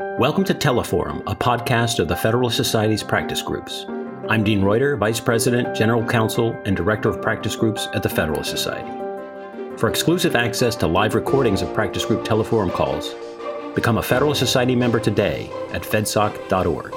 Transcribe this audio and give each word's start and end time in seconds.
Welcome 0.00 0.42
to 0.46 0.54
Teleforum, 0.54 1.22
a 1.28 1.36
podcast 1.36 2.00
of 2.00 2.08
the 2.08 2.16
Federalist 2.16 2.56
Society's 2.56 3.04
practice 3.04 3.40
groups. 3.40 3.86
I'm 4.28 4.42
Dean 4.42 4.60
Reuter, 4.60 4.96
Vice 4.96 5.20
President, 5.20 5.72
General 5.72 6.04
Counsel, 6.04 6.50
and 6.64 6.76
Director 6.76 7.08
of 7.08 7.22
Practice 7.22 7.54
Groups 7.54 7.86
at 7.94 8.02
the 8.02 8.08
Federalist 8.08 8.50
Society. 8.50 8.90
For 9.76 9.88
exclusive 9.88 10.34
access 10.34 10.74
to 10.76 10.88
live 10.88 11.14
recordings 11.14 11.62
of 11.62 11.72
practice 11.74 12.04
group 12.04 12.24
Teleforum 12.24 12.72
calls, 12.72 13.14
become 13.76 13.98
a 13.98 14.02
Federalist 14.02 14.40
Society 14.40 14.74
member 14.74 14.98
today 14.98 15.48
at 15.70 15.82
fedsoc.org. 15.82 16.92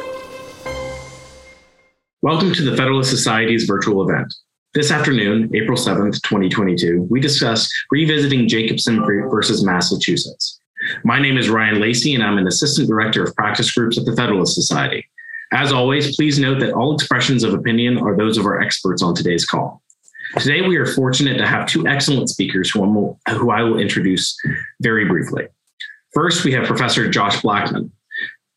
Welcome 2.24 2.52
to 2.52 2.64
the 2.64 2.76
Federalist 2.76 3.12
Society's 3.12 3.66
virtual 3.66 4.10
event. 4.10 4.34
This 4.74 4.90
afternoon, 4.90 5.52
April 5.56 5.78
7th, 5.78 6.24
2022, 6.24 7.06
we 7.12 7.20
discuss 7.20 7.70
revisiting 7.92 8.48
Jacobson 8.48 9.06
versus 9.30 9.64
Massachusetts. 9.64 10.57
My 11.04 11.20
name 11.20 11.38
is 11.38 11.50
Ryan 11.50 11.80
Lacey, 11.80 12.16
and 12.16 12.24
I'm 12.24 12.38
an 12.38 12.48
Assistant 12.48 12.88
Director 12.88 13.24
of 13.24 13.36
Practice 13.36 13.72
Groups 13.72 13.98
at 13.98 14.06
the 14.06 14.16
Federalist 14.16 14.56
Society. 14.56 15.08
As 15.52 15.72
always, 15.72 16.16
please 16.16 16.40
note 16.40 16.60
that 16.60 16.74
all 16.74 16.94
expressions 16.94 17.44
of 17.44 17.54
opinion 17.54 17.98
are 17.98 18.16
those 18.16 18.38
of 18.38 18.46
our 18.46 18.62
experts 18.62 19.02
on 19.02 19.16
today's 19.16 19.46
call. 19.46 19.82
Today, 20.40 20.62
we 20.62 20.76
are 20.76 20.86
fortunate 20.86 21.38
to 21.38 21.48
have 21.48 21.68
two 21.68 21.88
excellent 21.88 22.30
speakers 22.30 22.70
who, 22.70 23.18
who 23.30 23.50
I 23.50 23.62
will 23.64 23.80
introduce 23.80 24.38
very 24.82 25.06
briefly. 25.06 25.48
First, 26.14 26.44
we 26.44 26.52
have 26.52 26.66
Professor 26.66 27.10
Josh 27.10 27.42
Blackman. 27.42 27.92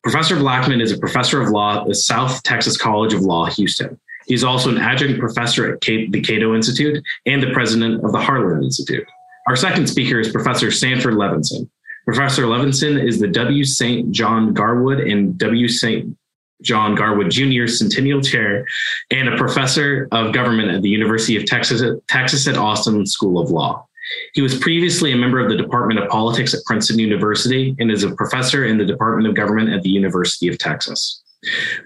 Professor 0.02 0.36
Blackman 0.36 0.80
is 0.80 0.92
a 0.92 0.98
professor 0.98 1.40
of 1.40 1.50
law 1.50 1.82
at 1.82 1.86
the 1.86 1.94
South 1.94 2.42
Texas 2.42 2.76
College 2.76 3.12
of 3.12 3.20
Law, 3.20 3.46
Houston. 3.46 4.00
He's 4.26 4.44
also 4.44 4.70
an 4.70 4.78
adjunct 4.78 5.20
professor 5.20 5.72
at 5.72 5.80
the 5.80 6.22
Cato 6.22 6.54
Institute 6.54 7.02
and 7.26 7.42
the 7.42 7.52
president 7.52 8.04
of 8.04 8.12
the 8.12 8.20
Harlan 8.20 8.64
Institute. 8.64 9.06
Our 9.46 9.56
second 9.56 9.88
speaker 9.88 10.18
is 10.18 10.30
Professor 10.30 10.70
Sanford 10.70 11.14
Levinson. 11.14 11.68
Professor 12.12 12.42
Levinson 12.42 13.00
is 13.00 13.20
the 13.20 13.28
W. 13.28 13.62
St. 13.62 14.10
John 14.10 14.52
Garwood 14.52 14.98
and 14.98 15.38
W. 15.38 15.68
St. 15.68 16.16
John 16.60 16.96
Garwood 16.96 17.30
Jr. 17.30 17.68
Centennial 17.68 18.20
Chair 18.20 18.66
and 19.12 19.28
a 19.28 19.36
professor 19.36 20.08
of 20.10 20.34
government 20.34 20.72
at 20.72 20.82
the 20.82 20.88
University 20.88 21.36
of 21.36 21.46
Texas, 21.46 21.84
Texas 22.08 22.48
at 22.48 22.56
Austin 22.56 23.06
School 23.06 23.38
of 23.38 23.50
Law. 23.50 23.86
He 24.34 24.42
was 24.42 24.58
previously 24.58 25.12
a 25.12 25.16
member 25.16 25.38
of 25.38 25.48
the 25.48 25.56
Department 25.56 26.00
of 26.00 26.08
Politics 26.08 26.52
at 26.52 26.64
Princeton 26.64 26.98
University 26.98 27.76
and 27.78 27.92
is 27.92 28.02
a 28.02 28.12
professor 28.16 28.64
in 28.64 28.76
the 28.76 28.84
Department 28.84 29.28
of 29.28 29.36
Government 29.36 29.70
at 29.70 29.82
the 29.82 29.90
University 29.90 30.48
of 30.48 30.58
Texas. 30.58 31.22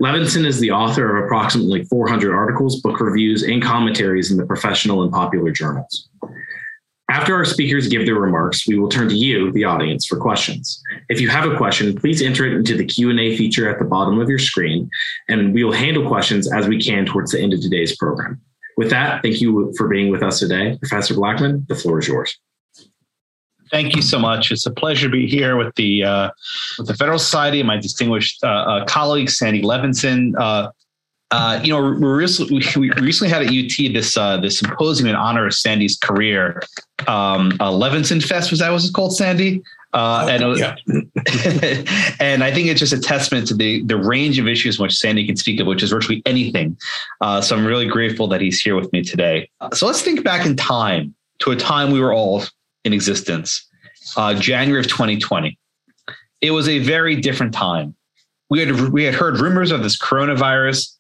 Levinson 0.01 0.47
is 0.47 0.59
the 0.59 0.71
author 0.71 1.19
of 1.19 1.25
approximately 1.27 1.85
400 1.85 2.35
articles, 2.35 2.81
book 2.81 2.99
reviews, 2.99 3.43
and 3.43 3.63
commentaries 3.63 4.31
in 4.31 4.39
the 4.39 4.47
professional 4.47 5.03
and 5.03 5.13
popular 5.13 5.51
journals. 5.51 6.09
After 7.11 7.35
our 7.35 7.45
speakers 7.45 7.89
give 7.89 8.07
their 8.07 8.15
remarks, 8.15 8.67
we 8.67 8.79
will 8.79 8.89
turn 8.89 9.09
to 9.11 9.15
you, 9.15 9.53
the 9.53 9.65
audience, 9.65 10.07
for 10.07 10.17
questions. 10.17 10.83
If 11.11 11.21
you 11.21 11.29
have 11.29 11.51
a 11.51 11.57
question, 11.57 11.95
please 11.95 12.23
enter 12.23 12.47
it 12.47 12.55
into 12.55 12.77
the 12.77 12.85
Q&A 12.85 13.37
feature 13.37 13.69
at 13.69 13.79
the 13.79 13.85
bottom 13.85 14.19
of 14.19 14.29
your 14.29 14.39
screen, 14.39 14.89
and 15.29 15.53
we 15.53 15.65
will 15.65 15.73
handle 15.73 16.09
questions 16.09 16.51
as 16.51 16.67
we 16.67 16.81
can 16.81 17.05
towards 17.05 17.33
the 17.33 17.41
end 17.41 17.53
of 17.53 17.61
today's 17.61 17.95
program. 17.97 18.41
With 18.79 18.91
that, 18.91 19.23
thank 19.23 19.41
you 19.41 19.73
for 19.77 19.87
being 19.87 20.11
with 20.11 20.23
us 20.23 20.41
today. 20.41 20.79
Professor 20.79 21.15
Blackman, 21.15 21.67
the 21.69 21.75
floor 21.75 21.99
is 21.99 22.09
yours. 22.09 22.39
Thank 23.71 23.97
you 23.97 24.03
so 24.03 24.19
much. 24.19 24.51
It's 24.51 24.67
a 24.67 24.71
pleasure 24.71 25.09
to 25.09 25.13
be 25.13 25.27
here 25.27 25.57
with 25.57 25.75
the 25.75 26.05
uh, 26.05 26.31
with 26.79 26.87
the 26.87 26.95
Federal 26.95 27.19
Society 27.19 27.61
and 27.61 27.67
my 27.67 27.77
distinguished 27.77 28.43
uh, 28.45 28.49
uh, 28.49 28.85
colleague 28.87 29.31
Sandy 29.31 29.63
Levinson. 29.63 30.35
Uh, 31.31 31.35
uh, 31.35 31.61
you 31.65 31.73
know, 31.73 31.81
we 31.83 32.07
recently, 32.07 32.63
we 32.77 32.91
recently 33.01 33.33
had 33.33 33.43
at 33.43 33.49
UT 33.49 33.93
this 33.93 34.17
uh, 34.17 34.37
this 34.37 34.59
symposium 34.59 35.09
in 35.09 35.17
honor 35.17 35.47
of 35.47 35.55
Sandy's 35.55 35.97
career. 35.99 36.63
Um, 37.07 37.53
Levinson 37.53 38.23
Fest 38.23 38.51
was 38.51 38.61
that 38.61 38.71
was 38.71 38.89
it 38.89 38.93
called, 38.93 39.17
Sandy? 39.17 39.63
Uh, 39.95 40.27
and, 40.29 40.45
was, 40.45 40.59
yeah. 40.59 40.75
and 42.19 42.43
I 42.43 42.53
think 42.53 42.67
it's 42.67 42.81
just 42.81 42.93
a 42.93 42.99
testament 42.99 43.47
to 43.49 43.55
the 43.55 43.83
the 43.85 43.97
range 43.97 44.41
of 44.41 44.49
issues 44.49 44.79
which 44.79 44.97
Sandy 44.97 45.25
can 45.25 45.37
speak 45.37 45.61
of, 45.61 45.69
which 45.69 45.85
is 45.85 45.91
virtually 45.91 46.21
anything. 46.27 46.77
Uh, 47.21 47.41
so 47.41 47.57
I'm 47.57 47.65
really 47.65 47.87
grateful 47.87 48.27
that 48.29 48.41
he's 48.41 48.61
here 48.61 48.75
with 48.75 48.93
me 48.93 49.05
today. 49.05 49.49
So 49.73 49.87
let's 49.87 50.03
think 50.03 50.25
back 50.25 50.45
in 50.47 50.57
time 50.57 51.15
to 51.41 51.53
a 51.53 51.57
time 51.57 51.93
we 51.93 52.01
were 52.01 52.13
all 52.13 52.43
in 52.85 52.93
existence, 52.93 53.65
uh, 54.17 54.35
January 54.35 54.81
of 54.81 54.89
2020. 54.89 55.57
It 56.41 56.51
was 56.51 56.69
a 56.69 56.81
very 56.81 57.15
different 57.17 57.55
time. 57.55 57.95
We 58.51 58.61
had 58.61 58.73
we 58.91 59.05
had 59.05 59.15
heard 59.15 59.39
rumors 59.39 59.71
of 59.71 59.85
this 59.85 59.97
coronavirus, 59.97 60.94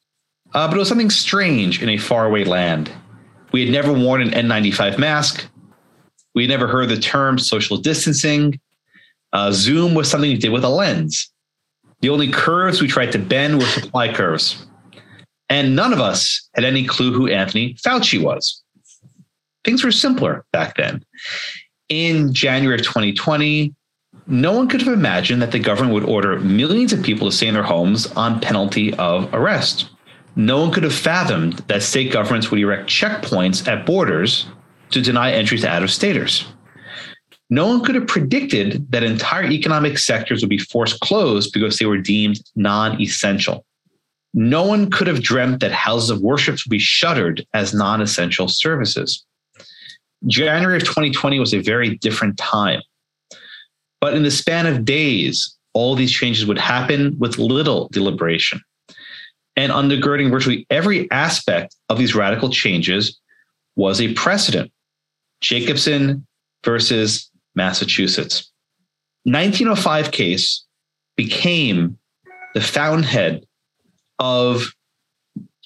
uh, 0.55 0.69
but 0.69 0.77
it 0.77 0.79
was 0.79 0.89
something 0.89 1.11
strange 1.11 1.83
in 1.83 1.89
a 1.89 1.99
faraway 1.99 2.45
land. 2.45 2.91
We 3.53 3.65
had 3.65 3.71
never 3.71 3.93
worn 3.93 4.23
an 4.23 4.31
N95 4.31 4.99
mask. 4.99 5.47
We 6.35 6.45
had 6.45 6.51
never 6.51 6.67
heard 6.67 6.89
the 6.89 6.99
term 6.99 7.39
social 7.39 7.77
distancing. 7.77 8.61
Uh, 9.33 9.53
zoom 9.53 9.95
was 9.95 10.09
something 10.11 10.31
you 10.31 10.39
did 10.39 10.53
with 10.53 10.65
a 10.65 10.69
lens. 10.69 11.31
The 12.01 12.09
only 12.09 12.31
curves 12.31 12.81
we 12.81 12.89
tried 12.89 13.13
to 13.13 13.19
bend 13.19 13.59
were 13.59 13.67
supply 13.67 14.13
curves. 14.13 14.67
And 15.49 15.77
none 15.77 15.93
of 15.93 16.01
us 16.01 16.49
had 16.55 16.65
any 16.65 16.85
clue 16.87 17.13
who 17.13 17.29
Anthony 17.29 17.75
Fauci 17.75 18.23
was. 18.23 18.63
Things 19.65 19.83
were 19.83 19.93
simpler 19.93 20.45
back 20.53 20.77
then. 20.77 21.05
In 21.89 22.33
January 22.33 22.79
of 22.79 22.85
2020, 22.85 23.75
no 24.27 24.53
one 24.53 24.69
could 24.69 24.83
have 24.83 24.93
imagined 24.93 25.43
that 25.43 25.53
the 25.53 25.59
government 25.59 25.95
would 25.95 26.05
order 26.05 26.39
millions 26.41 26.93
of 26.93 27.03
people 27.03 27.29
to 27.29 27.37
stay 27.37 27.47
in 27.47 27.55
their 27.55 27.63
homes 27.63 28.07
on 28.13 28.41
penalty 28.41 28.95
of 28.95 29.33
arrest. 29.35 29.91
No 30.37 30.61
one 30.61 30.73
could 30.73 30.83
have 30.83 30.95
fathomed 30.95 31.59
that 31.69 31.83
state 31.83 32.13
governments 32.13 32.51
would 32.51 32.61
erect 32.61 32.89
checkpoints 32.89 33.67
at 33.69 33.87
borders 33.87 34.47
to 34.91 35.01
deny 35.01 35.33
entry 35.33 35.59
to 35.59 35.69
out 35.69 35.83
of 35.83 35.91
staters. 35.91 36.45
No 37.51 37.69
one 37.69 37.85
could 37.85 37.95
have 37.95 38.07
predicted 38.07 38.91
that 38.91 39.05
entire 39.05 39.45
economic 39.45 39.99
sectors 39.99 40.43
would 40.43 40.51
be 40.51 40.59
forced 40.59 40.99
closed 41.01 41.53
because 41.53 41.79
they 41.79 41.87
were 41.87 41.99
deemed 41.99 42.41
non 42.57 43.01
essential. 43.01 43.65
No 44.33 44.65
one 44.65 44.91
could 44.91 45.07
have 45.07 45.23
dreamt 45.23 45.61
that 45.61 45.71
houses 45.71 46.11
of 46.11 46.21
worship 46.21 46.55
would 46.55 46.71
be 46.71 46.81
shuttered 46.81 47.47
as 47.55 47.73
non 47.73 48.01
essential 48.01 48.49
services. 48.49 49.25
January 50.27 50.79
of 50.79 50.85
2020 50.85 51.39
was 51.39 51.55
a 51.55 51.61
very 51.61 51.97
different 51.99 52.39
time. 52.39 52.81
But 54.01 54.15
in 54.15 54.23
the 54.23 54.31
span 54.31 54.67
of 54.67 54.85
days, 54.85 55.57
all 55.75 55.95
these 55.95 56.13
changes 56.13 56.47
would 56.47 56.59
happen 56.59 57.17
with 57.19 57.39
little 57.39 57.89
deliberation. 57.93 58.61
And 59.57 59.71
undergirding 59.71 60.31
virtually 60.31 60.67
every 60.71 61.11
aspect 61.11 61.77
of 61.89 61.99
these 61.99 62.15
radical 62.15 62.51
changes 62.51 63.21
was 63.77 64.01
a 64.01 64.13
precedent 64.15 64.73
Jacobson 65.41 66.27
versus 66.65 67.31
Massachusetts. 67.55 68.51
1905 69.25 70.11
case 70.11 70.65
became 71.17 71.99
the 72.55 72.61
fountainhead 72.61 73.45
of 74.19 74.73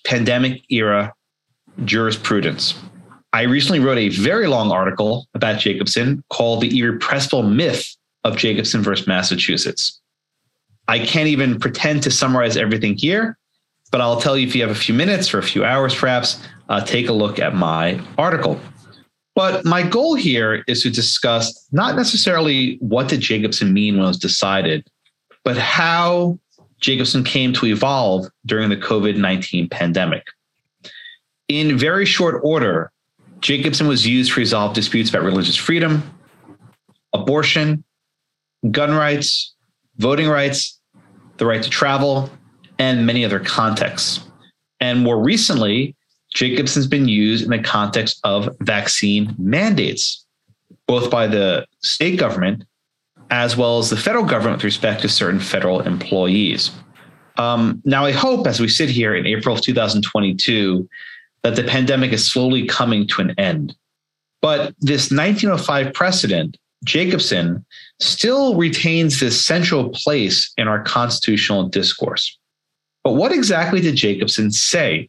pandemic 0.05 0.62
era 0.70 1.12
jurisprudence. 1.84 2.75
I 3.32 3.43
recently 3.43 3.81
wrote 3.81 3.99
a 3.99 4.09
very 4.09 4.47
long 4.47 4.72
article 4.72 5.28
about 5.34 5.60
Jacobson 5.60 6.25
called 6.31 6.62
The 6.62 6.78
Irrepressible 6.78 7.43
Myth 7.43 7.97
of 8.25 8.37
Jacobson 8.37 8.82
versus 8.82 9.06
Massachusetts. 9.06 10.00
I 10.88 10.99
can't 10.99 11.28
even 11.28 11.59
pretend 11.59 12.03
to 12.05 12.10
summarize 12.10 12.56
everything 12.56 12.97
here, 12.97 13.37
but 13.91 14.00
I'll 14.00 14.21
tell 14.21 14.37
you 14.37 14.47
if 14.47 14.54
you 14.54 14.62
have 14.62 14.71
a 14.71 14.78
few 14.78 14.94
minutes 14.94 15.32
or 15.32 15.38
a 15.38 15.43
few 15.43 15.65
hours, 15.65 15.94
perhaps, 15.94 16.43
uh, 16.69 16.84
take 16.84 17.09
a 17.09 17.12
look 17.12 17.38
at 17.38 17.54
my 17.54 18.00
article. 18.16 18.60
But 19.34 19.65
my 19.65 19.82
goal 19.82 20.15
here 20.15 20.65
is 20.66 20.82
to 20.82 20.91
discuss 20.91 21.69
not 21.71 21.97
necessarily 21.97 22.76
what 22.81 23.09
did 23.09 23.21
Jacobson 23.21 23.72
mean 23.72 23.97
when 23.97 24.04
it 24.04 24.09
was 24.09 24.19
decided, 24.19 24.87
but 25.44 25.56
how 25.56 26.38
Jacobson 26.81 27.25
came 27.25 27.53
to 27.54 27.66
evolve 27.66 28.26
during 28.47 28.69
the 28.69 28.76
COVID 28.76 29.16
19 29.16 29.69
pandemic. 29.69 30.26
In 31.49 31.78
very 31.78 32.05
short 32.05 32.41
order, 32.43 32.91
Jacobson 33.41 33.87
was 33.87 34.06
used 34.06 34.32
to 34.32 34.41
resolve 34.41 34.75
disputes 34.75 35.10
about 35.10 35.22
religious 35.22 35.56
freedom, 35.56 36.03
abortion, 37.12 37.84
gun 38.70 38.93
rights, 38.93 39.55
voting 39.99 40.28
rights, 40.28 40.81
the 41.37 41.47
right 41.47 41.62
to 41.62 41.70
travel, 41.70 42.31
and 42.78 43.06
many 43.06 43.25
other 43.25 43.40
contexts. 43.40 44.20
And 44.80 45.00
more 45.00 45.20
recently, 45.22 45.94
Jacobson's 46.34 46.86
been 46.86 47.08
used 47.08 47.44
in 47.44 47.50
the 47.50 47.58
context 47.58 48.20
of 48.25 48.54
vaccine 48.60 49.34
mandates, 49.38 50.25
both 50.86 51.10
by 51.10 51.26
the 51.26 51.66
state 51.80 52.19
government 52.19 52.64
as 53.30 53.56
well 53.56 53.78
as 53.78 53.90
the 53.90 53.96
federal 53.96 54.25
government 54.25 54.56
with 54.56 54.64
respect 54.64 55.02
to 55.02 55.08
certain 55.08 55.40
federal 55.40 55.80
employees. 55.80 56.70
Um, 57.36 57.80
now, 57.84 58.04
I 58.04 58.12
hope 58.12 58.46
as 58.46 58.60
we 58.60 58.69
sit 58.69 58.88
here 58.88 59.14
in 59.14 59.26
April 59.26 59.54
of 59.54 59.62
2022 59.62 60.88
that 61.42 61.56
the 61.56 61.64
pandemic 61.64 62.12
is 62.12 62.30
slowly 62.30 62.66
coming 62.66 63.06
to 63.08 63.20
an 63.20 63.34
end. 63.38 63.75
But 64.40 64.75
this 64.80 65.10
1905 65.10 65.92
precedent, 65.92 66.56
Jacobson, 66.84 67.64
still 68.00 68.56
retains 68.56 69.20
this 69.20 69.44
central 69.44 69.90
place 69.90 70.52
in 70.56 70.69
our 70.69 70.82
constitutional 70.82 71.69
discourse. 71.69 72.36
But 73.08 73.14
what 73.14 73.32
exactly 73.32 73.81
did 73.81 73.96
Jacobson 73.96 74.50
say 74.50 75.08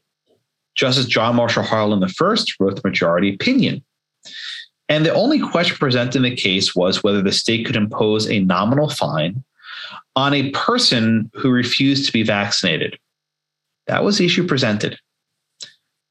Justice 0.74 1.06
John 1.06 1.36
Marshall 1.36 1.64
Harlan 1.64 2.02
I 2.02 2.08
wrote 2.62 2.76
the 2.78 2.82
majority 2.82 3.34
opinion. 3.34 3.84
And 4.88 5.06
the 5.06 5.14
only 5.14 5.38
question 5.38 5.76
presented 5.76 6.16
in 6.16 6.24
the 6.24 6.34
case 6.34 6.74
was 6.74 7.04
whether 7.04 7.22
the 7.22 7.34
state 7.34 7.66
could 7.66 7.76
impose 7.76 8.26
a 8.30 8.40
nominal 8.40 8.88
fine 8.88 9.44
on 10.16 10.34
a 10.34 10.50
person 10.52 11.30
who 11.34 11.52
refused 11.52 12.06
to 12.06 12.14
be 12.14 12.24
vaccinated. 12.24 12.98
That 13.88 14.06
was 14.06 14.18
the 14.18 14.26
issue 14.26 14.48
presented. 14.48 14.98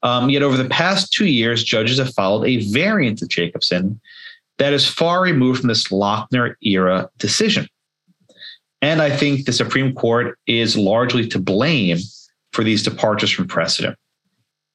Um, 0.03 0.29
yet 0.29 0.43
over 0.43 0.57
the 0.57 0.69
past 0.69 1.11
two 1.11 1.25
years, 1.25 1.63
judges 1.63 1.97
have 1.97 2.13
followed 2.13 2.45
a 2.45 2.71
variant 2.71 3.23
of 3.23 3.29
Jacobson 3.29 3.99
that 4.59 4.73
is 4.73 4.87
far 4.87 5.23
removed 5.23 5.61
from 5.61 5.69
this 5.69 5.87
Lochner 5.87 6.53
era 6.61 7.09
decision. 7.17 7.67
And 8.81 9.01
I 9.01 9.15
think 9.15 9.45
the 9.45 9.53
Supreme 9.53 9.93
Court 9.93 10.37
is 10.47 10.77
largely 10.77 11.27
to 11.27 11.39
blame 11.39 11.97
for 12.53 12.63
these 12.63 12.83
departures 12.83 13.31
from 13.31 13.47
precedent. 13.47 13.97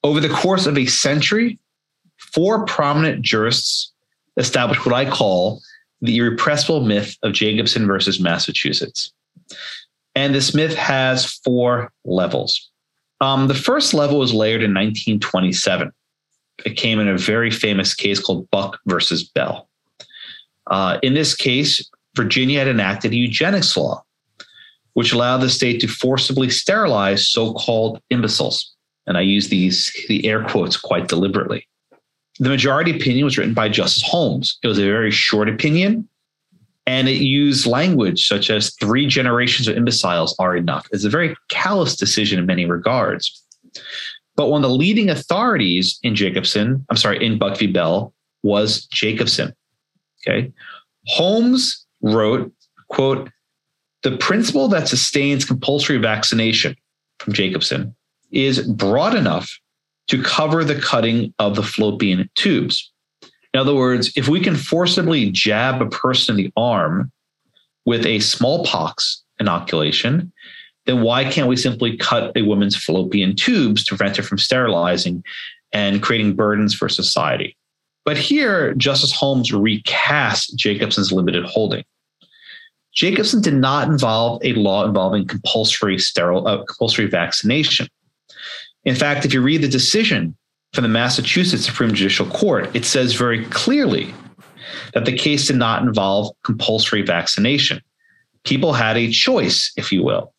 Over 0.03 0.21
the 0.21 0.29
course 0.29 0.67
of 0.67 0.77
a 0.77 0.87
century, 0.87 1.59
four 2.19 2.67
prominent 2.67 3.23
jurists 3.23 3.93
established 4.37 4.85
what 4.85 4.95
I 4.95 5.09
call 5.09 5.63
the 6.03 6.19
irrepressible 6.19 6.85
myth 6.85 7.17
of 7.23 7.33
Jacobson 7.33 7.87
versus 7.87 8.21
Massachusetts. 8.21 9.13
And 10.15 10.35
this 10.35 10.55
myth 10.55 10.75
has 10.75 11.25
four 11.27 11.91
levels. 12.05 12.71
Um, 13.21 13.49
the 13.49 13.55
first 13.55 13.95
level 13.95 14.19
was 14.19 14.35
layered 14.35 14.63
in 14.63 14.71
1927. 14.71 15.91
It 16.65 16.77
came 16.77 17.01
in 17.01 17.09
a 17.09 17.17
very 17.17 17.51
famous 17.51 17.95
case 17.95 18.21
called 18.21 18.49
Buck 18.51 18.79
versus 18.87 19.25
Bell. 19.25 19.69
Uh, 20.67 20.99
in 21.03 21.15
this 21.15 21.35
case, 21.35 21.91
Virginia 22.17 22.59
had 22.61 22.69
enacted 22.69 23.13
a 23.13 23.17
eugenics 23.17 23.77
law, 23.77 24.03
which 24.95 25.13
allowed 25.13 25.39
the 25.39 25.51
state 25.51 25.81
to 25.81 25.89
forcibly 25.89 26.51
sterilize 26.51 27.29
so 27.29 27.53
called 27.55 28.01
imbeciles. 28.11 28.75
And 29.07 29.17
I 29.17 29.23
use 29.23 29.49
these 29.49 29.93
the 30.09 30.27
air 30.27 30.45
quotes 30.45 30.77
quite 30.77 31.09
deliberately. 31.09 31.69
The 32.41 32.49
majority 32.49 32.91
opinion 32.91 33.25
was 33.25 33.39
written 33.39 33.55
by 33.55 33.69
Justice 33.69 34.03
Holmes. 34.07 34.59
It 34.63 34.69
was 34.69 34.79
a 34.79 34.85
very 34.85 35.11
short 35.11 35.49
opinion, 35.49 36.09
and 36.87 37.09
it 37.09 37.21
used 37.23 37.67
language 37.67 38.27
such 38.27 38.51
as 38.51 38.75
three 38.75 39.07
generations 39.07 39.69
of 39.69 39.77
imbeciles 39.77 40.35
are 40.39 40.57
enough. 40.57 40.89
It's 40.93 41.05
a 41.05 41.11
very 41.11 41.37
callous 41.49 41.97
decision 41.97 42.39
in 42.39 42.47
many 42.47 42.67
regards. 42.67 43.43
But 44.37 44.49
one 44.49 44.65
of 44.65 44.71
the 44.71 44.77
leading 44.77 45.11
authorities 45.11 45.99
in 46.03 46.17
Jacobson, 46.17 46.85
I'm 46.91 46.97
sorry, 46.97 47.25
in 47.25 47.39
Buck 47.39 47.57
v. 47.57 47.69
Bell 47.69 48.13
was 48.43 48.87
Jacobson. 48.87 49.55
Okay. 50.27 50.53
Holmes 51.07 51.84
wrote, 52.05 52.53
quote, 52.89 53.31
the 54.03 54.17
principle 54.19 54.69
that 54.69 54.87
sustains 54.87 55.45
compulsory 55.45 55.97
vaccination 55.97 56.77
from 57.19 57.33
Jacobson 57.33 57.97
is 58.31 58.63
broad 58.63 59.15
enough 59.15 59.59
to 60.09 60.23
cover 60.23 60.63
the 60.63 60.79
cutting 60.79 61.33
of 61.39 61.57
the 61.57 61.63
fallopian 61.63 62.29
tubes. 62.35 62.93
In 63.55 63.61
other 63.61 63.75
words, 63.75 64.13
if 64.17 64.29
we 64.29 64.41
can 64.41 64.57
forcibly 64.57 65.31
jab 65.31 65.81
a 65.81 65.89
person 65.89 66.35
in 66.35 66.45
the 66.45 66.53
arm 66.57 67.11
with 67.87 68.05
a 68.05 68.21
smallpox 68.21 69.23
inoculation, 69.41 70.33
then 70.85 71.01
why 71.01 71.25
can't 71.25 71.49
we 71.49 71.57
simply 71.57 71.97
cut 71.97 72.33
a 72.37 72.43
woman's 72.43 72.77
fallopian 72.77 73.35
tubes 73.35 73.85
to 73.85 73.97
prevent 73.97 74.19
her 74.19 74.23
from 74.23 74.37
sterilizing 74.39 75.25
and 75.73 76.03
creating 76.03 76.37
burdens 76.37 76.75
for 76.75 76.91
society? 76.91 77.57
But 78.05 78.19
here, 78.19 78.75
Justice 78.75 79.13
Holmes 79.13 79.51
recast 79.53 80.59
Jacobson's 80.59 81.11
limited 81.11 81.47
holding. 81.47 81.85
Jacobson 82.95 83.41
did 83.41 83.55
not 83.55 83.89
involve 83.89 84.41
a 84.45 84.53
law 84.55 84.85
involving 84.85 85.27
compulsory 85.27 85.99
sterile 85.99 86.47
uh, 86.47 86.65
compulsory 86.65 87.07
vaccination. 87.07 87.89
In 88.85 88.95
fact, 88.95 89.25
if 89.25 89.35
you 89.35 89.43
read 89.43 89.63
the 89.63 89.69
decision 89.69 90.37
from 90.73 90.83
the 90.83 90.89
Massachusetts 90.89 91.65
Supreme 91.65 91.95
Judicial 91.95 92.27
Court, 92.27 92.75
it 92.75 92.85
says 92.85 93.15
very 93.15 93.45
clearly 93.47 94.15
that 94.93 95.05
the 95.05 95.17
case 95.17 95.47
did 95.47 95.57
not 95.57 95.83
involve 95.83 96.31
compulsory 96.45 97.03
vaccination. 97.03 97.81
People 98.45 98.73
had 98.73 98.97
a 98.97 99.11
choice, 99.11 99.73
if 99.77 99.91
you 99.91 100.03
will. 100.03 100.33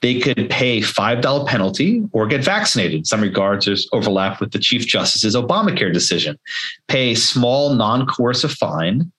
They 0.00 0.20
could 0.20 0.48
pay 0.48 0.80
$5 0.80 1.46
penalty 1.46 2.04
or 2.12 2.26
get 2.28 2.44
vaccinated. 2.44 2.98
In 2.98 3.04
some 3.04 3.20
regards, 3.20 3.66
there's 3.66 3.88
overlap 3.92 4.40
with 4.40 4.52
the 4.52 4.60
Chief 4.60 4.86
Justice's 4.86 5.34
Obamacare 5.34 5.92
decision. 5.92 6.38
Pay 6.86 7.12
a 7.12 7.16
small, 7.16 7.74
non 7.74 8.06
coercive 8.06 8.52
fine 8.52 9.10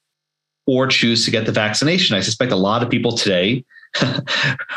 or 0.70 0.86
choose 0.86 1.26
to 1.26 1.32
get 1.32 1.48
the 1.48 1.52
vaccination. 1.52 2.16
I 2.16 2.20
suspect 2.20 2.52
a 2.52 2.56
lot 2.56 2.84
of 2.84 2.92
people 2.92 3.14
today 3.14 3.66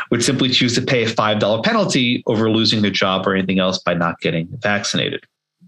would 0.09 0.23
simply 0.23 0.49
choose 0.49 0.73
to 0.73 0.81
pay 0.81 1.03
a 1.03 1.07
$5 1.07 1.63
penalty 1.63 2.23
over 2.25 2.49
losing 2.49 2.81
their 2.81 2.89
job 2.89 3.27
or 3.27 3.35
anything 3.35 3.59
else 3.59 3.77
by 3.77 3.93
not 3.93 4.19
getting 4.19 4.47
vaccinated. 4.57 5.23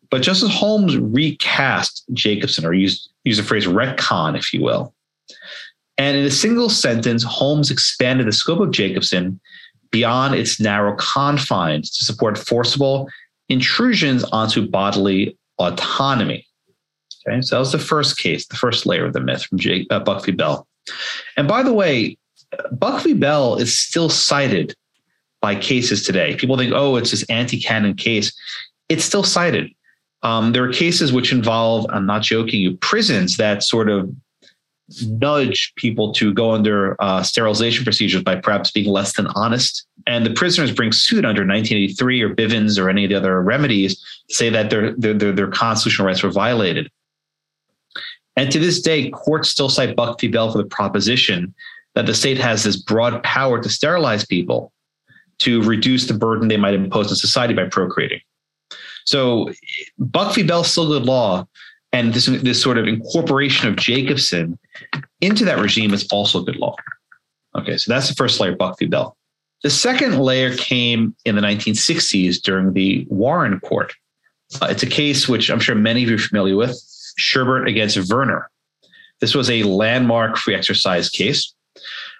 But 0.10 0.24
Justice 0.24 0.51
Holmes 0.51 0.98
recast 0.98 2.06
Jacobson, 2.13 2.66
or 2.66 2.74
used, 2.74 3.07
use 3.24 3.38
the 3.38 3.44
phrase 3.44 3.68
retcon, 3.68 4.36
if 4.36 4.51
you 4.51 4.63
will. 4.63 4.95
And 6.00 6.18
in 6.18 6.25
a 6.25 6.31
single 6.31 6.69
sentence, 6.69 7.24
Holmes 7.24 7.69
expanded 7.69 8.25
the 8.25 8.31
scope 8.31 8.62
of 8.62 8.71
Jacobson 8.71 9.39
beyond 9.92 10.33
its 10.33 10.60
narrow 10.60 10.95
confines 10.95 11.95
to 12.00 12.04
support 12.04 12.36
forcible 12.36 13.07
intrusions 13.48 14.24
onto 14.24 14.68
bodily 14.68 15.38
autonomy. 15.60 16.48
Okay, 17.27 17.42
so 17.42 17.56
that 17.56 17.60
was 17.60 17.72
the 17.72 17.80
first 17.80 18.18
case, 18.18 18.48
the 18.48 18.56
first 18.56 18.86
layer 18.86 19.06
of 19.06 19.13
the 19.13 19.19
myth 19.19 19.44
from 19.44 19.57
Jake, 19.57 19.88
uh, 19.89 20.00
Buck 20.00 20.25
v. 20.25 20.31
Bell. 20.31 20.68
And 21.38 21.48
by 21.48 21.63
the 21.63 21.74
way, 21.74 22.18
Buck 22.72 23.04
v. 23.04 23.13
Bell 23.13 23.56
is 23.56 23.77
still 23.77 24.10
cited 24.10 24.75
by 25.42 25.56
cases 25.56 26.04
today. 26.04 26.36
People 26.36 26.57
think, 26.57 26.74
oh, 26.74 26.95
it's 26.95 27.12
this 27.12 27.24
anti-canon 27.30 27.95
case. 27.95 28.33
It's 28.89 29.04
still 29.04 29.24
cited. 29.24 29.72
Um, 30.24 30.54
there 30.54 30.63
are 30.63 30.74
cases 30.74 31.13
which 31.13 31.31
involve, 31.31 31.86
I'm 31.89 32.06
not 32.06 32.24
joking 32.24 32.62
you, 32.62 32.77
prisons 32.77 33.38
that 33.38 33.63
sort 33.63 33.89
of 33.89 34.10
nudge 35.04 35.74
people 35.75 36.13
to 36.13 36.33
go 36.33 36.51
under 36.51 36.95
uh, 37.01 37.24
sterilization 37.24 37.83
procedures 37.83 38.24
by 38.24 38.36
perhaps 38.36 38.71
being 38.71 38.89
less 38.92 39.13
than 39.13 39.28
honest. 39.36 39.86
And 40.07 40.25
the 40.25 40.33
prisoners 40.33 40.71
bring 40.71 40.92
suit 40.92 41.25
under 41.25 41.42
1983 41.42 42.21
or 42.21 42.36
Bivens 42.36 42.81
or 42.81 42.89
any 42.89 43.04
of 43.04 43.10
the 43.10 43.16
other 43.16 43.42
remedies 43.42 43.98
to 44.30 44.36
say 44.36 44.50
that 44.50 44.69
their, 44.69 44.95
their, 44.95 45.13
their, 45.13 45.31
their 45.31 45.48
constitutional 45.48 46.07
rights 46.07 46.24
were 46.24 46.31
violated. 46.31 46.92
And 48.35 48.51
to 48.51 48.59
this 48.59 48.81
day, 48.81 49.09
courts 49.11 49.49
still 49.49 49.69
cite 49.69 49.95
Buck 49.95 50.19
v. 50.19 50.27
Bell 50.27 50.51
for 50.51 50.57
the 50.57 50.65
proposition 50.65 51.53
that 51.93 52.05
the 52.05 52.13
state 52.13 52.37
has 52.37 52.63
this 52.63 52.75
broad 52.75 53.23
power 53.23 53.61
to 53.61 53.69
sterilize 53.69 54.25
people 54.25 54.71
to 55.39 55.61
reduce 55.63 56.07
the 56.07 56.13
burden 56.13 56.47
they 56.47 56.57
might 56.57 56.73
impose 56.73 57.09
on 57.09 57.15
society 57.15 57.53
by 57.53 57.65
procreating. 57.65 58.19
So 59.05 59.51
Buck 59.97 60.35
v. 60.35 60.43
Bell 60.43 60.63
still 60.63 60.87
good 60.87 61.05
law, 61.05 61.47
and 61.93 62.13
this, 62.13 62.25
this 62.25 62.61
sort 62.61 62.77
of 62.77 62.87
incorporation 62.87 63.69
of 63.69 63.75
Jacobson 63.77 64.59
into 65.21 65.45
that 65.45 65.59
regime 65.59 65.93
is 65.93 66.07
also 66.11 66.41
good 66.41 66.57
law. 66.57 66.75
Okay, 67.57 67.77
so 67.77 67.93
that's 67.93 68.09
the 68.09 68.15
first 68.15 68.39
layer, 68.39 68.55
Buck 68.55 68.77
v. 68.79 68.85
Bell. 68.85 69.15
The 69.63 69.69
second 69.69 70.19
layer 70.19 70.55
came 70.55 71.15
in 71.25 71.35
the 71.35 71.41
1960s 71.41 72.42
during 72.42 72.73
the 72.73 73.07
Warren 73.09 73.59
Court. 73.61 73.94
Uh, 74.61 74.68
it's 74.69 74.83
a 74.83 74.87
case 74.87 75.27
which 75.27 75.49
I'm 75.49 75.59
sure 75.59 75.75
many 75.75 76.04
of 76.04 76.09
you 76.09 76.15
are 76.15 76.19
familiar 76.19 76.56
with, 76.56 76.77
Sherbert 77.19 77.69
against 77.69 77.98
Verner. 77.98 78.50
This 79.22 79.36
was 79.36 79.50
a 79.50 79.64
landmark 79.64 80.38
free 80.38 80.56
exercise 80.56 81.10
case 81.10 81.54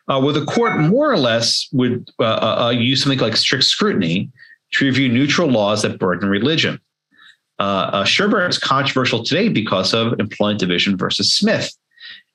uh, 0.08 0.20
where 0.22 0.34
the 0.34 0.46
court 0.46 0.78
more 0.78 1.12
or 1.12 1.18
less 1.18 1.68
would 1.72 2.10
uh, 2.20 2.24
uh, 2.24 2.66
uh, 2.66 2.70
use 2.70 3.04
something 3.04 3.20
like 3.20 3.36
strict 3.36 3.66
scrutiny 3.66 4.32
to 4.74 4.86
review 4.86 5.10
neutral 5.10 5.50
laws 5.50 5.82
that 5.82 6.00
burden 6.00 6.30
religion. 6.30 6.80
Uh, 7.60 7.90
uh, 7.94 8.04
Sherbert 8.04 8.50
is 8.50 8.58
controversial 8.58 9.24
today 9.24 9.50
because 9.50 9.94
of 9.94 10.20
Employment 10.20 10.60
Division 10.60 10.98
versus 10.98 11.34
Smith. 11.34 11.72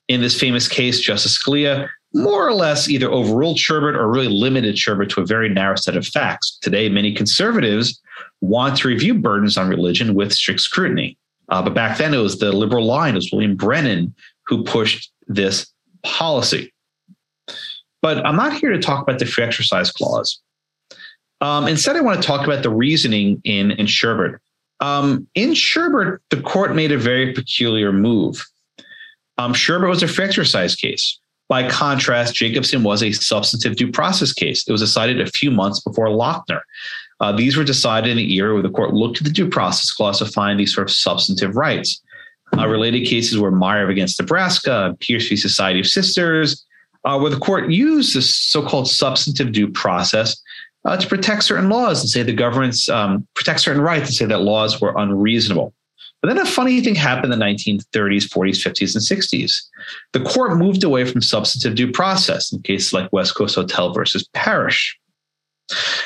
In 0.07 0.21
this 0.21 0.39
famous 0.39 0.67
case, 0.67 0.99
Justice 0.99 1.37
Scalia 1.37 1.87
more 2.13 2.45
or 2.45 2.53
less 2.53 2.89
either 2.89 3.09
overruled 3.09 3.57
Sherbert 3.57 3.95
or 3.95 4.09
really 4.09 4.27
limited 4.27 4.75
Sherbert 4.75 5.09
to 5.11 5.21
a 5.21 5.25
very 5.25 5.47
narrow 5.47 5.75
set 5.75 5.95
of 5.95 6.05
facts. 6.05 6.57
Today, 6.61 6.89
many 6.89 7.13
conservatives 7.13 8.01
want 8.41 8.77
to 8.77 8.87
review 8.87 9.13
burdens 9.13 9.57
on 9.57 9.69
religion 9.69 10.13
with 10.13 10.33
strict 10.33 10.59
scrutiny. 10.59 11.17
Uh, 11.51 11.61
but 11.61 11.73
back 11.73 11.97
then, 11.97 12.13
it 12.13 12.17
was 12.17 12.39
the 12.39 12.51
liberal 12.51 12.85
line, 12.85 13.13
it 13.13 13.17
was 13.17 13.31
William 13.31 13.55
Brennan 13.55 14.15
who 14.47 14.63
pushed 14.63 15.11
this 15.27 15.71
policy. 16.03 16.73
But 18.01 18.25
I'm 18.25 18.35
not 18.35 18.53
here 18.53 18.71
to 18.71 18.79
talk 18.79 19.03
about 19.03 19.19
the 19.19 19.25
free 19.25 19.43
exercise 19.43 19.91
clause. 19.91 20.39
Um, 21.41 21.67
instead, 21.67 21.95
I 21.95 22.01
want 22.01 22.21
to 22.21 22.27
talk 22.27 22.45
about 22.45 22.63
the 22.63 22.69
reasoning 22.69 23.41
in, 23.43 23.71
in 23.71 23.85
Sherbert. 23.85 24.39
Um, 24.79 25.27
in 25.35 25.51
Sherbert, 25.51 26.19
the 26.29 26.41
court 26.41 26.73
made 26.73 26.91
a 26.91 26.97
very 26.97 27.33
peculiar 27.33 27.91
move. 27.91 28.43
Um, 29.37 29.53
Sherbert 29.53 29.89
was 29.89 30.01
a 30.01 30.07
free 30.07 30.25
exercise 30.25 30.75
case. 30.75 31.19
By 31.49 31.69
contrast, 31.69 32.35
Jacobson 32.35 32.83
was 32.83 33.03
a 33.03 33.11
substantive 33.11 33.75
due 33.75 33.91
process 33.91 34.31
case. 34.31 34.63
It 34.67 34.71
was 34.71 34.81
decided 34.81 35.19
a 35.19 35.27
few 35.27 35.51
months 35.51 35.81
before 35.81 36.07
Lochner. 36.07 36.61
Uh, 37.21 37.31
these 37.31 37.55
were 37.55 37.63
decided 37.63 38.11
in 38.11 38.17
an 38.17 38.29
era 38.29 38.53
where 38.53 38.63
the 38.63 38.69
court 38.69 38.93
looked 38.93 39.15
to 39.17 39.23
the 39.23 39.29
due 39.29 39.47
process 39.47 39.91
clause 39.91 40.19
to 40.19 40.25
find 40.25 40.59
these 40.59 40.73
sort 40.73 40.89
of 40.89 40.93
substantive 40.93 41.55
rights. 41.55 42.01
Uh, 42.57 42.67
related 42.67 43.07
cases 43.07 43.37
were 43.37 43.51
Meyer 43.51 43.89
against 43.89 44.19
Nebraska, 44.19 44.97
Pierce 44.99 45.29
v. 45.29 45.37
Society 45.37 45.79
of 45.79 45.87
Sisters, 45.87 46.65
uh, 47.05 47.17
where 47.17 47.31
the 47.31 47.39
court 47.39 47.69
used 47.69 48.15
this 48.15 48.35
so-called 48.35 48.89
substantive 48.89 49.53
due 49.53 49.69
process 49.69 50.41
uh, 50.83 50.97
to 50.97 51.07
protect 51.07 51.43
certain 51.43 51.69
laws 51.69 52.01
and 52.01 52.09
say 52.09 52.23
the 52.23 52.33
government's 52.33 52.89
um, 52.89 53.25
protect 53.35 53.61
certain 53.61 53.81
rights 53.81 54.09
and 54.09 54.15
say 54.15 54.25
that 54.25 54.41
laws 54.41 54.81
were 54.81 54.93
unreasonable. 54.97 55.73
But 56.21 56.27
then 56.27 56.39
a 56.39 56.45
funny 56.45 56.81
thing 56.81 56.95
happened 56.95 57.33
in 57.33 57.39
the 57.39 57.45
1930s, 57.45 58.27
40s, 58.27 58.59
50s, 58.61 58.95
and 58.95 59.21
60s. 59.21 59.63
The 60.13 60.19
court 60.19 60.57
moved 60.57 60.83
away 60.83 61.05
from 61.05 61.21
substantive 61.21 61.75
due 61.75 61.91
process 61.91 62.51
in 62.51 62.61
cases 62.61 62.93
like 62.93 63.11
West 63.11 63.35
Coast 63.35 63.55
Hotel 63.55 63.91
versus 63.93 64.27
Parrish. 64.33 64.99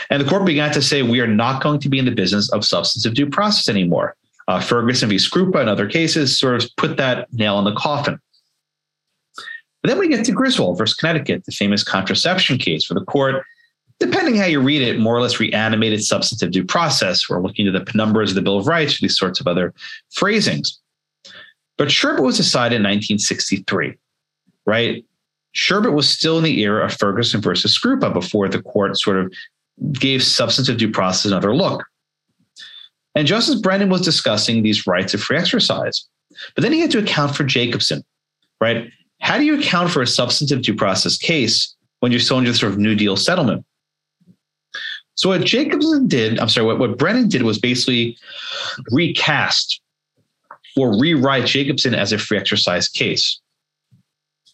And 0.09 0.21
the 0.21 0.29
court 0.29 0.45
began 0.45 0.71
to 0.73 0.81
say, 0.81 1.03
we 1.03 1.19
are 1.19 1.27
not 1.27 1.61
going 1.61 1.79
to 1.79 1.89
be 1.89 1.99
in 1.99 2.05
the 2.05 2.11
business 2.11 2.51
of 2.51 2.65
substantive 2.65 3.13
due 3.13 3.29
process 3.29 3.69
anymore. 3.69 4.15
Uh, 4.47 4.59
Ferguson 4.59 5.09
v. 5.09 5.15
Skrupa 5.15 5.59
and 5.59 5.69
other 5.69 5.89
cases 5.89 6.37
sort 6.37 6.63
of 6.63 6.69
put 6.77 6.97
that 6.97 7.31
nail 7.33 7.57
in 7.57 7.65
the 7.65 7.73
coffin. 7.73 8.19
But 9.81 9.89
then 9.89 9.99
we 9.99 10.07
get 10.07 10.25
to 10.25 10.31
Griswold 10.31 10.77
versus 10.77 10.95
Connecticut, 10.95 11.45
the 11.45 11.51
famous 11.51 11.83
contraception 11.83 12.57
case, 12.57 12.89
where 12.89 12.99
the 12.99 13.05
court 13.05 13.43
depending 13.99 14.35
how 14.35 14.45
you 14.45 14.59
read 14.59 14.81
it, 14.81 14.99
more 14.99 15.15
or 15.15 15.21
less 15.21 15.39
reanimated 15.39 16.03
substantive 16.03 16.51
due 16.51 16.65
process. 16.65 17.29
We're 17.29 17.41
looking 17.41 17.67
at 17.67 17.73
the 17.73 17.91
penumbras 17.91 18.29
of 18.29 18.35
the 18.35 18.41
Bill 18.41 18.57
of 18.57 18.67
Rights, 18.67 18.99
these 18.99 19.17
sorts 19.17 19.39
of 19.39 19.47
other 19.47 19.73
phrasings. 20.11 20.79
But 21.77 21.89
Sherbert 21.89 22.23
was 22.23 22.37
decided 22.37 22.77
in 22.77 22.83
1963, 22.83 23.95
right? 24.65 25.05
Sherbert 25.55 25.93
was 25.93 26.09
still 26.09 26.37
in 26.37 26.43
the 26.43 26.59
era 26.61 26.85
of 26.85 26.93
Ferguson 26.93 27.41
versus 27.41 27.77
Skrupa 27.77 28.13
before 28.13 28.49
the 28.49 28.61
court 28.61 28.97
sort 28.97 29.17
of 29.17 29.31
gave 29.91 30.23
substantive 30.23 30.77
due 30.77 30.91
process 30.91 31.25
another 31.25 31.55
look. 31.55 31.85
And 33.15 33.27
Justice 33.27 33.55
Brennan 33.55 33.89
was 33.89 34.01
discussing 34.01 34.61
these 34.61 34.85
rights 34.85 35.13
of 35.13 35.21
free 35.21 35.37
exercise. 35.37 36.05
But 36.53 36.63
then 36.63 36.73
he 36.73 36.81
had 36.81 36.91
to 36.91 36.99
account 36.99 37.35
for 37.35 37.43
Jacobson, 37.43 38.03
right? 38.59 38.89
How 39.21 39.37
do 39.37 39.45
you 39.45 39.59
account 39.59 39.91
for 39.91 40.01
a 40.01 40.07
substantive 40.07 40.61
due 40.61 40.75
process 40.75 41.17
case 41.17 41.73
when 42.01 42.11
you're 42.11 42.19
still 42.19 42.37
under 42.37 42.53
sort 42.53 42.73
of 42.73 42.77
New 42.77 42.95
Deal 42.95 43.15
settlement? 43.15 43.65
So 45.15 45.29
what 45.29 45.45
Jacobson 45.45 46.07
did, 46.07 46.39
I'm 46.39 46.49
sorry, 46.49 46.67
what, 46.67 46.77
what 46.77 46.97
Brennan 46.97 47.29
did 47.29 47.43
was 47.43 47.57
basically 47.57 48.17
recast 48.91 49.81
or 50.75 50.99
rewrite 50.99 51.45
Jacobson 51.45 51.95
as 51.95 52.11
a 52.11 52.17
free 52.17 52.37
exercise 52.37 52.89
case, 52.89 53.39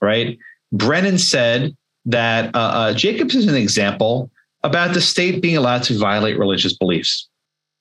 right? 0.01 0.37
Brennan 0.71 1.17
said 1.17 1.75
that 2.05 2.55
uh, 2.55 2.59
uh, 2.59 2.93
Jacobson 2.93 3.39
is 3.41 3.47
an 3.47 3.55
example 3.55 4.29
about 4.63 4.93
the 4.93 5.01
state 5.01 5.41
being 5.41 5.57
allowed 5.57 5.83
to 5.83 5.97
violate 5.97 6.37
religious 6.37 6.77
beliefs, 6.77 7.29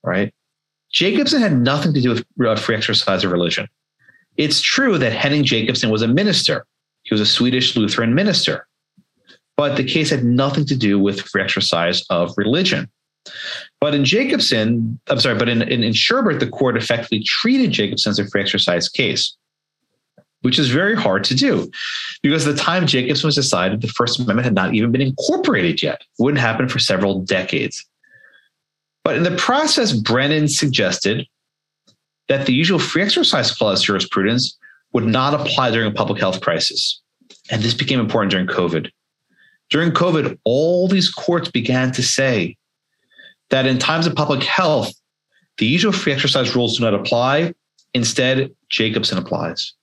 right? 0.02 0.32
Jacobson 0.92 1.40
had 1.40 1.58
nothing 1.58 1.94
to 1.94 2.00
do 2.00 2.10
with 2.10 2.25
uh, 2.44 2.56
free 2.56 2.75
exercise 2.75 3.22
of 3.22 3.30
religion. 3.30 3.68
It's 4.37 4.60
true 4.60 4.99
that 4.99 5.12
Henning 5.12 5.44
Jacobson 5.44 5.90
was 5.90 6.02
a 6.02 6.08
minister. 6.08 6.66
He 7.02 7.14
was 7.14 7.20
a 7.20 7.26
Swedish 7.26 7.76
Lutheran 7.76 8.14
minister 8.14 8.66
but 9.60 9.76
the 9.76 9.84
case 9.84 10.08
had 10.08 10.25
nothing 10.25 10.64
to 10.64 10.75
do 10.75 10.99
with 10.99 11.20
free 11.20 11.42
exercise 11.42 12.02
of 12.08 12.32
religion. 12.38 12.88
But 13.78 13.94
in 13.94 14.06
Jacobson, 14.06 14.99
I'm 15.08 15.20
sorry, 15.20 15.38
but 15.38 15.50
in, 15.50 15.60
in, 15.60 15.84
in 15.84 15.92
Sherbert, 15.92 16.40
the 16.40 16.49
court 16.49 16.78
effectively 16.78 17.22
treated 17.22 17.70
Jacobson 17.70 18.08
as 18.08 18.18
a 18.18 18.26
free 18.26 18.40
exercise 18.40 18.88
case, 18.88 19.37
which 20.42 20.59
is 20.59 20.70
very 20.70 20.94
hard 20.94 21.25
to 21.25 21.35
do 21.35 21.70
because 22.23 22.44
the 22.44 22.54
time 22.54 22.87
Jacobson 22.87 23.28
was 23.28 23.35
decided, 23.35 23.80
the 23.80 23.88
First 23.88 24.18
Amendment 24.18 24.44
had 24.44 24.54
not 24.54 24.75
even 24.75 24.90
been 24.90 25.00
incorporated 25.00 25.82
yet. 25.82 26.00
It 26.00 26.23
wouldn't 26.23 26.40
happen 26.40 26.68
for 26.68 26.78
several 26.78 27.20
decades. 27.20 27.85
But 29.04 29.16
in 29.16 29.23
the 29.23 29.37
process, 29.37 29.92
Brennan 29.92 30.49
suggested 30.49 31.26
that 32.28 32.47
the 32.47 32.52
usual 32.52 32.78
free 32.78 33.02
exercise 33.02 33.50
clause 33.50 33.82
jurisprudence 33.82 34.56
would 34.92 35.06
not 35.06 35.35
apply 35.35 35.70
during 35.70 35.90
a 35.90 35.94
public 35.94 36.20
health 36.20 36.40
crisis. 36.40 37.00
And 37.50 37.62
this 37.62 37.75
became 37.75 38.00
important 38.00 38.30
during 38.30 38.47
COVID. 38.47 38.90
During 39.70 39.92
COVID, 39.92 40.38
all 40.44 40.88
these 40.88 41.11
courts 41.11 41.50
began 41.50 41.92
to 41.92 42.02
say 42.02 42.56
that 43.50 43.66
in 43.66 43.78
times 43.78 44.06
of 44.06 44.14
public 44.14 44.42
health, 44.42 44.92
the 45.59 45.66
usual 45.66 45.92
free 45.92 46.12
exercise 46.12 46.54
rules 46.56 46.78
do 46.78 46.85
not 46.85 46.94
apply. 46.94 47.54
Instead, 47.94 48.50
Jacobson 48.68 49.18
applies. 49.18 49.75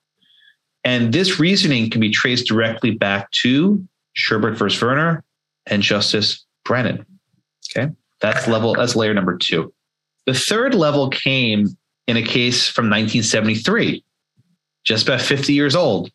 And 0.84 1.13
this 1.13 1.39
reasoning 1.39 1.89
can 1.89 2.01
be 2.01 2.10
traced 2.10 2.48
directly 2.48 2.91
back 2.91 3.29
to 3.31 3.86
Sherbert 4.17 4.55
versus 4.55 4.79
Verner 4.79 5.24
and 5.65 5.81
Justice 5.81 6.46
Brennan. 6.63 7.05
Okay. 7.69 7.91
That's 8.22 8.48
level, 8.48 8.74
that's 8.74 8.96
layer 8.96 9.13
number 9.13 9.38
two. 9.38 9.74
The 10.25 10.34
third 10.34 10.74
level 10.74 11.10
came 11.10 11.77
in 12.07 12.17
a 12.17 12.22
case 12.22 12.67
from 12.67 12.86
1973, 12.86 14.03
just 14.84 15.07
about 15.07 15.22
50 15.22 15.53
years 15.53 15.75
old. 15.75 16.10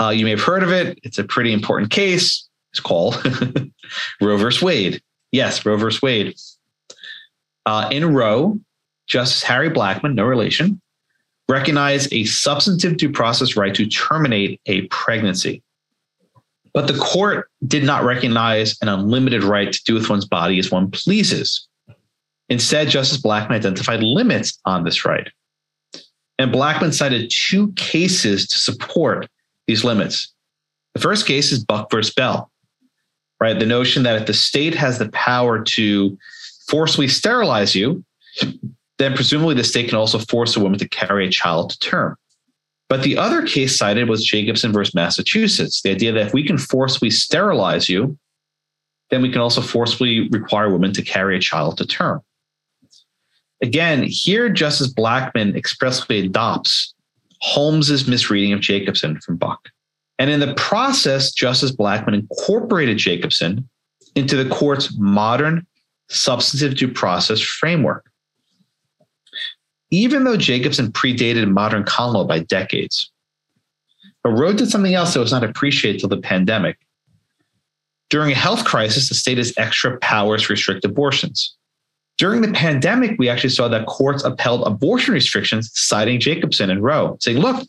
Uh, 0.00 0.10
you 0.10 0.24
may 0.24 0.32
have 0.32 0.42
heard 0.42 0.62
of 0.62 0.72
it. 0.72 0.98
It's 1.02 1.18
a 1.18 1.24
pretty 1.24 1.52
important 1.52 1.90
case. 1.90 2.48
It's 2.72 2.80
called 2.80 3.14
Roe 4.20 4.36
versus 4.36 4.60
Wade. 4.60 5.02
Yes, 5.30 5.64
Roe 5.64 5.76
versus 5.76 6.02
Wade. 6.02 6.34
Uh, 7.66 7.88
in 7.90 8.12
Roe, 8.12 8.58
Justice 9.06 9.42
Harry 9.44 9.70
Blackmun, 9.70 10.14
no 10.14 10.24
relation, 10.24 10.80
recognized 11.48 12.12
a 12.12 12.24
substantive 12.24 12.96
due 12.96 13.10
process 13.10 13.56
right 13.56 13.74
to 13.74 13.86
terminate 13.86 14.60
a 14.66 14.82
pregnancy. 14.88 15.62
But 16.72 16.88
the 16.88 16.98
court 16.98 17.50
did 17.66 17.84
not 17.84 18.04
recognize 18.04 18.76
an 18.82 18.88
unlimited 18.88 19.44
right 19.44 19.72
to 19.72 19.84
do 19.84 19.94
with 19.94 20.10
one's 20.10 20.24
body 20.24 20.58
as 20.58 20.70
one 20.70 20.90
pleases. 20.90 21.68
Instead, 22.48 22.88
Justice 22.88 23.20
Blackmun 23.20 23.52
identified 23.52 24.02
limits 24.02 24.58
on 24.64 24.84
this 24.84 25.04
right. 25.04 25.28
And 26.38 26.52
Blackmun 26.52 26.92
cited 26.92 27.30
two 27.30 27.72
cases 27.72 28.48
to 28.48 28.58
support 28.58 29.28
these 29.66 29.84
limits. 29.84 30.32
The 30.94 31.00
first 31.00 31.26
case 31.26 31.52
is 31.52 31.64
Buck 31.64 31.90
versus 31.90 32.12
Bell 32.12 32.50
right? 33.44 33.58
The 33.58 33.66
notion 33.66 34.04
that 34.04 34.20
if 34.20 34.26
the 34.26 34.32
state 34.32 34.74
has 34.74 34.98
the 34.98 35.10
power 35.10 35.62
to 35.62 36.18
forcibly 36.66 37.08
sterilize 37.08 37.74
you, 37.74 38.02
then 38.98 39.14
presumably 39.14 39.54
the 39.54 39.64
state 39.64 39.88
can 39.88 39.98
also 39.98 40.18
force 40.18 40.56
a 40.56 40.60
woman 40.60 40.78
to 40.78 40.88
carry 40.88 41.26
a 41.26 41.30
child 41.30 41.70
to 41.70 41.78
term. 41.78 42.16
But 42.88 43.02
the 43.02 43.16
other 43.16 43.46
case 43.46 43.76
cited 43.76 44.08
was 44.08 44.24
Jacobson 44.24 44.72
versus 44.72 44.94
Massachusetts. 44.94 45.82
The 45.82 45.90
idea 45.90 46.12
that 46.12 46.26
if 46.26 46.32
we 46.34 46.46
can 46.46 46.58
forcibly 46.58 47.10
sterilize 47.10 47.88
you, 47.88 48.16
then 49.10 49.22
we 49.22 49.30
can 49.30 49.40
also 49.40 49.60
forcibly 49.60 50.28
require 50.28 50.70
women 50.70 50.92
to 50.92 51.02
carry 51.02 51.36
a 51.36 51.40
child 51.40 51.78
to 51.78 51.86
term. 51.86 52.20
Again, 53.62 54.02
here 54.02 54.48
Justice 54.50 54.92
Blackmun 54.92 55.56
expressly 55.56 56.26
adopts 56.26 56.94
Holmes's 57.40 58.06
misreading 58.06 58.52
of 58.52 58.60
Jacobson 58.60 59.20
from 59.20 59.36
Buck. 59.36 59.68
And 60.18 60.30
in 60.30 60.40
the 60.40 60.54
process, 60.54 61.32
Justice 61.32 61.74
Blackmun 61.74 62.14
incorporated 62.14 62.98
Jacobson 62.98 63.68
into 64.14 64.36
the 64.36 64.48
court's 64.48 64.96
modern 64.98 65.66
substantive 66.08 66.78
due 66.78 66.92
process 66.92 67.40
framework. 67.40 68.08
Even 69.94 70.24
though 70.24 70.36
Jacobson 70.36 70.90
predated 70.90 71.48
modern 71.48 71.84
common 71.84 72.14
law 72.14 72.24
by 72.24 72.40
decades, 72.40 73.12
but 74.24 74.30
Roe 74.30 74.52
did 74.52 74.68
something 74.68 74.92
else 74.92 75.14
that 75.14 75.20
was 75.20 75.30
not 75.30 75.44
appreciated 75.44 76.00
till 76.00 76.08
the 76.08 76.16
pandemic. 76.16 76.78
During 78.10 78.32
a 78.32 78.34
health 78.34 78.64
crisis, 78.64 79.08
the 79.08 79.14
state 79.14 79.38
has 79.38 79.54
extra 79.56 79.96
powers 79.98 80.46
to 80.46 80.52
restrict 80.52 80.84
abortions. 80.84 81.56
During 82.18 82.42
the 82.42 82.50
pandemic, 82.50 83.14
we 83.20 83.28
actually 83.28 83.50
saw 83.50 83.68
that 83.68 83.86
courts 83.86 84.24
upheld 84.24 84.66
abortion 84.66 85.14
restrictions, 85.14 85.70
citing 85.74 86.18
Jacobson 86.18 86.70
and 86.70 86.82
Roe, 86.82 87.16
saying, 87.20 87.38
look, 87.38 87.64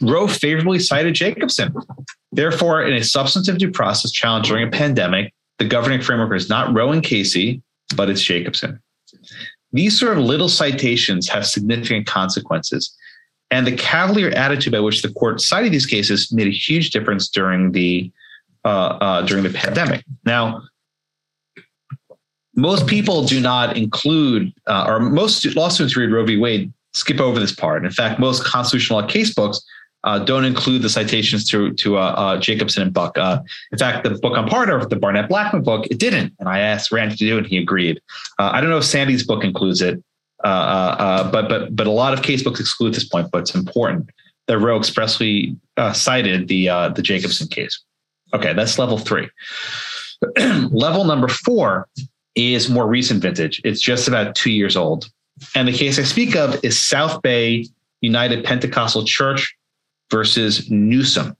Roe 0.00 0.28
favorably 0.28 0.78
cited 0.78 1.16
Jacobson. 1.16 1.74
Therefore, 2.30 2.84
in 2.84 2.94
a 2.94 3.02
substantive 3.02 3.58
due 3.58 3.72
process 3.72 4.12
challenge 4.12 4.46
during 4.46 4.68
a 4.68 4.70
pandemic, 4.70 5.34
the 5.58 5.64
governing 5.64 6.02
framework 6.02 6.36
is 6.36 6.48
not 6.48 6.72
Roe 6.72 6.92
and 6.92 7.02
Casey, 7.02 7.62
but 7.96 8.08
it's 8.08 8.22
Jacobson. 8.22 8.80
These 9.74 9.98
sort 9.98 10.16
of 10.16 10.24
little 10.24 10.48
citations 10.48 11.28
have 11.28 11.44
significant 11.46 12.06
consequences. 12.06 12.96
And 13.50 13.66
the 13.66 13.76
cavalier 13.76 14.30
attitude 14.30 14.72
by 14.72 14.80
which 14.80 15.02
the 15.02 15.12
court 15.12 15.40
cited 15.40 15.72
these 15.72 15.84
cases 15.84 16.32
made 16.32 16.46
a 16.46 16.50
huge 16.50 16.90
difference 16.90 17.28
during 17.28 17.72
the 17.72 18.10
uh, 18.64 18.68
uh, 18.68 19.22
during 19.22 19.44
the 19.44 19.50
pandemic. 19.50 20.02
Now, 20.24 20.62
most 22.56 22.86
people 22.86 23.24
do 23.24 23.40
not 23.40 23.76
include, 23.76 24.54
uh, 24.66 24.86
or 24.88 25.00
most 25.00 25.44
law 25.54 25.68
students 25.68 25.96
read 25.96 26.10
Roe 26.10 26.24
v. 26.24 26.38
Wade 26.38 26.72
skip 26.94 27.20
over 27.20 27.38
this 27.38 27.54
part. 27.54 27.84
In 27.84 27.90
fact, 27.90 28.18
most 28.20 28.44
constitutional 28.44 29.00
law 29.00 29.06
case 29.06 29.34
books 29.34 29.62
uh, 30.04 30.18
don't 30.18 30.44
include 30.44 30.82
the 30.82 30.88
citations 30.88 31.48
to 31.48 31.72
to 31.72 31.96
uh, 31.96 32.00
uh, 32.00 32.38
Jacobson 32.38 32.82
and 32.82 32.92
Buck. 32.92 33.16
Uh, 33.18 33.40
in 33.72 33.78
fact, 33.78 34.04
the 34.04 34.10
book 34.10 34.36
I'm 34.36 34.46
part 34.46 34.70
of, 34.70 34.90
the 34.90 34.96
Barnett 34.96 35.28
Blackman 35.28 35.62
book, 35.62 35.86
it 35.90 35.98
didn't, 35.98 36.34
and 36.38 36.48
I 36.48 36.60
asked 36.60 36.92
Randy 36.92 37.16
to 37.16 37.24
do 37.24 37.36
it, 37.36 37.38
and 37.38 37.46
he 37.46 37.58
agreed. 37.58 38.00
Uh, 38.38 38.50
I 38.52 38.60
don't 38.60 38.70
know 38.70 38.78
if 38.78 38.84
Sandy's 38.84 39.26
book 39.26 39.42
includes 39.42 39.80
it, 39.80 40.02
but 40.42 41.30
but 41.48 41.74
but 41.74 41.86
a 41.86 41.90
lot 41.90 42.12
of 42.12 42.22
case 42.22 42.42
books 42.42 42.60
exclude 42.60 42.94
this 42.94 43.08
point, 43.08 43.30
but 43.32 43.38
it's 43.38 43.54
important 43.54 44.10
that 44.46 44.58
Roe 44.58 44.78
expressly 44.78 45.56
cited 45.92 46.48
the 46.48 46.66
the 46.94 47.02
Jacobson 47.02 47.48
case. 47.48 47.82
Okay, 48.34 48.52
that's 48.52 48.78
level 48.78 48.98
three. 48.98 49.28
level 50.70 51.04
number 51.04 51.28
four 51.28 51.88
is 52.34 52.68
more 52.68 52.86
recent 52.86 53.22
vintage. 53.22 53.60
It's 53.64 53.80
just 53.80 54.08
about 54.08 54.34
two 54.34 54.50
years 54.50 54.76
old. 54.76 55.08
And 55.54 55.66
the 55.66 55.72
case 55.72 55.98
I 55.98 56.02
speak 56.02 56.36
of 56.36 56.62
is 56.64 56.80
South 56.80 57.22
Bay 57.22 57.66
United 58.00 58.44
Pentecostal 58.44 59.04
Church 59.04 59.56
versus 60.10 60.70
Newsom. 60.70 61.36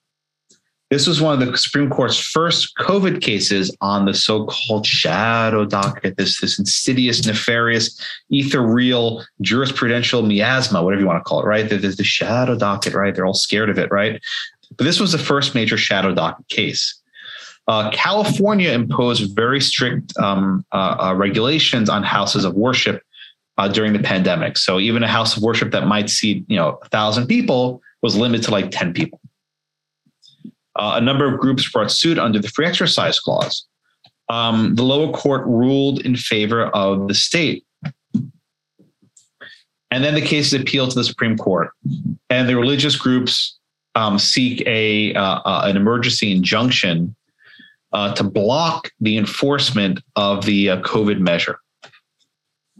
This 0.90 1.06
was 1.06 1.20
one 1.20 1.42
of 1.42 1.50
the 1.50 1.56
Supreme 1.58 1.90
Court's 1.90 2.18
first 2.18 2.76
COVID 2.76 3.20
cases 3.20 3.74
on 3.80 4.04
the 4.04 4.14
so-called 4.14 4.86
shadow 4.86 5.64
docket, 5.64 6.16
this, 6.16 6.40
this 6.40 6.58
insidious, 6.58 7.26
nefarious, 7.26 7.98
ethereal 8.30 9.24
jurisprudential 9.42 10.24
miasma, 10.24 10.82
whatever 10.82 11.00
you 11.00 11.06
want 11.08 11.18
to 11.18 11.28
call 11.28 11.40
it, 11.40 11.46
right? 11.46 11.68
There's 11.68 11.96
the 11.96 12.04
shadow 12.04 12.56
docket, 12.56 12.94
right? 12.94 13.14
They're 13.14 13.26
all 13.26 13.34
scared 13.34 13.70
of 13.70 13.78
it, 13.78 13.90
right? 13.90 14.22
But 14.76 14.84
this 14.84 15.00
was 15.00 15.12
the 15.12 15.18
first 15.18 15.54
major 15.54 15.76
shadow 15.76 16.14
docket 16.14 16.48
case. 16.48 17.00
Uh, 17.66 17.90
California 17.90 18.70
imposed 18.70 19.34
very 19.34 19.60
strict 19.60 20.16
um, 20.18 20.64
uh, 20.72 20.96
uh, 21.00 21.14
regulations 21.14 21.88
on 21.88 22.02
houses 22.02 22.44
of 22.44 22.54
worship 22.54 23.02
uh, 23.56 23.68
during 23.68 23.94
the 23.94 23.98
pandemic. 23.98 24.58
So 24.58 24.78
even 24.78 25.02
a 25.02 25.08
house 25.08 25.36
of 25.36 25.42
worship 25.42 25.72
that 25.72 25.86
might 25.86 26.10
seat, 26.10 26.44
you 26.46 26.56
know, 26.56 26.78
a 26.82 26.88
thousand 26.90 27.26
people 27.26 27.80
was 28.04 28.14
limited 28.14 28.44
to 28.44 28.50
like 28.50 28.70
10 28.70 28.92
people. 28.92 29.18
Uh, 30.76 30.92
a 30.96 31.00
number 31.00 31.26
of 31.26 31.40
groups 31.40 31.66
brought 31.70 31.90
suit 31.90 32.18
under 32.18 32.38
the 32.38 32.48
free 32.48 32.66
exercise 32.66 33.18
clause. 33.18 33.66
Um, 34.28 34.74
the 34.74 34.82
lower 34.82 35.10
court 35.10 35.46
ruled 35.46 36.04
in 36.04 36.14
favor 36.14 36.66
of 36.66 37.08
the 37.08 37.14
state. 37.14 37.64
And 39.90 40.04
then 40.04 40.14
the 40.14 40.20
case 40.20 40.52
is 40.52 40.60
appealed 40.60 40.90
to 40.90 40.96
the 40.96 41.04
Supreme 41.04 41.38
Court. 41.38 41.70
And 42.28 42.46
the 42.46 42.56
religious 42.56 42.94
groups 42.94 43.58
um, 43.94 44.18
seek 44.18 44.62
a 44.66 45.14
uh, 45.14 45.40
uh, 45.44 45.62
an 45.64 45.76
emergency 45.76 46.30
injunction 46.30 47.16
uh, 47.92 48.14
to 48.16 48.24
block 48.24 48.90
the 49.00 49.16
enforcement 49.16 50.00
of 50.16 50.44
the 50.44 50.68
uh, 50.68 50.82
COVID 50.82 51.20
measure. 51.20 51.58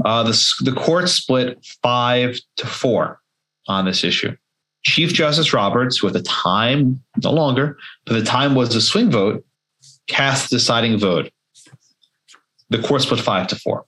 Uh, 0.04 0.24
the, 0.24 0.52
the 0.60 0.72
court 0.72 1.08
split 1.08 1.64
five 1.82 2.38
to 2.56 2.66
four 2.66 3.20
on 3.68 3.86
this 3.86 4.04
issue. 4.04 4.36
Chief 4.84 5.12
Justice 5.12 5.52
Roberts, 5.52 6.02
with 6.02 6.12
the 6.12 6.22
time 6.22 7.02
no 7.22 7.32
longer, 7.32 7.78
but 8.04 8.14
the 8.14 8.22
time 8.22 8.54
was 8.54 8.74
a 8.74 8.80
swing 8.80 9.10
vote, 9.10 9.44
cast 10.06 10.50
the 10.50 10.56
deciding 10.56 10.98
vote. 10.98 11.30
The 12.70 12.82
court 12.82 13.02
split 13.02 13.20
five 13.20 13.46
to 13.48 13.56
four. 13.56 13.84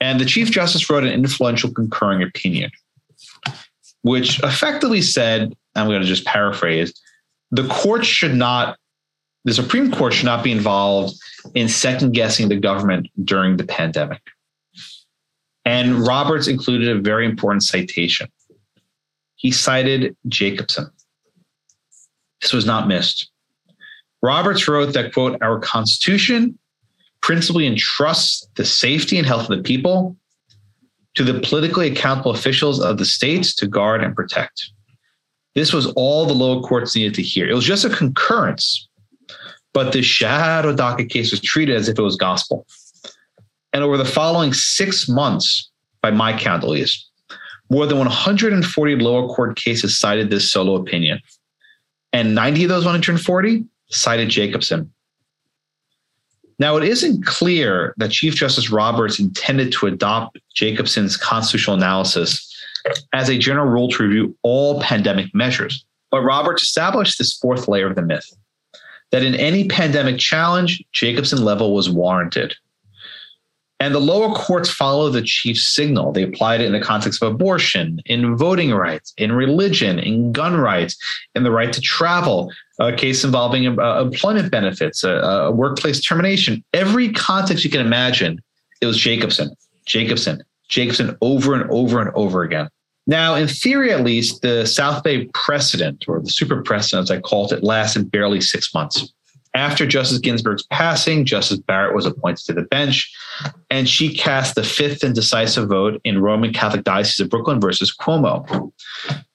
And 0.00 0.20
the 0.20 0.24
Chief 0.24 0.50
Justice 0.50 0.88
wrote 0.90 1.04
an 1.04 1.12
influential 1.12 1.72
concurring 1.72 2.22
opinion, 2.22 2.70
which 4.02 4.42
effectively 4.42 5.00
said, 5.00 5.54
I'm 5.74 5.86
going 5.86 6.00
to 6.00 6.06
just 6.06 6.24
paraphrase, 6.24 6.92
the 7.50 7.66
court 7.68 8.04
should 8.04 8.34
not, 8.34 8.78
the 9.44 9.54
Supreme 9.54 9.92
Court 9.92 10.12
should 10.12 10.26
not 10.26 10.44
be 10.44 10.52
involved 10.52 11.14
in 11.54 11.68
second 11.68 12.12
guessing 12.12 12.48
the 12.48 12.56
government 12.56 13.08
during 13.24 13.56
the 13.56 13.64
pandemic. 13.64 14.20
And 15.64 16.06
Roberts 16.06 16.48
included 16.48 16.88
a 16.96 17.00
very 17.00 17.24
important 17.24 17.62
citation. 17.62 18.28
He 19.42 19.50
cited 19.50 20.16
Jacobson. 20.28 20.88
This 22.40 22.52
was 22.52 22.64
not 22.64 22.86
missed. 22.86 23.28
Roberts 24.22 24.68
wrote 24.68 24.94
that, 24.94 25.12
quote, 25.12 25.36
our 25.42 25.58
Constitution 25.58 26.56
principally 27.22 27.66
entrusts 27.66 28.46
the 28.54 28.64
safety 28.64 29.18
and 29.18 29.26
health 29.26 29.50
of 29.50 29.56
the 29.56 29.62
people 29.64 30.16
to 31.14 31.24
the 31.24 31.40
politically 31.40 31.90
accountable 31.90 32.30
officials 32.30 32.80
of 32.80 32.98
the 32.98 33.04
states 33.04 33.52
to 33.56 33.66
guard 33.66 34.04
and 34.04 34.14
protect. 34.14 34.70
This 35.56 35.72
was 35.72 35.86
all 35.96 36.24
the 36.24 36.32
lower 36.32 36.62
courts 36.62 36.94
needed 36.94 37.14
to 37.14 37.22
hear. 37.22 37.48
It 37.48 37.54
was 37.54 37.64
just 37.64 37.84
a 37.84 37.90
concurrence, 37.90 38.88
but 39.74 39.92
the 39.92 40.02
shadow 40.02 40.72
docket 40.72 41.10
case 41.10 41.32
was 41.32 41.40
treated 41.40 41.74
as 41.74 41.88
if 41.88 41.98
it 41.98 42.02
was 42.02 42.14
gospel. 42.14 42.64
And 43.72 43.82
over 43.82 43.98
the 43.98 44.04
following 44.04 44.52
six 44.52 45.08
months, 45.08 45.68
by 46.00 46.12
my 46.12 46.38
count 46.38 46.62
at 46.62 46.70
least, 46.70 47.08
more 47.72 47.86
than 47.86 47.96
140 47.96 48.96
lower 48.96 49.26
court 49.28 49.56
cases 49.56 49.98
cited 49.98 50.28
this 50.28 50.52
solo 50.52 50.74
opinion. 50.74 51.18
And 52.12 52.34
90 52.34 52.64
of 52.64 52.68
those 52.68 52.84
140 52.84 53.64
cited 53.88 54.28
Jacobson. 54.28 54.92
Now, 56.58 56.76
it 56.76 56.84
isn't 56.84 57.24
clear 57.24 57.94
that 57.96 58.10
Chief 58.10 58.34
Justice 58.34 58.70
Roberts 58.70 59.18
intended 59.18 59.72
to 59.72 59.86
adopt 59.86 60.38
Jacobson's 60.54 61.16
constitutional 61.16 61.76
analysis 61.76 62.54
as 63.14 63.30
a 63.30 63.38
general 63.38 63.66
rule 63.66 63.88
to 63.88 64.02
review 64.02 64.36
all 64.42 64.82
pandemic 64.82 65.34
measures. 65.34 65.82
But 66.10 66.20
Roberts 66.20 66.62
established 66.62 67.16
this 67.16 67.38
fourth 67.38 67.68
layer 67.68 67.88
of 67.88 67.96
the 67.96 68.02
myth 68.02 68.30
that 69.12 69.24
in 69.24 69.34
any 69.34 69.66
pandemic 69.66 70.18
challenge, 70.18 70.84
Jacobson 70.92 71.42
level 71.42 71.74
was 71.74 71.88
warranted. 71.88 72.54
And 73.82 73.92
the 73.92 73.98
lower 73.98 74.32
courts 74.32 74.70
follow 74.70 75.10
the 75.10 75.22
chief's 75.22 75.66
signal. 75.66 76.12
They 76.12 76.22
applied 76.22 76.60
it 76.60 76.66
in 76.66 76.72
the 76.72 76.80
context 76.80 77.20
of 77.20 77.32
abortion, 77.32 78.00
in 78.06 78.36
voting 78.36 78.70
rights, 78.70 79.12
in 79.18 79.32
religion, 79.32 79.98
in 79.98 80.30
gun 80.30 80.54
rights, 80.54 80.96
in 81.34 81.42
the 81.42 81.50
right 81.50 81.72
to 81.72 81.80
travel, 81.80 82.52
a 82.78 82.92
case 82.92 83.24
involving 83.24 83.66
uh, 83.80 84.00
employment 84.00 84.52
benefits, 84.52 85.02
a, 85.02 85.50
workplace 85.52 86.00
termination. 86.00 86.62
Every 86.72 87.10
context 87.10 87.64
you 87.64 87.70
can 87.70 87.80
imagine, 87.80 88.40
it 88.80 88.86
was 88.86 88.96
Jacobson, 88.96 89.50
Jacobson, 89.84 90.44
Jacobson 90.68 91.18
over 91.20 91.52
and 91.52 91.68
over 91.68 92.00
and 92.00 92.10
over 92.14 92.44
again. 92.44 92.68
Now, 93.08 93.34
in 93.34 93.48
theory, 93.48 93.90
at 93.90 94.04
least, 94.04 94.42
the 94.42 94.64
South 94.64 95.02
Bay 95.02 95.24
precedent, 95.34 96.04
or 96.06 96.20
the 96.20 96.30
super 96.30 96.62
precedent, 96.62 97.02
as 97.02 97.10
I 97.10 97.18
called 97.18 97.52
it, 97.52 97.64
lasted 97.64 98.12
barely 98.12 98.40
six 98.40 98.72
months. 98.72 99.12
After 99.54 99.86
Justice 99.86 100.18
Ginsburg's 100.18 100.64
passing, 100.64 101.26
Justice 101.26 101.58
Barrett 101.58 101.94
was 101.94 102.06
appointed 102.06 102.46
to 102.46 102.54
the 102.54 102.62
bench, 102.62 103.12
and 103.70 103.88
she 103.88 104.14
cast 104.14 104.54
the 104.54 104.64
fifth 104.64 105.02
and 105.02 105.14
decisive 105.14 105.68
vote 105.68 106.00
in 106.04 106.22
Roman 106.22 106.52
Catholic 106.52 106.84
Diocese 106.84 107.20
of 107.20 107.28
Brooklyn 107.28 107.60
versus 107.60 107.94
Cuomo. 107.94 108.72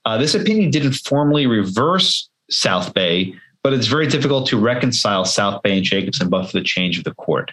Uh, 0.06 0.18
this 0.18 0.34
opinion 0.34 0.72
didn't 0.72 0.94
formally 0.94 1.46
reverse 1.46 2.30
South 2.50 2.94
Bay, 2.94 3.36
but 3.62 3.74
it's 3.74 3.88
very 3.88 4.08
difficult 4.08 4.48
to 4.48 4.58
reconcile 4.58 5.24
South 5.24 5.62
Bay 5.62 5.78
and 5.78 5.86
Jacobson 5.86 6.30
but 6.30 6.46
for 6.46 6.54
the 6.54 6.64
change 6.64 6.98
of 6.98 7.04
the 7.04 7.14
court. 7.14 7.52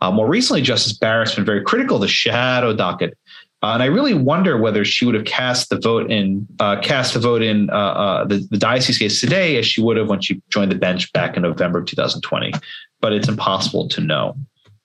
Uh, 0.00 0.10
more 0.10 0.28
recently, 0.28 0.62
Justice 0.62 0.92
Barrett's 0.92 1.34
been 1.34 1.44
very 1.44 1.62
critical 1.62 1.96
of 1.96 2.02
the 2.02 2.08
shadow 2.08 2.74
docket 2.74 3.16
uh, 3.64 3.72
and 3.72 3.82
I 3.82 3.86
really 3.86 4.12
wonder 4.12 4.58
whether 4.58 4.84
she 4.84 5.06
would 5.06 5.14
have 5.14 5.24
cast 5.24 5.70
the 5.70 5.78
vote 5.80 6.12
in 6.12 6.46
uh, 6.60 6.78
cast 6.82 7.14
the 7.14 7.20
vote 7.20 7.40
in 7.40 7.70
uh, 7.70 7.72
uh, 7.72 8.24
the, 8.26 8.46
the 8.50 8.58
diocese 8.58 8.98
case 8.98 9.22
today 9.22 9.56
as 9.56 9.64
she 9.64 9.80
would 9.80 9.96
have 9.96 10.06
when 10.06 10.20
she 10.20 10.42
joined 10.50 10.70
the 10.70 10.76
bench 10.76 11.10
back 11.14 11.34
in 11.34 11.44
November 11.44 11.78
of 11.78 11.86
2020. 11.86 12.52
But 13.00 13.14
it's 13.14 13.26
impossible 13.26 13.88
to 13.88 14.02
know. 14.02 14.36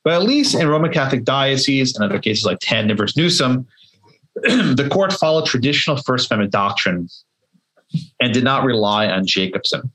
But 0.05 0.13
at 0.13 0.23
least 0.23 0.55
in 0.55 0.69
Roman 0.69 0.93
Catholic 0.93 1.25
diocese 1.25 1.93
and 1.93 2.05
other 2.05 2.19
cases 2.19 2.45
like 2.45 2.59
Tandon 2.59 2.95
versus 2.95 3.17
Newsom, 3.17 3.67
the 4.35 4.87
court 4.89 5.11
followed 5.11 5.45
traditional 5.45 5.97
First 5.97 6.31
Amendment 6.31 6.53
doctrine 6.53 7.09
and 8.21 8.33
did 8.33 8.45
not 8.45 8.63
rely 8.63 9.07
on 9.07 9.25
Jacobson. 9.25 9.91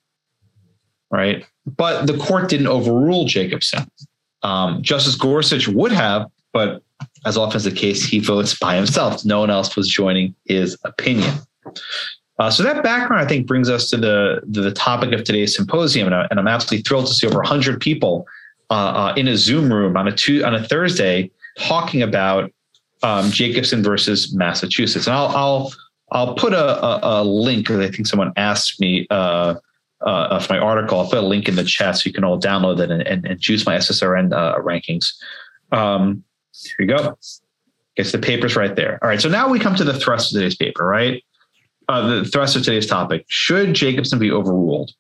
Right, 1.11 1.47
but 1.65 2.07
the 2.07 2.19
court 2.19 2.51
didn't 2.51 2.67
overrule 2.67 3.25
Jacobson. 3.25 3.89
Um, 4.43 4.83
Justice 4.83 5.15
Gorsuch 5.15 5.69
would 5.69 5.93
have, 5.93 6.27
but 6.55 6.83
as 7.27 7.37
often 7.37 7.57
is 7.57 7.65
the 7.65 7.73
case, 7.73 8.05
he 8.05 8.21
votes 8.21 8.59
by 8.59 8.77
himself. 8.77 9.25
No 9.25 9.41
one 9.41 9.51
else 9.51 9.77
was 9.77 9.89
joining 9.89 10.35
his 10.47 10.79
opinion. 10.85 11.35
Uh, 12.39 12.51
so 12.51 12.63
that 12.63 12.83
background, 12.83 13.23
I 13.23 13.29
think, 13.29 13.47
brings 13.47 13.69
us 13.69 13.91
to 13.91 13.97
the 13.97 14.41
the 14.47 14.73
topic 14.73 15.13
of 15.13 15.25
today's 15.25 15.55
symposium, 15.55 16.07
and, 16.07 16.15
I, 16.15 16.27
am 16.31 16.49
absolutely 16.49 16.83
thrilled 16.83 17.07
to 17.07 17.13
see 17.13 17.27
over 17.27 17.39
100 17.39 17.81
people 17.81 18.27
uh, 18.71 18.75
uh, 18.75 19.15
in 19.17 19.29
a 19.29 19.37
Zoom 19.37 19.73
room 19.73 19.97
on 19.97 20.09
a 20.09 20.13
two, 20.13 20.45
on 20.45 20.55
a 20.55 20.63
Thursday 20.63 21.31
talking 21.59 22.03
about 22.03 22.51
um, 23.03 23.31
Jacobson 23.31 23.83
versus 23.83 24.35
Massachusetts. 24.35 25.07
And 25.07 25.15
I'll 25.15 25.29
I'll 25.29 25.73
I'll 26.13 26.35
put 26.35 26.53
a, 26.53 26.85
a, 26.85 27.23
a 27.23 27.25
link 27.25 27.67
because 27.67 27.81
I 27.81 27.91
think 27.91 28.07
someone 28.07 28.33
asked 28.37 28.81
me 28.81 29.07
uh, 29.11 29.55
uh, 30.05 30.29
of 30.31 30.49
my 30.51 30.59
article. 30.59 31.01
I'll 31.01 31.09
put 31.09 31.19
a 31.19 31.23
link 31.23 31.49
in 31.49 31.57
the 31.57 31.65
chat 31.65 31.97
so 31.97 32.03
you 32.07 32.13
can 32.13 32.25
all 32.25 32.41
download 32.41 32.81
it 32.81 32.91
and, 32.91 33.03
and, 33.03 33.25
and 33.27 33.41
choose 33.41 33.65
my 33.65 33.77
SSRN 33.77 34.33
uh, 34.33 34.59
rankings. 34.61 35.15
Um, 35.73 36.25
here 36.63 36.87
you 36.87 36.87
go. 36.87 37.19
Guess 37.97 38.13
the 38.13 38.19
paper's 38.19 38.57
right 38.57 38.75
there. 38.75 38.99
All 39.03 39.09
right. 39.09 39.21
So 39.21 39.29
now 39.29 39.49
we 39.49 39.59
come 39.59 39.75
to 39.77 39.85
the 39.85 39.99
thrust 39.99 40.33
of 40.33 40.39
today's 40.39 40.57
paper, 40.57 40.85
right? 40.85 41.23
Uh, 41.89 42.21
the 42.21 42.25
thrust 42.25 42.57
of 42.57 42.63
today's 42.63 42.87
topic. 42.87 43.25
Should 43.29 43.75
Jacobson 43.75 44.19
be 44.19 44.31
overruled? 44.31 44.93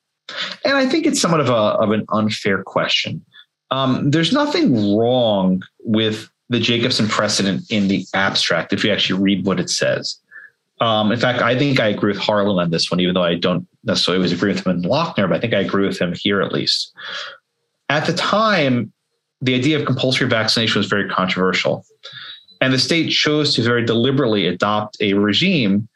And 0.65 0.77
I 0.77 0.87
think 0.87 1.07
it's 1.07 1.21
somewhat 1.21 1.41
of, 1.41 1.49
a, 1.49 1.53
of 1.53 1.91
an 1.91 2.05
unfair 2.11 2.63
question. 2.63 3.25
Um, 3.71 4.11
there's 4.11 4.33
nothing 4.33 4.97
wrong 4.97 5.63
with 5.81 6.31
the 6.51 6.61
Jacobson 6.61 7.09
precedent 7.09 7.65
in 7.71 7.89
the 7.89 8.07
abstract 8.15 8.73
if 8.73 8.85
you 8.85 8.93
actually 8.93 9.21
read 9.21 9.47
what 9.47 9.59
it 9.59 9.71
says. 9.71 10.19
Um, 10.81 11.13
in 11.13 11.19
fact, 11.19 11.41
I 11.41 11.57
think 11.59 11.81
I 11.81 11.89
agree 11.89 12.13
with 12.13 12.21
Harlan 12.21 12.59
on 12.59 12.71
this 12.71 12.91
one, 12.91 13.01
even 13.01 13.15
though 13.15 13.23
I 13.23 13.37
don't 13.37 13.67
necessarily 13.85 14.19
always 14.19 14.33
agree 14.33 14.53
with 14.53 14.67
him 14.67 14.73
in 14.73 14.83
Lochner, 14.83 15.29
but 15.29 15.37
I 15.37 15.41
think 15.41 15.55
I 15.55 15.61
agree 15.61 15.87
with 15.87 15.99
him 15.99 16.13
here 16.15 16.43
at 16.43 16.53
least. 16.53 16.93
At 17.89 18.07
the 18.07 18.13
time, 18.13 18.93
the 19.41 19.55
idea 19.55 19.79
of 19.79 19.87
compulsory 19.87 20.29
vaccination 20.29 20.79
was 20.79 20.87
very 20.87 21.09
controversial. 21.09 21.85
And 22.61 22.73
the 22.73 22.79
state 22.79 23.11
chose 23.11 23.55
to 23.55 23.63
very 23.63 23.85
deliberately 23.85 24.47
adopt 24.47 24.97
a 25.01 25.15
regime 25.15 25.89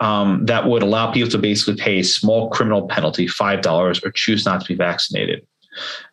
um, 0.00 0.44
that 0.46 0.66
would 0.66 0.82
allow 0.82 1.12
people 1.12 1.30
to 1.30 1.38
basically 1.38 1.76
pay 1.76 2.00
a 2.00 2.04
small 2.04 2.50
criminal 2.50 2.88
penalty, 2.88 3.26
$5, 3.26 4.04
or 4.04 4.10
choose 4.12 4.44
not 4.44 4.60
to 4.60 4.66
be 4.66 4.74
vaccinated. 4.74 5.46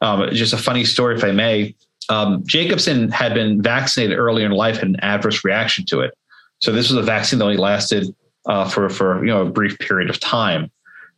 Um, 0.01 0.29
just 0.31 0.53
a 0.53 0.57
funny 0.57 0.85
story, 0.85 1.15
if 1.15 1.23
I 1.23 1.31
may. 1.31 1.75
Um, 2.09 2.43
Jacobson 2.45 3.09
had 3.09 3.33
been 3.33 3.61
vaccinated 3.61 4.17
earlier 4.17 4.45
in 4.45 4.51
life, 4.51 4.77
had 4.77 4.89
an 4.89 4.99
adverse 5.01 5.43
reaction 5.45 5.85
to 5.87 6.01
it. 6.01 6.13
So 6.59 6.71
this 6.71 6.89
was 6.89 6.97
a 6.97 7.03
vaccine 7.03 7.39
that 7.39 7.45
only 7.45 7.57
lasted 7.57 8.13
uh, 8.47 8.67
for, 8.67 8.89
for 8.89 9.23
you 9.25 9.31
know 9.31 9.41
a 9.41 9.49
brief 9.49 9.77
period 9.79 10.09
of 10.09 10.19
time. 10.19 10.71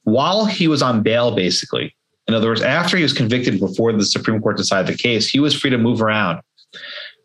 While 0.04 0.46
he 0.46 0.68
was 0.68 0.82
on 0.82 1.02
bail, 1.02 1.36
basically, 1.36 1.96
In 2.28 2.34
other 2.34 2.48
words, 2.48 2.62
after 2.62 2.98
he 2.98 3.04
was 3.04 3.14
convicted 3.14 3.60
before 3.60 3.92
the 3.92 4.06
Supreme 4.06 4.42
Court 4.42 4.58
decided 4.58 4.94
the 4.94 4.98
case, 4.98 5.28
he 5.28 5.40
was 5.40 5.54
free 5.54 5.70
to 5.70 5.78
move 5.78 6.02
around. 6.02 6.42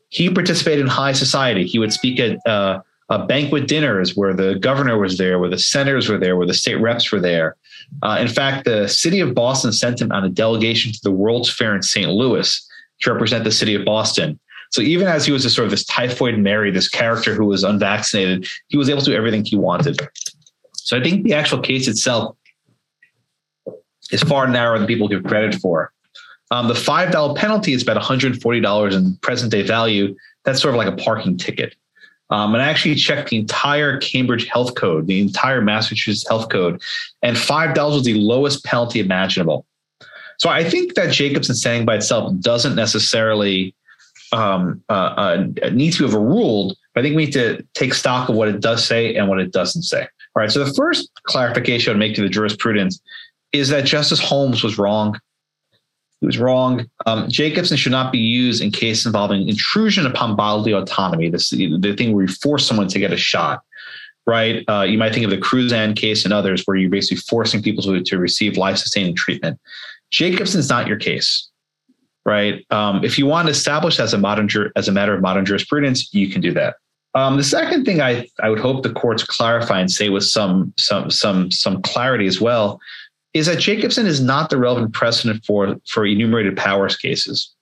He 0.09 0.31
participated 0.31 0.81
in 0.81 0.87
high 0.87 1.13
society. 1.13 1.67
He 1.67 1.79
would 1.79 1.93
speak 1.93 2.19
at 2.19 2.39
uh, 2.47 2.81
banquet 3.27 3.69
dinners 3.69 4.17
where 4.17 4.35
the 4.35 4.57
governor 4.57 4.99
was 4.99 5.19
there, 5.19 5.39
where 5.39 5.51
the 5.51 5.59
senators 5.59 6.09
were 6.09 6.19
there, 6.19 6.37
where 6.37 6.47
the 6.47 6.55
state 6.55 6.77
reps 6.77 7.11
were 7.13 7.21
there. 7.21 7.57
Uh, 8.03 8.19
in 8.21 8.29
fact, 8.29 8.65
the 8.65 8.89
city 8.89 9.21
of 9.21 9.35
Boston 9.35 9.73
sent 9.73 10.01
him 10.01 10.13
on 10.13 10.25
a 10.25 10.29
delegation 10.29 10.93
to 10.93 11.01
the 11.03 11.13
World's 11.13 11.51
Fair 11.51 11.75
in 11.75 11.83
St. 11.83 12.11
Louis 12.11 12.69
to 13.01 13.13
represent 13.13 13.45
the 13.45 13.53
city 13.53 13.75
of 13.75 13.85
Boston. 13.85 14.39
So 14.71 14.83
even 14.83 15.07
as 15.07 15.25
he 15.25 15.33
was 15.33 15.45
a 15.45 15.51
sort 15.51 15.65
of 15.65 15.71
this 15.71 15.85
typhoid 15.85 16.39
Mary, 16.39 16.71
this 16.71 16.89
character 16.89 17.35
who 17.35 17.47
was 17.47 17.65
unvaccinated, 17.65 18.47
he 18.69 18.77
was 18.77 18.91
able 18.91 19.01
to 19.01 19.11
do 19.11 19.17
everything 19.17 19.45
he 19.45 19.57
wanted. 19.57 20.07
So 20.75 20.99
I 20.99 21.03
think 21.03 21.25
the 21.25 21.35
actual 21.35 21.61
case 21.61 21.89
itself 21.89 22.37
is 24.11 24.23
far 24.23 24.47
narrower 24.49 24.79
than 24.79 24.87
people 24.87 25.09
give 25.09 25.25
credit 25.25 25.55
for. 25.57 25.93
Um, 26.51 26.69
the 26.69 26.75
$5 26.75 27.37
penalty 27.37 27.75
is 27.75 27.83
about 27.83 28.01
$140 28.03 28.93
in 28.93 29.17
present 29.17 29.53
day 29.53 29.63
value. 29.63 30.17
That's 30.45 30.63
sort 30.63 30.75
of 30.75 30.79
like 30.79 30.89
a 30.89 30.97
parking 30.97 31.37
ticket. 31.37 31.75
Um, 32.31 32.55
and 32.55 32.63
I 32.63 32.69
actually 32.69 32.95
checked 32.95 33.31
the 33.31 33.39
entire 33.39 33.99
Cambridge 33.99 34.47
Health 34.47 34.75
Code, 34.75 35.07
the 35.07 35.21
entire 35.21 35.63
Massachusetts 35.63 36.29
Health 36.29 36.51
Code, 36.51 36.83
and 37.23 37.37
$5 37.37 37.77
was 37.77 38.05
the 38.05 38.15
lowest 38.15 38.65
penalty 38.65 39.01
imaginable. 39.01 39.65
So 40.39 40.49
I 40.49 40.63
think 40.63 40.95
that 40.95 41.11
Jacobson 41.11 41.55
standing 41.55 41.85
by 41.85 41.97
itself 41.97 42.33
doesn't 42.41 42.77
necessarily 42.77 43.75
um, 44.33 44.83
uh, 44.89 44.93
uh, 44.93 45.47
need 45.73 45.93
to 45.95 46.01
be 46.01 46.05
overruled, 46.05 46.77
but 46.95 47.01
I 47.01 47.03
think 47.03 47.17
we 47.17 47.25
need 47.27 47.33
to 47.33 47.65
take 47.75 47.95
stock 47.95 48.29
of 48.29 48.37
what 48.37 48.49
it 48.49 48.61
does 48.61 48.85
say 48.85 49.15
and 49.17 49.29
what 49.29 49.41
it 49.41 49.53
doesn't 49.53 49.83
say. 49.83 50.03
All 50.03 50.43
right. 50.43 50.51
So 50.51 50.65
the 50.65 50.73
first 50.75 51.11
clarification 51.25 51.91
I 51.91 51.95
would 51.95 51.99
make 51.99 52.15
to 52.17 52.23
the 52.23 52.29
jurisprudence 52.29 53.01
is 53.53 53.69
that 53.71 53.85
Justice 53.85 54.21
Holmes 54.21 54.63
was 54.63 54.79
wrong. 54.79 55.19
He 56.21 56.27
was 56.27 56.39
wrong. 56.39 56.87
Um, 57.07 57.29
Jacobson 57.29 57.77
should 57.77 57.93
not 57.93 58.11
be 58.11 58.19
used 58.19 58.61
in 58.61 58.73
cases 58.73 59.07
involving 59.07 59.49
intrusion 59.49 60.05
upon 60.05 60.35
bodily 60.35 60.73
autonomy. 60.73 61.31
This 61.31 61.51
the 61.51 61.95
thing 61.97 62.13
where 62.13 62.25
you 62.25 62.33
force 62.33 62.67
someone 62.67 62.89
to 62.89 62.99
get 62.99 63.13
a 63.13 63.17
shot, 63.17 63.63
right? 64.27 64.65
Uh, 64.69 64.83
you 64.83 64.99
might 64.99 65.15
think 65.15 65.25
of 65.25 65.31
the 65.31 65.39
Cruzan 65.39 65.95
case 65.95 66.25
and 66.25 66.35
others 66.35 66.65
where 66.65 66.77
you're 66.77 66.91
basically 66.91 67.19
forcing 67.19 67.63
people 67.63 67.85
to, 67.85 68.03
to 68.03 68.19
receive 68.19 68.57
life-sustaining 68.57 69.15
treatment. 69.15 69.61
Jacobson's 70.11 70.69
not 70.69 70.89
your 70.89 70.97
case, 70.97 71.49
right? 72.27 72.67
Um, 72.71 73.05
if 73.05 73.17
you 73.17 73.27
want 73.27 73.47
to 73.47 73.53
establish 73.53 74.01
as 74.01 74.13
a 74.13 74.19
modern 74.19 74.49
as 74.75 74.89
a 74.89 74.93
matter 74.93 75.15
of 75.15 75.23
modern 75.23 75.45
jurisprudence, 75.45 76.13
you 76.13 76.29
can 76.29 76.41
do 76.41 76.53
that. 76.55 76.77
Um, 77.15 77.37
the 77.37 77.45
second 77.45 77.85
thing 77.85 78.01
I 78.01 78.27
I 78.43 78.51
would 78.51 78.59
hope 78.59 78.83
the 78.83 78.93
courts 78.93 79.23
clarify 79.23 79.81
and 79.81 79.91
say 79.91 80.09
with 80.09 80.25
some 80.25 80.75
some 80.77 81.11
some 81.11 81.51
some 81.51 81.81
clarity 81.83 82.27
as 82.27 82.41
well 82.41 82.81
is 83.39 83.47
that 83.47 83.59
Jacobson 83.59 84.07
is 84.07 84.21
not 84.21 84.51
the 84.51 84.59
relevant 84.59 84.93
precedent 84.93 85.45
for, 85.45 85.77
for 85.87 86.05
enumerated 86.05 86.57
powers 86.57 86.97
cases. 86.97 87.55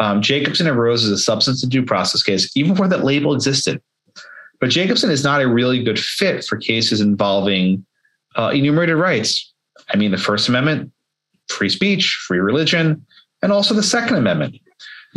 Um, 0.00 0.20
Jacobson 0.22 0.66
arose 0.66 1.04
as 1.04 1.10
a 1.10 1.18
substantive 1.18 1.70
due 1.70 1.84
process 1.84 2.22
case, 2.22 2.54
even 2.56 2.72
before 2.72 2.88
that 2.88 3.04
label 3.04 3.34
existed. 3.34 3.80
But 4.60 4.70
Jacobson 4.70 5.10
is 5.10 5.22
not 5.22 5.42
a 5.42 5.48
really 5.48 5.82
good 5.82 5.98
fit 5.98 6.44
for 6.44 6.56
cases 6.56 7.00
involving 7.00 7.84
uh, 8.36 8.50
enumerated 8.54 8.96
rights. 8.96 9.52
I 9.92 9.96
mean, 9.96 10.10
the 10.10 10.18
First 10.18 10.48
Amendment, 10.48 10.90
free 11.48 11.68
speech, 11.68 12.24
free 12.26 12.38
religion, 12.38 13.04
and 13.42 13.52
also 13.52 13.74
the 13.74 13.82
Second 13.82 14.16
Amendment. 14.16 14.56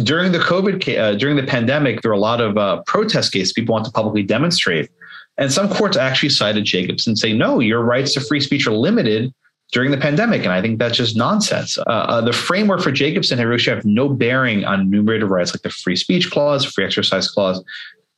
During 0.04 0.32
the 0.32 0.40
COVID, 0.40 0.98
uh, 0.98 1.16
during 1.16 1.38
the 1.38 1.44
pandemic, 1.44 2.02
there 2.02 2.12
were 2.12 2.16
a 2.16 2.20
lot 2.20 2.42
of 2.42 2.58
uh, 2.58 2.84
protest 2.86 3.32
cases. 3.32 3.54
People 3.54 3.74
want 3.74 3.86
to 3.86 3.92
publicly 3.92 4.22
demonstrate. 4.22 4.92
And 5.40 5.52
some 5.52 5.70
courts 5.70 5.98
actually 5.98 6.30
cited 6.30 6.66
Jacobson 6.66 7.12
and 7.12 7.18
say, 7.18 7.34
no, 7.34 7.60
your 7.60 7.82
rights 7.82 8.14
to 8.14 8.22
free 8.22 8.42
speech 8.42 8.68
are 8.68 8.74
limited 8.74 9.34
during 9.72 9.92
the 9.92 9.98
pandemic. 9.98 10.44
And 10.44 10.52
I 10.52 10.62
think 10.62 10.80
that's 10.80 10.98
just 10.98 11.18
nonsense. 11.18 11.78
Uh, 11.78 11.84
uh, 11.90 12.22
the 12.22 12.34
framework 12.34 12.82
for 12.82 12.92
Jacobson 12.92 13.40
and 13.40 13.48
Hiroshi 13.48 13.74
have 13.74 13.86
no 13.86 14.08
bearing 14.10 14.66
on 14.66 14.82
enumerated 14.82 15.30
rights 15.30 15.54
like 15.54 15.62
the 15.62 15.70
free 15.70 15.96
speech 15.96 16.32
clause, 16.32 16.66
free 16.66 16.86
exercise 16.86 17.30
clause, 17.30 17.64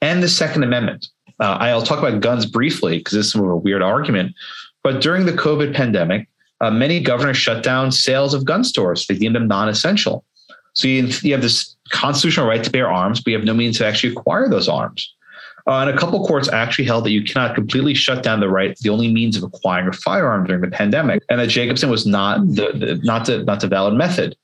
and 0.01 0.21
the 0.21 0.29
Second 0.29 0.63
Amendment. 0.63 1.07
Uh, 1.39 1.57
I'll 1.59 1.81
talk 1.81 1.99
about 1.99 2.21
guns 2.21 2.45
briefly 2.45 2.99
because 2.99 3.13
this 3.13 3.25
is 3.27 3.31
some 3.31 3.43
of 3.43 3.49
a 3.49 3.55
weird 3.55 3.81
argument. 3.81 4.35
But 4.83 5.01
during 5.01 5.25
the 5.25 5.33
COVID 5.33 5.73
pandemic, 5.73 6.27
uh, 6.61 6.71
many 6.71 6.99
governors 6.99 7.37
shut 7.37 7.63
down 7.63 7.91
sales 7.91 8.33
of 8.33 8.45
gun 8.45 8.63
stores. 8.63 9.07
They 9.07 9.15
deemed 9.15 9.35
them 9.35 9.47
non 9.47 9.69
essential. 9.69 10.25
So 10.73 10.87
you, 10.87 11.07
you 11.21 11.33
have 11.33 11.41
this 11.41 11.75
constitutional 11.89 12.47
right 12.47 12.63
to 12.63 12.69
bear 12.69 12.91
arms, 12.91 13.21
but 13.21 13.31
you 13.31 13.37
have 13.37 13.45
no 13.45 13.53
means 13.53 13.77
to 13.79 13.85
actually 13.85 14.13
acquire 14.13 14.49
those 14.49 14.69
arms. 14.69 15.13
Uh, 15.69 15.81
and 15.81 15.89
a 15.91 15.95
couple 15.95 16.25
courts 16.25 16.49
actually 16.49 16.83
held 16.83 17.05
that 17.05 17.11
you 17.11 17.23
cannot 17.23 17.53
completely 17.53 17.93
shut 17.93 18.23
down 18.23 18.39
the 18.39 18.49
right, 18.49 18.75
the 18.79 18.89
only 18.89 19.07
means 19.13 19.37
of 19.37 19.43
acquiring 19.43 19.87
a 19.87 19.93
firearm 19.93 20.43
during 20.43 20.61
the 20.61 20.67
pandemic, 20.67 21.21
and 21.29 21.39
that 21.39 21.47
Jacobson 21.47 21.91
was 21.91 22.07
not 22.07 22.39
the, 22.47 22.71
the 22.73 22.99
not 23.03 23.27
the 23.27 23.43
not 23.43 23.59
the 23.59 23.67
valid 23.67 23.93
method. 23.93 24.35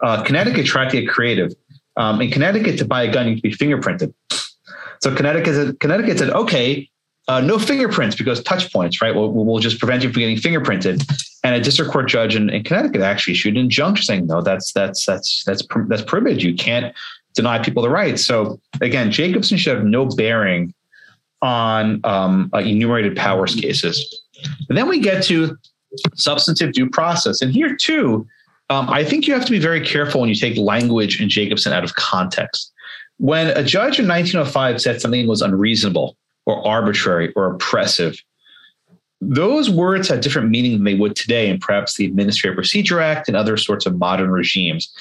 Uh, 0.00 0.22
Connecticut 0.22 0.64
tried 0.64 0.90
to 0.90 1.00
get 1.00 1.08
creative. 1.08 1.52
Um, 1.96 2.20
in 2.20 2.30
Connecticut, 2.30 2.78
to 2.78 2.84
buy 2.84 3.02
a 3.02 3.12
gun, 3.12 3.26
you 3.26 3.34
need 3.34 3.42
to 3.42 3.48
be 3.48 3.54
fingerprinted. 3.54 4.14
So 5.00 5.14
Connecticut, 5.14 5.80
Connecticut 5.80 6.18
said, 6.18 6.30
okay, 6.30 6.88
uh, 7.26 7.40
no 7.40 7.58
fingerprints 7.58 8.14
because 8.14 8.42
touch 8.42 8.72
points, 8.72 9.02
right? 9.02 9.14
We'll, 9.14 9.32
we'll 9.32 9.58
just 9.58 9.78
prevent 9.78 10.02
you 10.02 10.12
from 10.12 10.20
getting 10.20 10.36
fingerprinted. 10.36 11.04
And 11.42 11.54
a 11.54 11.60
district 11.60 11.90
court 11.90 12.08
judge 12.08 12.36
in, 12.36 12.48
in 12.50 12.62
Connecticut 12.62 13.00
actually 13.02 13.32
issued 13.32 13.54
an 13.54 13.64
injunction 13.64 14.04
saying, 14.04 14.26
no, 14.26 14.40
that's 14.40 14.72
that's 14.72 15.04
that's 15.04 15.42
that's 15.44 15.66
that's 15.88 16.02
privilege. 16.02 16.44
You 16.44 16.54
can't 16.54 16.94
deny 17.34 17.58
people 17.58 17.82
the 17.82 17.90
rights. 17.90 18.24
So 18.24 18.60
again, 18.80 19.10
Jacobson 19.10 19.58
should 19.58 19.76
have 19.76 19.84
no 19.84 20.06
bearing 20.06 20.72
on 21.42 22.00
um, 22.04 22.50
uh, 22.54 22.58
enumerated 22.58 23.16
powers 23.16 23.54
cases. 23.54 24.22
And 24.68 24.78
then 24.78 24.88
we 24.88 24.98
get 24.98 25.22
to 25.24 25.56
substantive 26.14 26.72
due 26.72 26.88
process. 26.88 27.42
And 27.42 27.52
here 27.52 27.76
too, 27.76 28.26
um, 28.70 28.88
I 28.88 29.04
think 29.04 29.26
you 29.26 29.34
have 29.34 29.44
to 29.44 29.50
be 29.50 29.58
very 29.58 29.84
careful 29.84 30.20
when 30.20 30.30
you 30.30 30.34
take 30.34 30.56
language 30.56 31.20
in 31.20 31.28
Jacobson 31.28 31.72
out 31.72 31.84
of 31.84 31.94
context. 31.96 32.72
When 33.18 33.48
a 33.48 33.62
judge 33.62 33.98
in 33.98 34.08
1905 34.08 34.80
said 34.80 35.00
something 35.00 35.26
was 35.26 35.42
unreasonable 35.42 36.16
or 36.46 36.66
arbitrary 36.66 37.32
or 37.36 37.52
oppressive, 37.54 38.20
those 39.20 39.70
words 39.70 40.08
had 40.08 40.20
different 40.20 40.50
meaning 40.50 40.72
than 40.72 40.84
they 40.84 40.94
would 40.94 41.16
today 41.16 41.48
in 41.48 41.58
perhaps 41.58 41.96
the 41.96 42.06
Administrative 42.06 42.56
Procedure 42.56 43.00
Act 43.00 43.28
and 43.28 43.36
other 43.36 43.56
sorts 43.56 43.86
of 43.86 43.96
modern 43.96 44.30
regimes. 44.30 44.92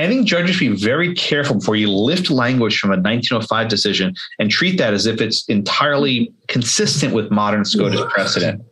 I 0.00 0.06
think 0.06 0.26
judges 0.26 0.56
should 0.56 0.70
be 0.70 0.76
very 0.76 1.14
careful 1.14 1.56
before 1.56 1.76
you 1.76 1.90
lift 1.90 2.30
language 2.30 2.78
from 2.78 2.90
a 2.90 2.96
1905 2.96 3.68
decision 3.68 4.14
and 4.38 4.50
treat 4.50 4.78
that 4.78 4.94
as 4.94 5.06
if 5.06 5.20
it's 5.20 5.44
entirely 5.46 6.32
consistent 6.48 7.12
with 7.12 7.30
modern 7.30 7.64
SCOTUS 7.64 8.02
precedent. 8.10 8.62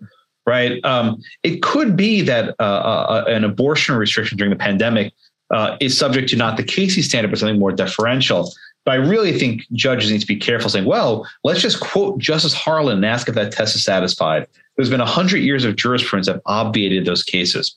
Right? 0.47 0.83
Um, 0.85 1.21
it 1.43 1.61
could 1.61 1.97
be 1.97 2.23
that 2.23 2.55
uh, 2.59 2.63
uh, 2.63 3.25
an 3.29 3.45
abortion 3.45 3.95
restriction 3.97 4.39
during 4.39 4.51
the 4.51 4.57
pandemic 4.57 5.13
uh, 5.53 5.77
is 5.81 5.99
subject 5.99 6.31
to 6.31 6.37
not 6.37 6.57
the 6.57 6.65
Casey 6.65 7.03
standard, 7.03 7.29
but 7.29 7.39
something 7.39 7.59
more 7.59 7.73
deferential. 7.73 8.51
But 8.87 8.93
I 8.93 8.95
really 8.97 9.39
think 9.39 9.67
judges 9.75 10.11
need 10.11 10.23
to 10.23 10.27
be 10.27 10.37
careful 10.37 10.71
saying, 10.71 10.87
well, 10.87 11.29
let's 11.45 11.61
just 11.61 11.81
quote 11.81 12.19
Justice 12.19 12.55
Harlan 12.55 12.97
and 12.97 13.05
ask 13.05 13.29
if 13.29 13.35
that 13.35 13.53
test 13.53 13.77
is 13.77 13.85
satisfied. 13.85 14.47
There's 14.77 14.89
been 14.89 15.01
100 15.01 15.39
years 15.39 15.65
of 15.65 15.77
jurisprudence 15.77 16.29
that 16.29 16.41
obviated 16.47 17.05
those 17.05 17.23
cases. 17.23 17.77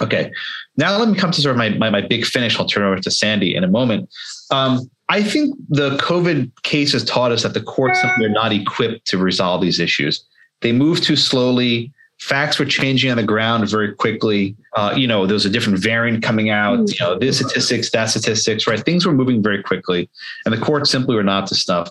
Okay, 0.00 0.30
now 0.76 0.96
let 0.96 1.08
me 1.08 1.16
come 1.16 1.30
to 1.30 1.40
sort 1.40 1.52
of 1.52 1.58
my, 1.58 1.70
my, 1.70 1.90
my 1.90 2.00
big 2.00 2.24
finish. 2.24 2.58
I'll 2.58 2.66
turn 2.66 2.84
over 2.84 3.00
to 3.00 3.10
Sandy 3.10 3.54
in 3.54 3.64
a 3.64 3.68
moment. 3.68 4.08
Um, 4.50 4.88
I 5.08 5.22
think 5.22 5.56
the 5.68 5.96
COVID 5.96 6.50
case 6.62 6.92
has 6.92 7.04
taught 7.04 7.32
us 7.32 7.42
that 7.42 7.54
the 7.54 7.62
courts 7.62 8.04
are 8.04 8.28
not 8.28 8.52
equipped 8.52 9.06
to 9.06 9.18
resolve 9.18 9.62
these 9.62 9.80
issues. 9.80 10.24
They 10.60 10.72
move 10.72 11.00
too 11.00 11.16
slowly. 11.16 11.92
Facts 12.20 12.58
were 12.58 12.66
changing 12.66 13.10
on 13.10 13.16
the 13.16 13.22
ground 13.22 13.68
very 13.70 13.94
quickly. 13.94 14.56
Uh, 14.76 14.92
you 14.96 15.06
know, 15.06 15.26
there 15.26 15.34
was 15.34 15.46
a 15.46 15.50
different 15.50 15.78
variant 15.78 16.22
coming 16.22 16.50
out. 16.50 16.90
You 16.90 16.96
know, 17.00 17.18
this 17.18 17.38
statistics, 17.38 17.90
that 17.90 18.06
statistics, 18.06 18.66
right? 18.66 18.84
Things 18.84 19.06
were 19.06 19.12
moving 19.12 19.42
very 19.42 19.62
quickly, 19.62 20.10
and 20.44 20.52
the 20.52 20.58
courts 20.58 20.90
simply 20.90 21.14
were 21.14 21.22
not 21.22 21.46
to 21.46 21.54
stuff. 21.54 21.88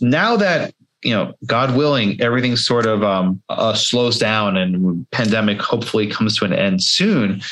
Now 0.00 0.36
that 0.36 0.74
you 1.02 1.12
know, 1.12 1.32
God 1.46 1.76
willing, 1.76 2.20
everything 2.20 2.56
sort 2.56 2.86
of 2.86 3.02
um, 3.02 3.42
uh, 3.48 3.74
slows 3.74 4.18
down 4.18 4.56
and 4.56 5.08
pandemic 5.10 5.60
hopefully 5.60 6.06
comes 6.06 6.36
to 6.38 6.44
an 6.44 6.52
end 6.52 6.82
soon. 6.82 7.42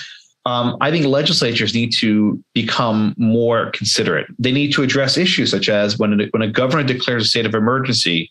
Um, 0.46 0.76
I 0.80 0.90
think 0.90 1.04
legislatures 1.04 1.74
need 1.74 1.92
to 1.98 2.42
become 2.54 3.14
more 3.18 3.70
considerate. 3.72 4.26
They 4.38 4.52
need 4.52 4.72
to 4.74 4.82
address 4.82 5.16
issues 5.16 5.50
such 5.50 5.68
as 5.68 5.98
when 5.98 6.20
a, 6.20 6.26
when 6.30 6.42
a 6.42 6.50
governor 6.50 6.82
declares 6.82 7.24
a 7.24 7.28
state 7.28 7.44
of 7.44 7.54
emergency, 7.54 8.30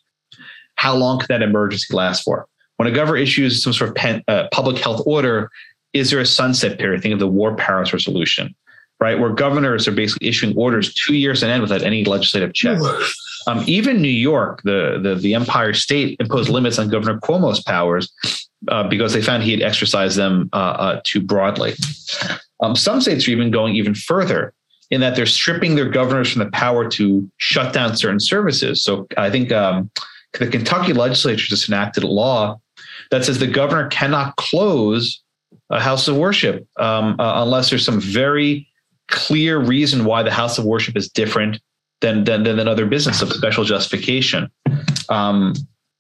how 0.76 0.96
long 0.96 1.20
can 1.20 1.28
that 1.30 1.42
emergency 1.42 1.94
last 1.94 2.24
for? 2.24 2.48
When 2.78 2.88
a 2.88 2.92
governor 2.92 3.18
issues 3.18 3.62
some 3.62 3.74
sort 3.74 3.90
of 3.90 3.96
pen, 3.96 4.24
uh, 4.28 4.48
public 4.52 4.78
health 4.78 5.04
order, 5.06 5.52
is 5.94 6.10
there 6.10 6.20
a 6.20 6.26
sunset 6.26 6.80
period? 6.80 7.02
Think 7.02 7.14
of 7.14 7.20
the 7.20 7.28
War 7.28 7.56
Powers 7.56 7.92
Resolution, 7.92 8.56
right? 9.00 9.20
Where 9.20 9.32
governors 9.32 9.88
are 9.88 9.92
basically 9.92 10.30
issuing 10.30 10.56
orders 10.58 10.94
two 10.94 11.16
years 11.16 11.44
and 11.44 11.52
end 11.52 11.62
without 11.62 11.84
any 11.84 12.06
legislative 12.06 12.54
check. 12.54 12.80
Um, 13.48 13.64
even 13.68 14.02
New 14.02 14.08
York, 14.08 14.62
the, 14.64 15.00
the, 15.02 15.16
the 15.16 15.34
Empire 15.34 15.74
State 15.74 16.18
imposed 16.20 16.50
limits 16.50 16.80
on 16.80 16.90
Governor 16.90 17.20
Cuomo's 17.20 17.62
powers 17.64 18.12
uh, 18.68 18.88
because 18.88 19.14
they 19.14 19.22
found 19.22 19.44
he 19.44 19.52
had 19.52 19.62
exercised 19.62 20.18
them 20.18 20.50
uh, 20.54 20.56
uh, 20.56 21.02
too 21.04 21.22
broadly. 21.22 21.74
Um, 22.62 22.76
some 22.76 23.02
states 23.02 23.28
are 23.28 23.32
even 23.32 23.52
going 23.52 23.76
even 23.76 23.96
further 23.96 24.54
in 24.92 25.02
that 25.02 25.16
they're 25.16 25.26
stripping 25.26 25.76
their 25.76 25.90
governors 25.90 26.32
from 26.32 26.44
the 26.44 26.52
power 26.52 26.90
to 26.90 27.30
shut 27.38 27.74
down 27.74 27.96
certain 27.96 28.20
services. 28.20 28.84
So 28.84 29.08
I 29.18 29.30
think 29.30 29.52
um, 29.52 29.90
the 30.40 30.48
Kentucky 30.48 30.94
legislature 30.94 31.46
just 31.48 31.70
enacted 31.70 32.04
a 32.04 32.08
law 32.08 32.60
that 33.12 33.26
says 33.26 33.40
the 33.40 33.48
governor 33.48 33.88
cannot 33.88 34.36
close 34.36 35.22
a 35.70 35.80
house 35.80 36.08
of 36.08 36.18
worship 36.18 36.68
um, 36.78 37.16
uh, 37.20 37.44
unless 37.44 37.70
there's 37.70 37.86
some 37.86 38.00
very 38.00 38.68
clear 39.08 39.60
reason 39.60 40.06
why 40.06 40.24
the 40.24 40.32
house 40.32 40.58
of 40.58 40.66
worship 40.66 40.96
is 40.96 41.10
different 41.10 41.60
than 42.02 42.24
than, 42.24 42.44
than 42.44 42.68
other 42.68 42.86
business 42.86 43.22
of 43.22 43.32
special 43.32 43.64
justification. 43.64 44.50
Um, 45.10 45.54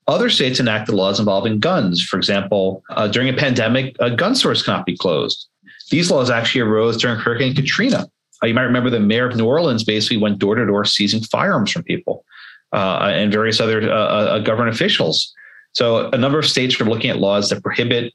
other 0.07 0.29
states 0.29 0.59
enacted 0.59 0.95
laws 0.95 1.19
involving 1.19 1.59
guns. 1.59 2.01
For 2.01 2.17
example, 2.17 2.83
uh, 2.89 3.07
during 3.07 3.29
a 3.29 3.33
pandemic, 3.33 3.95
a 3.99 4.09
gun 4.09 4.33
stores 4.33 4.63
cannot 4.63 4.85
be 4.85 4.97
closed. 4.97 5.47
These 5.91 6.09
laws 6.09 6.29
actually 6.29 6.61
arose 6.61 6.97
during 6.97 7.19
Hurricane 7.19 7.55
Katrina. 7.55 8.07
Uh, 8.41 8.47
you 8.47 8.53
might 8.53 8.63
remember 8.63 8.89
the 8.89 8.99
mayor 8.99 9.27
of 9.27 9.35
New 9.35 9.45
Orleans 9.45 9.83
basically 9.83 10.17
went 10.17 10.39
door 10.39 10.55
to 10.55 10.65
door 10.65 10.85
seizing 10.85 11.21
firearms 11.21 11.71
from 11.71 11.83
people 11.83 12.25
uh, 12.73 13.11
and 13.13 13.31
various 13.31 13.59
other 13.59 13.81
uh, 13.81 13.95
uh, 13.95 14.39
government 14.39 14.73
officials. 14.75 15.33
So 15.73 16.09
a 16.09 16.17
number 16.17 16.39
of 16.39 16.45
states 16.47 16.79
are 16.79 16.85
looking 16.85 17.09
at 17.09 17.17
laws 17.17 17.49
that 17.49 17.63
prohibit 17.63 18.13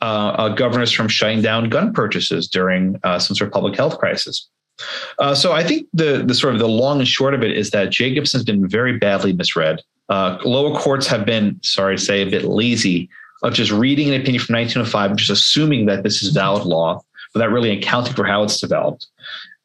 governors 0.00 0.92
from 0.92 1.08
shutting 1.08 1.42
down 1.42 1.68
gun 1.68 1.92
purchases 1.92 2.48
during 2.48 2.98
some 3.04 3.36
sort 3.36 3.48
of 3.48 3.52
public 3.52 3.76
health 3.76 3.98
crisis. 3.98 4.48
Uh, 5.18 5.34
so 5.34 5.52
I 5.52 5.64
think 5.64 5.88
the 5.92 6.22
the 6.24 6.34
sort 6.34 6.54
of 6.54 6.60
the 6.60 6.68
long 6.68 6.98
and 6.98 7.08
short 7.08 7.34
of 7.34 7.42
it 7.42 7.56
is 7.56 7.70
that 7.70 7.90
Jacobson's 7.90 8.44
been 8.44 8.68
very 8.68 8.98
badly 8.98 9.32
misread. 9.32 9.82
Uh, 10.08 10.38
lower 10.44 10.78
courts 10.78 11.06
have 11.06 11.26
been, 11.26 11.58
sorry 11.62 11.96
to 11.96 12.02
say, 12.02 12.22
a 12.22 12.30
bit 12.30 12.44
lazy 12.44 13.08
of 13.42 13.52
just 13.52 13.70
reading 13.70 14.08
an 14.08 14.20
opinion 14.20 14.42
from 14.42 14.54
1905 14.54 15.10
and 15.10 15.18
just 15.18 15.30
assuming 15.30 15.86
that 15.86 16.02
this 16.02 16.22
is 16.22 16.32
valid 16.32 16.64
law 16.64 17.00
without 17.34 17.50
really 17.50 17.70
accounting 17.70 18.14
for 18.14 18.24
how 18.24 18.42
it's 18.42 18.60
developed. 18.60 19.06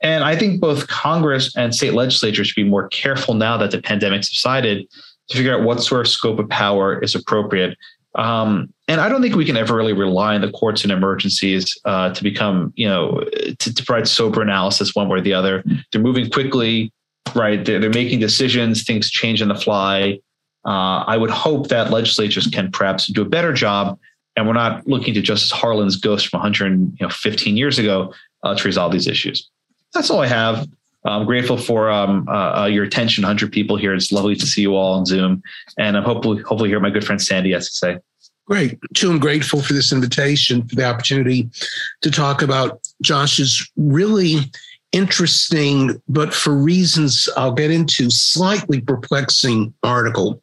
And 0.02 0.24
I 0.24 0.36
think 0.36 0.60
both 0.60 0.88
Congress 0.88 1.56
and 1.56 1.74
state 1.74 1.94
legislatures 1.94 2.48
should 2.48 2.62
be 2.62 2.70
more 2.70 2.90
careful 2.90 3.34
now 3.36 3.58
that 3.58 3.72
the 3.72 3.82
pandemic 3.82 4.26
subsided 4.26 4.88
to 5.30 5.38
figure 5.38 5.58
out 5.58 5.64
what 5.64 5.82
sort 5.82 6.06
of 6.06 6.12
scope 6.12 6.40
of 6.40 6.50
power 6.50 7.00
is 7.00 7.16
appropriate 7.16 7.78
um, 8.16 8.74
and 8.88 9.02
I 9.02 9.10
don't 9.10 9.22
think 9.22 9.36
we 9.36 9.46
can 9.46 9.58
ever 9.58 9.76
really 9.76 9.94
rely 9.94 10.36
on 10.36 10.42
the 10.42 10.52
courts 10.52 10.86
in 10.86 10.92
emergencies 10.92 11.78
uh, 11.86 12.14
to 12.14 12.24
become, 12.24 12.74
you 12.76 12.88
know, 12.88 13.24
to, 13.60 13.74
to, 13.74 13.84
provide 13.84 14.08
sober 14.08 14.42
analysis 14.42 14.94
one 14.94 15.10
way 15.10 15.18
or 15.18 15.22
the 15.22 15.34
other. 15.34 15.64
They're 15.92 16.02
moving 16.02 16.30
quickly, 16.30 16.92
right? 17.34 17.64
They're, 17.64 17.80
they're 17.80 17.90
making 17.90 18.20
decisions. 18.20 18.84
Things 18.84 19.10
change 19.10 19.42
on 19.42 19.48
the 19.48 19.56
fly. 19.56 20.20
Uh, 20.66 21.04
I 21.08 21.18
would 21.18 21.32
hope 21.32 21.70
that 21.70 21.92
legislatures 21.92 22.48
can 22.48 22.72
perhaps 22.72 23.08
do 23.08 23.22
a 23.22 23.26
better 23.26 23.52
job, 23.52 23.98
and 24.36 24.48
we're 24.48 24.54
not 24.54 24.88
looking 24.88 25.14
to 25.16 25.22
Justice 25.22 25.52
Harlan's 25.52 25.98
ghost 25.98 26.28
from 26.28 26.40
115 26.40 27.58
years 27.58 27.80
ago 27.80 28.14
uh, 28.44 28.56
to 28.56 28.64
resolve 28.64 28.92
these 28.92 29.08
issues. 29.08 29.50
That's 29.94 30.10
all 30.10 30.22
I 30.22 30.28
have. 30.28 30.68
I'm 31.06 31.26
grateful 31.26 31.58
for 31.58 31.90
um, 31.90 32.28
uh, 32.30 32.62
uh 32.62 32.66
your 32.66 32.84
attention, 32.84 33.24
100 33.24 33.52
people 33.52 33.76
here. 33.76 33.94
It's 33.94 34.12
lovely 34.12 34.36
to 34.36 34.46
see 34.46 34.62
you 34.62 34.76
all 34.76 34.94
on 34.94 35.06
Zoom, 35.06 35.44
and 35.78 35.98
I'm 35.98 36.04
hopefully 36.04 36.42
hopefully 36.44 36.70
hear 36.70 36.80
my 36.80 36.90
good 36.90 37.06
friend 37.06 37.22
Sandy 37.22 37.52
has 37.52 37.70
to 37.70 37.76
say. 37.76 37.98
Great. 38.46 38.78
Too, 38.94 39.10
I'm 39.10 39.20
grateful 39.20 39.62
for 39.62 39.74
this 39.74 39.94
invitation, 39.94 40.68
for 40.68 40.76
the 40.76 40.86
opportunity 40.86 41.50
to 42.02 42.12
talk 42.12 42.42
about 42.42 42.82
Josh's 43.02 43.70
really 43.78 44.52
interesting, 44.92 46.02
but 46.08 46.34
for 46.34 46.54
reasons 46.54 47.30
I'll 47.38 47.54
get 47.54 47.72
into, 47.72 48.10
slightly 48.10 48.82
perplexing 48.82 49.74
article. 49.82 50.42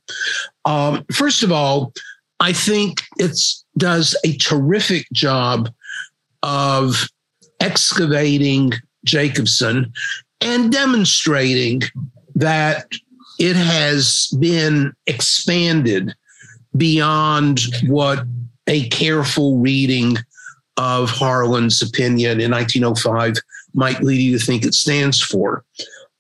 Um, 0.65 1.05
first 1.13 1.43
of 1.43 1.53
all, 1.53 1.93
I 2.41 2.53
think 2.53 3.03
it 3.19 3.39
does 3.77 4.17
a 4.25 4.37
terrific 4.39 5.07
job 5.13 5.71
of 6.43 7.07
excavating 7.61 8.73
Jacobson 9.05 9.93
and 10.41 10.73
demonstrating 10.73 11.83
that 12.35 12.87
it 13.39 13.57
has 13.57 14.29
been 14.39 14.93
expanded 15.07 16.15
beyond 16.77 17.61
what 17.87 18.25
a 18.67 18.89
careful 18.89 19.59
reading 19.59 20.17
of 20.77 21.11
Harlan's 21.11 21.83
opinion 21.83 22.41
in 22.41 22.51
1905 22.51 23.37
might 23.75 24.03
lead 24.03 24.21
you 24.21 24.39
to 24.39 24.45
think 24.45 24.65
it 24.65 24.75
stands 24.75 25.21
for. 25.21 25.65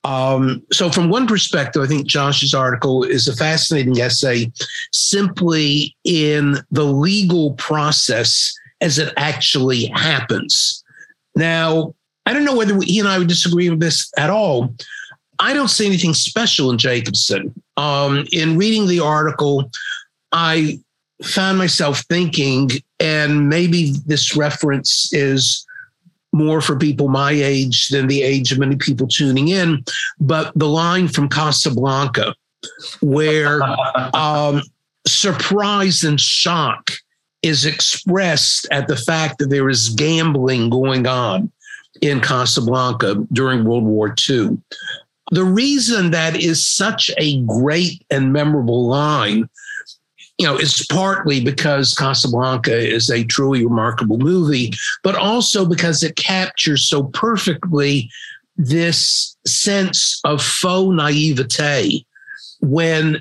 Um, 0.04 0.62
so, 0.72 0.90
from 0.90 1.10
one 1.10 1.26
perspective, 1.26 1.82
I 1.82 1.86
think 1.86 2.06
Josh's 2.06 2.54
article 2.54 3.04
is 3.04 3.28
a 3.28 3.36
fascinating 3.36 4.00
essay 4.00 4.50
simply 4.92 5.94
in 6.04 6.58
the 6.70 6.84
legal 6.84 7.52
process 7.54 8.54
as 8.80 8.98
it 8.98 9.12
actually 9.18 9.86
happens. 9.86 10.82
Now, 11.36 11.94
I 12.26 12.32
don't 12.32 12.44
know 12.44 12.56
whether 12.56 12.78
he 12.80 12.98
and 13.00 13.08
I 13.08 13.18
would 13.18 13.28
disagree 13.28 13.70
with 13.70 13.80
this 13.80 14.10
at 14.16 14.30
all. 14.30 14.74
I 15.38 15.54
don't 15.54 15.68
see 15.68 15.86
anything 15.86 16.14
special 16.14 16.70
in 16.70 16.78
Jacobson. 16.78 17.54
Um, 17.76 18.26
in 18.32 18.58
reading 18.58 18.86
the 18.86 19.00
article, 19.00 19.70
I 20.32 20.78
found 21.22 21.58
myself 21.58 22.00
thinking, 22.08 22.70
and 22.98 23.48
maybe 23.48 23.94
this 24.06 24.36
reference 24.36 25.12
is 25.12 25.66
more 26.32 26.60
for 26.60 26.76
people 26.76 27.08
my 27.08 27.32
age 27.32 27.88
than 27.88 28.06
the 28.06 28.22
age 28.22 28.52
of 28.52 28.58
many 28.58 28.76
people 28.76 29.08
tuning 29.08 29.48
in, 29.48 29.84
but 30.20 30.52
the 30.54 30.68
line 30.68 31.08
from 31.08 31.28
Casablanca, 31.28 32.34
where 33.00 33.62
um, 34.14 34.62
surprise 35.06 36.04
and 36.04 36.20
shock 36.20 36.92
is 37.42 37.64
expressed 37.64 38.68
at 38.70 38.86
the 38.86 38.96
fact 38.96 39.38
that 39.38 39.48
there 39.48 39.68
is 39.68 39.88
gambling 39.88 40.68
going 40.68 41.06
on 41.06 41.50
in 42.00 42.20
Casablanca 42.20 43.26
during 43.32 43.64
World 43.64 43.84
War 43.84 44.14
II. 44.28 44.58
The 45.32 45.44
reason 45.44 46.10
that 46.10 46.36
is 46.36 46.66
such 46.66 47.10
a 47.18 47.40
great 47.42 48.04
and 48.10 48.32
memorable 48.32 48.86
line 48.86 49.48
you 50.38 50.46
know, 50.46 50.56
it's 50.56 50.86
partly 50.86 51.44
because 51.44 51.92
Casablanca 51.92 52.74
is 52.74 53.10
a 53.10 53.24
truly 53.24 53.62
remarkable 53.62 54.16
movie, 54.16 54.72
but 55.02 55.14
also 55.14 55.66
because 55.66 56.02
it 56.02 56.16
captures 56.16 56.88
so 56.88 57.02
perfectly 57.04 58.10
this 58.56 59.36
sense 59.46 60.18
of 60.24 60.42
faux 60.42 60.96
naivete 60.96 62.06
when 62.60 63.20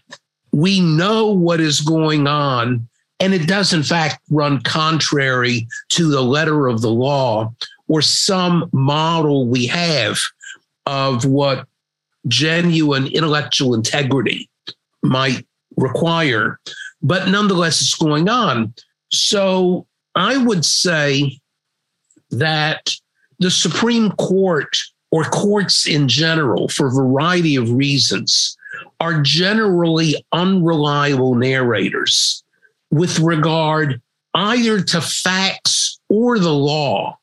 we 0.54 0.80
know 0.80 1.28
what 1.28 1.60
is 1.60 1.82
going 1.82 2.26
on 2.26 2.88
and 3.20 3.34
it 3.34 3.48
does 3.48 3.74
in 3.74 3.84
fact 3.84 4.22
run 4.30 4.62
contrary 4.62 5.68
to 5.90 6.10
the 6.10 6.22
letter 6.22 6.68
of 6.68 6.82
the 6.82 6.90
law 6.90 7.54
or 7.90 8.02
some 8.02 8.70
model 8.72 9.46
we 9.46 9.68
have 9.68 10.18
of 10.86 11.26
what 11.26 11.68
genuine 12.28 13.08
intellectual 13.08 13.74
integrity 13.74 14.50
might 15.04 15.46
require 15.76 16.60
but 17.02 17.30
nonetheless, 17.30 17.82
it's 17.82 17.96
going 17.96 18.30
on. 18.30 18.74
So 19.12 19.88
I 20.16 20.38
would 20.38 20.66
say 20.66 21.40
that 22.32 22.94
the 23.40 23.52
Supreme 23.52 24.12
Court 24.12 24.76
or 25.12 25.24
courts 25.24 25.88
in 25.88 26.08
general, 26.08 26.68
for 26.68 26.88
a 26.88 26.94
variety 26.94 27.56
of 27.56 27.72
reasons, 27.72 28.58
are 29.00 29.22
generally 29.22 30.24
unreliable 30.34 31.36
narrators 31.36 32.44
with 32.92 33.20
regard 33.20 34.02
either 34.36 34.82
to 34.82 35.02
facts 35.02 36.00
or 36.10 36.38
the 36.38 36.54
law. 36.54 37.18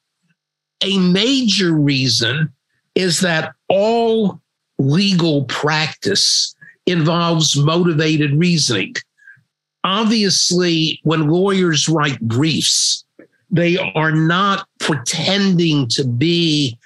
A 0.82 0.98
major 0.98 1.72
reason 1.72 2.52
is 2.94 3.20
that 3.20 3.54
all 3.68 4.40
legal 4.78 5.44
practice 5.44 6.54
involves 6.86 7.56
motivated 7.56 8.32
reasoning 8.34 8.94
obviously, 9.86 11.00
when 11.04 11.28
lawyers 11.28 11.88
write 11.88 12.20
briefs, 12.20 13.04
they 13.50 13.78
are 13.94 14.12
not 14.12 14.66
pretending 14.80 15.86
to 15.88 16.04
be 16.04 16.76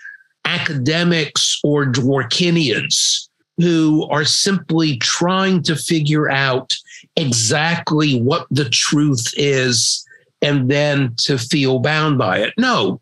academics 0.44 1.59
or 1.64 1.87
Dworkinians 1.87 3.29
who 3.57 4.07
are 4.11 4.24
simply 4.24 4.98
trying 4.98 5.62
to 5.62 5.76
figure 5.76 6.31
out 6.31 6.74
exactly 7.16 8.20
what 8.20 8.46
the 8.50 8.68
truth 8.68 9.33
is 9.37 10.07
and 10.42 10.70
then 10.70 11.14
to 11.18 11.38
feel 11.38 11.79
bound 11.79 12.18
by 12.18 12.38
it. 12.38 12.53
No, 12.59 13.00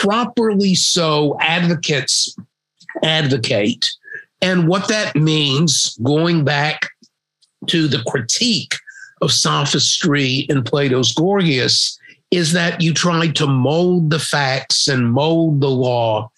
properly 0.00 0.74
so, 0.74 1.36
advocates 1.40 2.36
advocate. 3.02 3.86
And 4.40 4.68
what 4.68 4.88
that 4.88 5.16
means, 5.16 5.96
going 6.02 6.44
back 6.44 6.90
to 7.68 7.88
the 7.88 8.02
critique 8.06 8.74
of 9.22 9.32
sophistry 9.32 10.46
in 10.48 10.62
Plato's 10.62 11.12
Gorgias 11.12 11.98
is 12.30 12.52
that 12.52 12.80
you 12.80 12.92
try 12.92 13.28
to 13.28 13.46
mold 13.46 14.10
the 14.10 14.18
facts 14.18 14.88
and 14.88 15.12
mold 15.12 15.60
the 15.60 15.70
law 15.70 16.30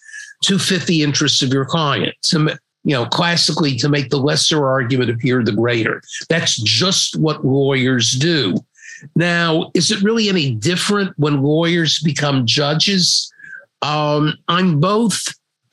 to 0.42 0.58
fit 0.58 0.86
the 0.86 1.02
interests 1.02 1.42
of 1.42 1.52
your 1.52 1.64
client. 1.64 2.14
To, 2.26 2.58
you 2.84 2.94
know, 2.94 3.06
classically, 3.06 3.76
to 3.76 3.88
make 3.88 4.10
the 4.10 4.18
lesser 4.18 4.64
argument 4.66 5.10
appear 5.10 5.42
the 5.42 5.52
greater. 5.52 6.02
That's 6.28 6.56
just 6.62 7.16
what 7.16 7.44
lawyers 7.44 8.12
do. 8.12 8.56
Now, 9.14 9.70
is 9.74 9.90
it 9.90 10.02
really 10.02 10.28
any 10.28 10.54
different 10.54 11.12
when 11.18 11.42
lawyers 11.42 11.98
become 12.00 12.46
judges? 12.46 13.32
Um, 13.82 14.34
I'm 14.48 14.80
both 14.80 15.22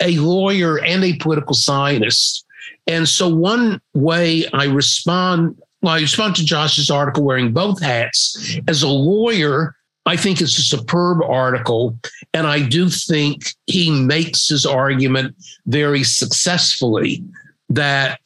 a 0.02 0.18
lawyer 0.18 0.80
and 0.80 1.04
a 1.04 1.18
political 1.18 1.54
scientist. 1.54 2.46
And 2.88 3.08
so, 3.08 3.28
one 3.28 3.82
way 3.94 4.46
I 4.54 4.66
respond 4.66 5.58
well, 5.84 5.96
I 5.96 6.00
respond 6.00 6.38
to 6.38 6.46
Josh's 6.46 6.90
article 6.90 7.24
wearing 7.24 7.52
both 7.52 7.82
hats. 7.82 8.58
As 8.70 8.84
a 8.84 8.88
lawyer, 8.88 9.76
I 10.06 10.16
think 10.16 10.40
it's 10.40 10.58
a 10.58 10.62
superb 10.62 11.22
article. 11.22 12.00
And 12.34 12.48
I 12.48 12.62
do 12.66 12.90
think 12.90 13.44
he 13.68 13.92
makes 13.92 14.48
his 14.48 14.66
argument 14.66 15.36
very 15.66 16.06
successfully 16.06 17.22
that 17.70 18.20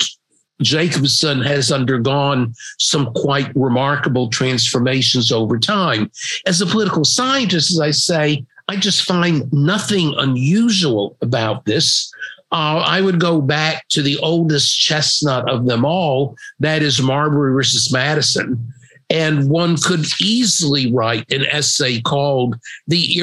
Jacobson 0.61 1.41
has 1.41 1.71
undergone 1.71 2.53
some 2.79 3.11
quite 3.13 3.51
remarkable 3.55 4.29
transformations 4.29 5.31
over 5.31 5.57
time. 5.57 6.11
As 6.45 6.61
a 6.61 6.65
political 6.67 7.05
scientist, 7.05 7.71
as 7.71 7.79
I 7.79 7.91
say, 7.91 8.45
I 8.67 8.75
just 8.75 9.03
find 9.03 9.51
nothing 9.53 10.13
unusual 10.17 11.17
about 11.21 11.65
this. 11.65 12.11
Uh, 12.51 12.83
I 12.85 13.01
would 13.01 13.19
go 13.19 13.41
back 13.41 13.87
to 13.89 14.01
the 14.01 14.17
oldest 14.19 14.79
chestnut 14.79 15.49
of 15.49 15.65
them 15.65 15.85
all, 15.85 16.35
that 16.59 16.81
is 16.81 17.01
Marbury 17.01 17.53
versus 17.53 17.91
Madison. 17.91 18.73
And 19.09 19.49
one 19.49 19.77
could 19.77 20.05
easily 20.21 20.91
write 20.91 21.31
an 21.31 21.45
essay 21.45 22.01
called 22.01 22.57
The 22.87 23.17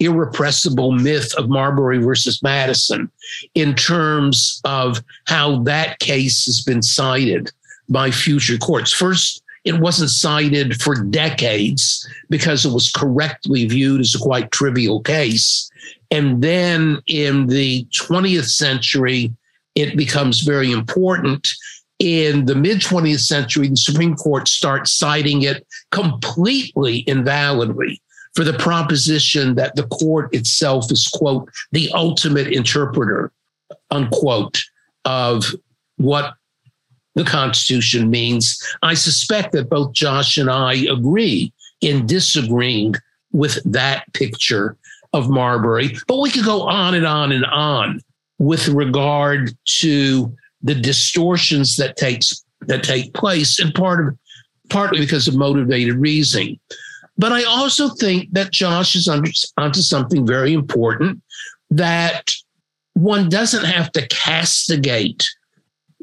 Irrepressible 0.00 0.92
Myth 0.92 1.34
of 1.38 1.48
Marbury 1.48 1.98
versus 1.98 2.42
Madison 2.42 3.10
in 3.54 3.74
terms 3.74 4.60
of 4.64 5.02
how 5.26 5.62
that 5.62 5.98
case 6.00 6.44
has 6.44 6.60
been 6.60 6.82
cited 6.82 7.50
by 7.88 8.10
future 8.10 8.58
courts. 8.58 8.92
First, 8.92 9.41
it 9.64 9.78
wasn't 9.78 10.10
cited 10.10 10.80
for 10.80 10.94
decades 11.04 12.06
because 12.28 12.64
it 12.64 12.72
was 12.72 12.90
correctly 12.90 13.66
viewed 13.66 14.00
as 14.00 14.14
a 14.14 14.18
quite 14.18 14.50
trivial 14.50 15.00
case. 15.00 15.70
And 16.10 16.42
then 16.42 17.00
in 17.06 17.46
the 17.46 17.86
20th 17.92 18.50
century, 18.50 19.32
it 19.74 19.96
becomes 19.96 20.40
very 20.40 20.70
important 20.72 21.48
in 22.02 22.46
the 22.46 22.56
mid 22.56 22.80
20th 22.80 23.20
century, 23.20 23.68
the 23.68 23.76
Supreme 23.76 24.16
Court 24.16 24.48
starts 24.48 24.92
citing 24.92 25.42
it 25.42 25.64
completely 25.92 27.04
invalidly 27.04 28.00
for 28.34 28.42
the 28.42 28.54
proposition 28.54 29.54
that 29.54 29.76
the 29.76 29.86
court 29.86 30.34
itself 30.34 30.90
is, 30.90 31.06
quote, 31.06 31.48
the 31.70 31.92
ultimate 31.94 32.48
interpreter, 32.48 33.30
unquote, 33.92 34.64
of 35.04 35.54
what 35.98 36.34
the 37.14 37.24
Constitution 37.24 38.10
means. 38.10 38.60
I 38.82 38.94
suspect 38.94 39.52
that 39.52 39.70
both 39.70 39.92
Josh 39.92 40.36
and 40.36 40.50
I 40.50 40.74
agree 40.90 41.52
in 41.80 42.06
disagreeing 42.06 42.94
with 43.32 43.58
that 43.64 44.12
picture 44.12 44.76
of 45.12 45.28
Marbury, 45.28 45.96
but 46.06 46.20
we 46.20 46.30
could 46.30 46.44
go 46.44 46.62
on 46.62 46.94
and 46.94 47.06
on 47.06 47.32
and 47.32 47.44
on 47.46 48.00
with 48.38 48.68
regard 48.68 49.56
to 49.66 50.34
the 50.62 50.74
distortions 50.74 51.76
that 51.76 51.96
takes 51.96 52.44
that 52.62 52.84
take 52.84 53.12
place, 53.12 53.58
and 53.58 53.74
part 53.74 54.06
of 54.06 54.18
partly 54.70 55.00
because 55.00 55.28
of 55.28 55.34
motivated 55.34 55.94
reasoning. 55.96 56.58
But 57.18 57.32
I 57.32 57.44
also 57.44 57.90
think 57.90 58.32
that 58.32 58.52
Josh 58.52 58.94
is 58.94 59.08
under, 59.08 59.30
onto 59.58 59.80
something 59.80 60.26
very 60.26 60.54
important 60.54 61.20
that 61.70 62.32
one 62.94 63.28
doesn't 63.28 63.64
have 63.64 63.90
to 63.92 64.06
castigate 64.08 65.28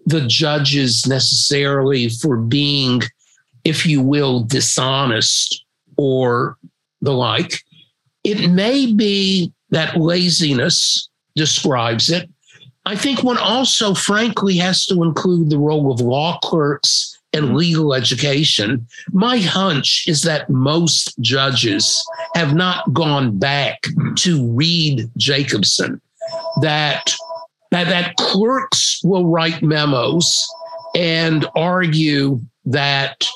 the 0.10 0.26
judges 0.28 1.06
necessarily 1.08 2.10
for 2.10 2.38
being, 2.38 3.02
if 3.64 3.86
you 3.86 4.02
will, 4.02 4.44
dishonest 4.44 5.64
or 5.98 6.58
the 7.02 7.14
like. 7.14 7.62
It 8.24 8.50
may 8.50 8.92
be 8.92 9.54
that 9.70 9.98
laziness 9.98 11.10
describes 11.36 12.10
it, 12.10 12.30
I 12.86 12.96
think 12.96 13.24
one 13.24 13.38
also, 13.38 13.94
frankly, 13.94 14.58
has 14.58 14.86
to 14.88 15.04
include 15.04 15.50
the 15.50 15.60
role 15.60 15.92
of 15.92 16.02
law 16.02 16.40
clerks 16.40 17.20
and 17.34 17.46
mm-hmm. 17.46 17.56
legal 17.56 17.94
education. 17.94 18.88
My 19.12 19.38
hunch 19.38 20.06
is 20.08 20.24
that 20.24 20.50
most 20.50 21.14
judges 21.20 22.04
have 22.34 22.56
not 22.56 22.92
gone 22.94 23.38
back 23.38 23.86
to 24.18 24.52
read 24.54 25.08
Jacobson, 25.18 26.02
that, 26.62 27.14
that, 27.72 27.86
that 27.86 28.16
clerks 28.18 29.02
will 29.04 29.28
write 29.28 29.62
memos 29.62 30.48
and 30.96 31.48
argue 31.56 32.40
that 32.66 33.28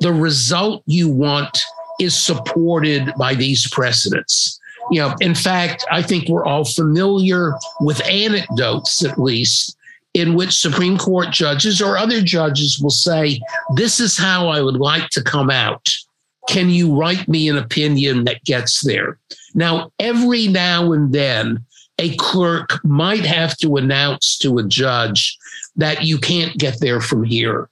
the 0.00 0.12
result 0.12 0.82
you 0.86 1.08
want 1.08 1.58
is 2.00 2.16
supported 2.16 3.12
by 3.18 3.34
these 3.34 3.68
precedents 3.70 4.60
you 4.90 5.00
know, 5.00 5.14
in 5.20 5.34
fact, 5.34 5.84
I 5.90 6.02
think 6.02 6.28
we're 6.28 6.44
all 6.44 6.64
familiar 6.64 7.54
with 7.80 8.04
anecdotes, 8.06 9.04
at 9.04 9.18
least, 9.18 9.76
in 10.14 10.34
which 10.34 10.58
Supreme 10.58 10.98
Court 10.98 11.30
judges 11.30 11.80
or 11.80 11.96
other 11.96 12.20
judges 12.20 12.78
will 12.80 12.90
say, 12.90 13.40
This 13.74 14.00
is 14.00 14.18
how 14.18 14.48
I 14.48 14.60
would 14.60 14.76
like 14.76 15.08
to 15.10 15.22
come 15.22 15.50
out. 15.50 15.88
Can 16.48 16.70
you 16.70 16.94
write 16.94 17.28
me 17.28 17.48
an 17.48 17.56
opinion 17.56 18.24
that 18.24 18.44
gets 18.44 18.84
there? 18.84 19.18
Now, 19.54 19.92
every 19.98 20.48
now 20.48 20.92
and 20.92 21.12
then, 21.12 21.64
a 21.98 22.16
clerk 22.16 22.84
might 22.84 23.24
have 23.24 23.56
to 23.58 23.76
announce 23.76 24.38
to 24.38 24.58
a 24.58 24.64
judge 24.64 25.36
that 25.76 26.04
you 26.04 26.18
can't 26.18 26.58
get 26.58 26.80
there 26.80 27.00
from 27.00 27.24
here, 27.24 27.68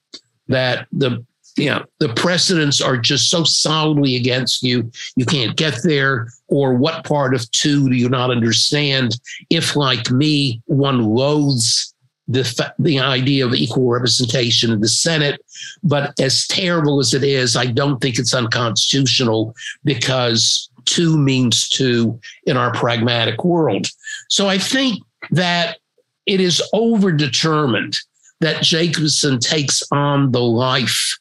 that 0.49 0.87
the 0.93 1.25
you 1.57 1.67
know, 1.67 1.85
the 1.99 2.09
precedents 2.15 2.81
are 2.81 2.97
just 2.97 3.29
so 3.29 3.45
solidly 3.45 4.17
against 4.17 4.63
you, 4.63 4.91
you 5.17 5.27
can't 5.27 5.57
get 5.57 5.75
there. 5.85 6.29
Or 6.49 6.75
what 6.75 7.05
part 7.05 7.35
of 7.35 7.51
two 7.51 7.89
do 7.89 7.95
you 7.95 8.09
not 8.09 8.31
understand? 8.31 9.21
If, 9.51 9.77
like 9.77 10.11
me, 10.11 10.63
one 10.67 11.05
loathes 11.05 11.95
the, 12.29 12.73
the 12.79 13.01
idea 13.01 13.45
of 13.45 13.55
equal 13.55 13.89
representation 13.89 14.71
in 14.71 14.81
the 14.81 14.89
Senate, 14.89 15.45
but 15.83 16.19
as 16.21 16.47
terrible 16.47 17.01
as 17.01 17.13
it 17.13 17.25
is, 17.25 17.57
I 17.57 17.67
don't 17.67 18.01
think 18.01 18.19
it's 18.19 18.33
unconstitutional 18.35 19.55
because 19.85 20.70
two 20.91 21.17
means 21.17 21.69
two 21.69 22.19
in 22.45 22.57
our 22.57 22.73
pragmatic 22.73 23.45
world. 23.45 23.87
So 24.29 24.49
I 24.49 24.59
think 24.59 25.03
that 25.31 25.79
it 26.27 26.41
is 26.41 26.63
overdetermined 26.75 27.97
that 28.41 28.63
Jacobson 28.63 29.39
takes 29.39 29.83
on 29.93 30.33
the 30.33 30.43
life 30.43 31.19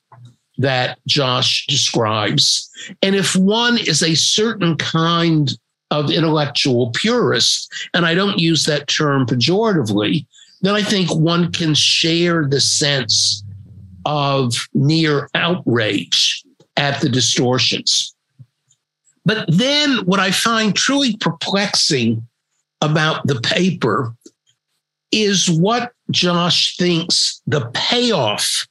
that 0.57 0.99
Josh 1.07 1.67
describes. 1.67 2.69
And 3.01 3.15
if 3.15 3.35
one 3.35 3.77
is 3.77 4.01
a 4.01 4.15
certain 4.15 4.75
kind 4.77 5.51
of 5.91 6.11
intellectual 6.11 6.91
purist, 6.91 7.71
and 7.93 8.05
I 8.05 8.13
don't 8.13 8.39
use 8.39 8.65
that 8.65 8.87
term 8.87 9.25
pejoratively, 9.25 10.25
then 10.61 10.75
I 10.75 10.81
think 10.81 11.13
one 11.15 11.51
can 11.51 11.73
share 11.73 12.45
the 12.45 12.59
sense 12.59 13.43
of 14.05 14.53
near 14.73 15.29
outrage 15.33 16.43
at 16.77 17.01
the 17.01 17.09
distortions. 17.09 18.15
But 19.29 19.45
then 19.47 19.97
what 20.07 20.19
I 20.19 20.31
find 20.31 20.75
truly 20.75 21.15
perplexing 21.17 22.27
about 22.81 23.27
the 23.27 23.39
paper 23.41 24.15
is 25.11 25.47
what 25.47 25.91
Josh 26.09 26.75
thinks 26.77 27.39
the 27.45 27.69
payoff 27.75 28.65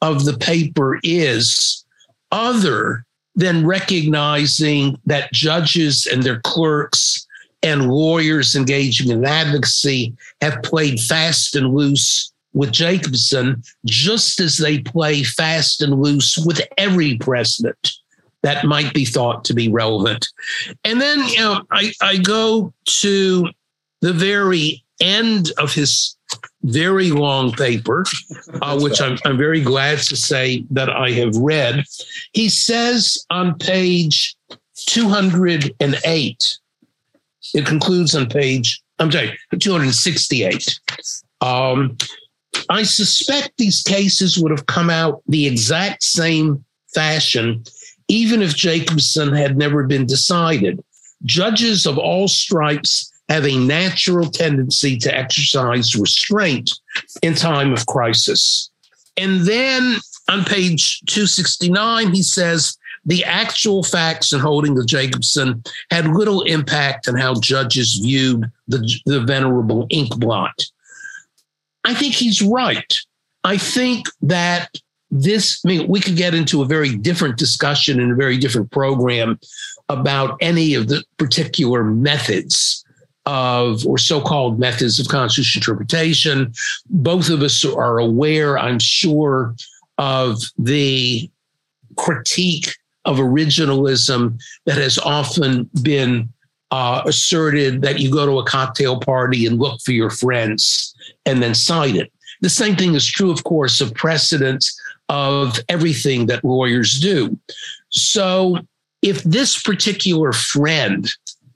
of 0.00 0.24
the 0.24 0.38
paper 0.38 0.98
is 1.02 1.84
other 2.30 3.04
than 3.34 3.66
recognizing 3.66 4.98
that 5.04 5.30
judges 5.34 6.06
and 6.06 6.22
their 6.22 6.40
clerks 6.40 7.26
and 7.62 7.90
lawyers 7.90 8.56
engaging 8.56 9.10
in 9.10 9.26
advocacy 9.26 10.16
have 10.40 10.62
played 10.62 11.00
fast 11.00 11.54
and 11.54 11.74
loose 11.74 12.32
with 12.54 12.72
Jacobson, 12.72 13.62
just 13.84 14.40
as 14.40 14.56
they 14.56 14.78
play 14.78 15.22
fast 15.22 15.82
and 15.82 16.00
loose 16.00 16.38
with 16.38 16.62
every 16.78 17.18
precedent 17.18 17.92
that 18.42 18.64
might 18.64 18.92
be 18.92 19.04
thought 19.04 19.44
to 19.44 19.54
be 19.54 19.68
relevant. 19.68 20.28
And 20.84 21.00
then, 21.00 21.26
you 21.28 21.38
know, 21.38 21.62
I, 21.70 21.92
I 22.00 22.16
go 22.18 22.72
to 23.00 23.48
the 24.00 24.12
very 24.12 24.84
end 25.00 25.52
of 25.58 25.72
his 25.72 26.16
very 26.62 27.10
long 27.10 27.52
paper, 27.52 28.04
uh, 28.60 28.78
which 28.80 29.00
I'm, 29.00 29.18
I'm 29.24 29.36
very 29.36 29.60
glad 29.60 29.98
to 29.98 30.16
say 30.16 30.64
that 30.70 30.88
I 30.90 31.10
have 31.12 31.36
read. 31.36 31.84
He 32.32 32.48
says 32.48 33.24
on 33.30 33.58
page 33.58 34.36
208, 34.86 36.58
it 37.54 37.66
concludes 37.66 38.14
on 38.14 38.28
page, 38.28 38.82
I'm 38.98 39.10
sorry, 39.10 39.38
268. 39.58 40.80
Um, 41.40 41.96
I 42.68 42.82
suspect 42.82 43.52
these 43.58 43.82
cases 43.82 44.38
would 44.38 44.50
have 44.50 44.66
come 44.66 44.90
out 44.90 45.22
the 45.26 45.46
exact 45.46 46.02
same 46.02 46.64
fashion, 46.94 47.64
even 48.12 48.42
if 48.42 48.54
Jacobson 48.54 49.32
had 49.32 49.56
never 49.56 49.84
been 49.84 50.04
decided. 50.04 50.84
Judges 51.24 51.86
of 51.86 51.96
all 51.96 52.28
stripes 52.28 53.10
have 53.30 53.46
a 53.46 53.56
natural 53.56 54.26
tendency 54.26 54.98
to 54.98 55.16
exercise 55.16 55.96
restraint 55.96 56.70
in 57.22 57.34
time 57.34 57.72
of 57.72 57.86
crisis. 57.86 58.70
And 59.16 59.46
then 59.46 59.96
on 60.28 60.44
page 60.44 61.00
269, 61.06 62.12
he 62.12 62.22
says 62.22 62.76
the 63.06 63.24
actual 63.24 63.82
facts 63.82 64.34
and 64.34 64.42
holding 64.42 64.76
of 64.76 64.86
Jacobson 64.86 65.62
had 65.90 66.06
little 66.06 66.42
impact 66.42 67.08
on 67.08 67.16
how 67.16 67.40
judges 67.40 67.98
viewed 68.02 68.44
the, 68.68 68.86
the 69.06 69.20
venerable 69.20 69.86
ink 69.88 70.14
blot. 70.18 70.66
I 71.84 71.94
think 71.94 72.12
he's 72.12 72.42
right. 72.42 72.94
I 73.42 73.56
think 73.56 74.06
that 74.20 74.68
this, 75.12 75.60
I 75.64 75.68
mean, 75.68 75.88
we 75.88 76.00
could 76.00 76.16
get 76.16 76.34
into 76.34 76.62
a 76.62 76.66
very 76.66 76.96
different 76.96 77.36
discussion 77.36 78.00
in 78.00 78.10
a 78.10 78.16
very 78.16 78.38
different 78.38 78.70
program 78.72 79.38
about 79.90 80.38
any 80.40 80.74
of 80.74 80.88
the 80.88 81.04
particular 81.18 81.84
methods 81.84 82.82
of 83.26 83.86
or 83.86 83.98
so-called 83.98 84.58
methods 84.58 84.98
of 84.98 85.06
constitutional 85.08 85.60
interpretation. 85.60 86.52
Both 86.88 87.28
of 87.28 87.42
us 87.42 87.62
are 87.64 87.98
aware, 87.98 88.58
I'm 88.58 88.78
sure, 88.78 89.54
of 89.98 90.38
the 90.58 91.30
critique 91.96 92.74
of 93.04 93.18
originalism 93.18 94.40
that 94.64 94.78
has 94.78 94.98
often 94.98 95.68
been 95.82 96.30
uh, 96.70 97.02
asserted 97.04 97.82
that 97.82 98.00
you 98.00 98.10
go 98.10 98.24
to 98.24 98.38
a 98.38 98.46
cocktail 98.46 98.98
party 98.98 99.44
and 99.44 99.58
look 99.58 99.78
for 99.82 99.92
your 99.92 100.08
friends 100.08 100.94
and 101.26 101.42
then 101.42 101.54
cite 101.54 101.96
it. 101.96 102.10
The 102.40 102.48
same 102.48 102.76
thing 102.76 102.94
is 102.94 103.06
true, 103.06 103.30
of 103.30 103.44
course, 103.44 103.80
of 103.80 103.94
precedents 103.94 104.80
of 105.12 105.60
everything 105.68 106.24
that 106.24 106.42
lawyers 106.42 106.98
do. 106.98 107.38
So 107.90 108.56
if 109.02 109.22
this 109.24 109.60
particular 109.60 110.32
friend 110.32 111.06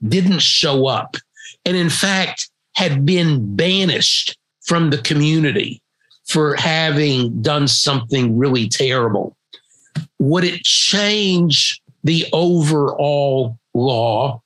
didn't 0.07 0.43
show 0.43 0.85
up 0.85 1.17
and, 1.65 1.75
in 1.75 1.89
fact, 1.89 2.51
had 2.75 3.03
been 3.03 3.55
banished 3.55 4.37
from 4.61 4.91
the 4.91 4.99
community 4.99 5.81
for 6.27 6.53
having 6.53 7.41
done 7.41 7.67
something 7.67 8.37
really 8.37 8.69
terrible, 8.69 9.35
would 10.19 10.43
it 10.43 10.61
change 10.61 11.81
the 12.03 12.27
overall 12.33 13.57
law 13.73 14.39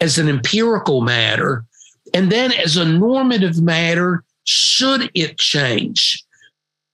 as 0.00 0.18
an 0.18 0.28
empirical 0.28 1.02
matter? 1.02 1.64
And 2.12 2.32
then 2.32 2.50
as 2.50 2.76
a 2.76 2.84
normative 2.84 3.62
matter, 3.62 4.24
should 4.42 5.08
it 5.14 5.38
change? 5.38 6.25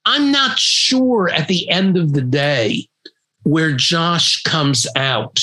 I'm 0.04 0.32
not 0.32 0.58
sure 0.58 1.28
at 1.30 1.48
the 1.48 1.68
end 1.68 1.96
of 1.96 2.12
the 2.12 2.22
day 2.22 2.88
where 3.44 3.72
Josh 3.72 4.42
comes 4.42 4.86
out 4.96 5.40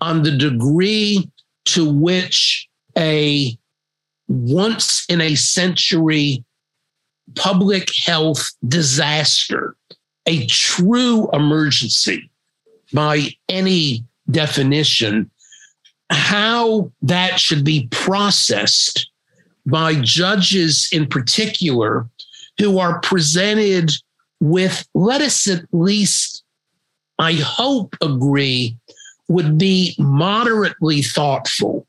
on 0.00 0.22
the 0.22 0.30
degree 0.30 1.28
to 1.66 1.90
which 1.92 2.68
a 2.96 3.56
once 4.28 5.04
in 5.08 5.20
a 5.20 5.34
century 5.34 6.44
public 7.34 7.90
health 7.96 8.50
disaster, 8.66 9.76
a 10.26 10.46
true 10.46 11.28
emergency 11.32 12.30
by 12.92 13.28
any 13.48 14.04
definition, 14.30 15.30
how 16.10 16.90
that 17.02 17.38
should 17.38 17.64
be 17.64 17.88
processed 17.90 19.10
by 19.66 19.94
judges 20.00 20.88
in 20.92 21.06
particular 21.06 22.08
who 22.58 22.78
are 22.78 23.00
presented 23.00 23.90
with, 24.40 24.86
let 24.94 25.20
us 25.20 25.48
at 25.48 25.64
least, 25.72 26.42
I 27.18 27.34
hope, 27.34 27.96
agree, 28.00 28.76
would 29.28 29.58
be 29.58 29.94
moderately 29.98 31.02
thoughtful 31.02 31.86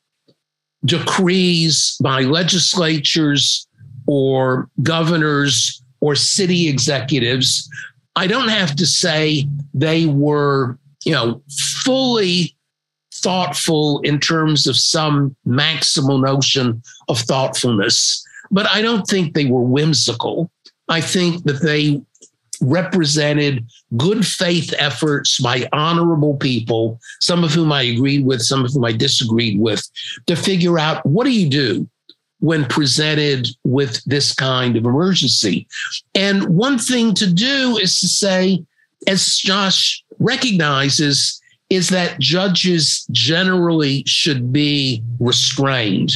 decrees 0.85 1.97
by 2.01 2.21
legislatures 2.21 3.67
or 4.07 4.69
governors 4.83 5.81
or 6.01 6.15
city 6.15 6.67
executives. 6.67 7.69
I 8.15 8.27
don't 8.27 8.49
have 8.49 8.75
to 8.75 8.85
say 8.85 9.47
they 9.73 10.05
were, 10.05 10.77
you 11.05 11.13
know, 11.13 11.41
fully 11.83 12.55
thoughtful 13.13 13.99
in 14.01 14.19
terms 14.19 14.67
of 14.67 14.75
some 14.75 15.35
maximal 15.47 16.21
notion 16.21 16.81
of 17.07 17.19
thoughtfulness, 17.19 18.25
but 18.51 18.69
I 18.69 18.81
don't 18.81 19.07
think 19.07 19.33
they 19.33 19.45
were 19.45 19.61
whimsical. 19.61 20.51
I 20.89 21.01
think 21.01 21.43
that 21.45 21.61
they 21.61 22.01
represented 22.61 23.65
good 23.97 24.25
faith 24.25 24.73
efforts 24.77 25.39
by 25.39 25.67
honorable 25.73 26.37
people, 26.37 26.99
some 27.19 27.43
of 27.43 27.51
whom 27.53 27.71
I 27.71 27.83
agreed 27.83 28.25
with, 28.25 28.41
some 28.41 28.63
of 28.63 28.71
whom 28.71 28.85
I 28.85 28.91
disagreed 28.91 29.59
with, 29.59 29.87
to 30.27 30.35
figure 30.35 30.77
out 30.77 31.05
what 31.05 31.23
do 31.23 31.31
you 31.31 31.49
do 31.49 31.89
when 32.39 32.65
presented 32.65 33.47
with 33.63 34.03
this 34.05 34.33
kind 34.33 34.75
of 34.75 34.85
emergency. 34.85 35.67
And 36.15 36.55
one 36.55 36.77
thing 36.77 37.13
to 37.15 37.31
do 37.31 37.77
is 37.77 37.99
to 37.99 38.07
say, 38.07 38.63
as 39.07 39.37
Josh 39.37 40.03
recognizes, 40.19 41.39
is 41.69 41.89
that 41.89 42.19
judges 42.19 43.05
generally 43.11 44.03
should 44.05 44.51
be 44.51 45.01
restrained 45.19 46.11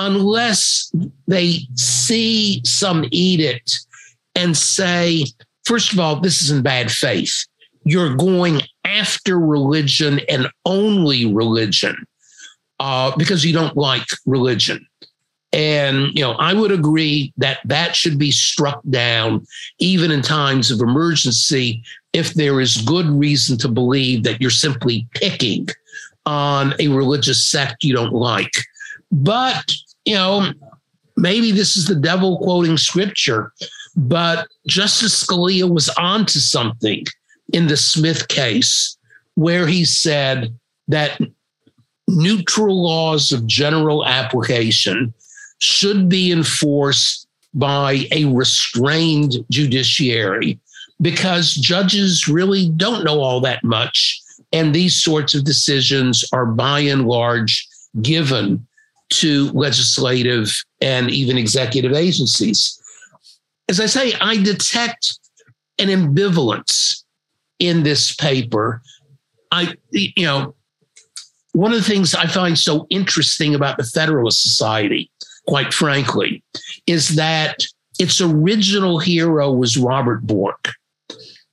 unless 0.00 0.90
they 1.28 1.60
see 1.74 2.62
some 2.64 3.04
edict 3.12 3.86
and 4.34 4.56
say, 4.56 5.24
first 5.64 5.92
of 5.92 6.00
all, 6.00 6.18
this 6.18 6.40
is 6.40 6.50
in 6.50 6.62
bad 6.62 6.90
faith. 6.90 7.46
You're 7.84 8.16
going 8.16 8.62
after 8.84 9.38
religion 9.38 10.20
and 10.28 10.48
only 10.64 11.32
religion 11.32 11.94
uh, 12.80 13.14
because 13.16 13.44
you 13.44 13.52
don't 13.52 13.76
like 13.76 14.06
religion. 14.26 14.84
And, 15.52 16.14
you 16.14 16.22
know, 16.22 16.32
I 16.32 16.54
would 16.54 16.72
agree 16.72 17.32
that 17.36 17.58
that 17.64 17.94
should 17.94 18.18
be 18.18 18.30
struck 18.30 18.80
down 18.88 19.44
even 19.80 20.10
in 20.10 20.22
times 20.22 20.70
of 20.70 20.80
emergency 20.80 21.82
if 22.12 22.34
there 22.34 22.60
is 22.60 22.76
good 22.78 23.06
reason 23.06 23.58
to 23.58 23.68
believe 23.68 24.22
that 24.22 24.40
you're 24.40 24.50
simply 24.50 25.06
picking 25.14 25.68
on 26.24 26.74
a 26.78 26.88
religious 26.88 27.46
sect 27.50 27.84
you 27.84 27.94
don't 27.94 28.14
like. 28.14 28.52
But, 29.10 29.74
you 30.10 30.16
know, 30.16 30.52
maybe 31.16 31.52
this 31.52 31.76
is 31.76 31.86
the 31.86 31.94
devil 31.94 32.38
quoting 32.38 32.76
scripture, 32.76 33.52
but 33.94 34.48
Justice 34.66 35.24
Scalia 35.24 35.72
was 35.72 35.88
onto 35.90 36.40
something 36.40 37.04
in 37.52 37.68
the 37.68 37.76
Smith 37.76 38.26
case 38.26 38.98
where 39.36 39.68
he 39.68 39.84
said 39.84 40.52
that 40.88 41.20
neutral 42.08 42.82
laws 42.82 43.30
of 43.30 43.46
general 43.46 44.04
application 44.04 45.14
should 45.60 46.08
be 46.08 46.32
enforced 46.32 47.28
by 47.54 48.08
a 48.10 48.24
restrained 48.24 49.34
judiciary 49.48 50.58
because 51.00 51.54
judges 51.54 52.26
really 52.26 52.68
don't 52.70 53.04
know 53.04 53.20
all 53.20 53.40
that 53.40 53.62
much. 53.62 54.20
And 54.52 54.74
these 54.74 55.00
sorts 55.00 55.34
of 55.34 55.44
decisions 55.44 56.24
are 56.32 56.46
by 56.46 56.80
and 56.80 57.06
large 57.06 57.68
given 58.02 58.66
to 59.10 59.50
legislative 59.52 60.52
and 60.80 61.10
even 61.10 61.36
executive 61.36 61.92
agencies. 61.92 62.80
As 63.68 63.80
I 63.80 63.86
say, 63.86 64.14
I 64.20 64.36
detect 64.42 65.18
an 65.78 65.88
ambivalence 65.88 67.04
in 67.58 67.82
this 67.82 68.14
paper. 68.14 68.82
I, 69.50 69.74
you 69.90 70.24
know, 70.24 70.54
one 71.52 71.72
of 71.72 71.78
the 71.78 71.84
things 71.84 72.14
I 72.14 72.26
find 72.26 72.58
so 72.58 72.86
interesting 72.90 73.54
about 73.54 73.76
the 73.76 73.84
Federalist 73.84 74.42
Society, 74.42 75.10
quite 75.46 75.74
frankly, 75.74 76.42
is 76.86 77.16
that 77.16 77.64
its 77.98 78.20
original 78.20 78.98
hero 78.98 79.52
was 79.52 79.76
Robert 79.76 80.26
Bork. 80.26 80.72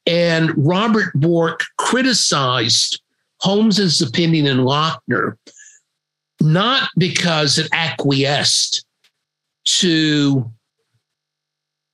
And 0.05 0.53
Robert 0.55 1.11
Bork 1.15 1.63
criticized 1.77 3.01
Holmes's 3.41 4.01
opinion 4.01 4.47
in 4.47 4.59
Lochner, 4.59 5.37
not 6.41 6.89
because 6.97 7.57
it 7.57 7.67
acquiesced 7.71 8.85
to 9.65 10.49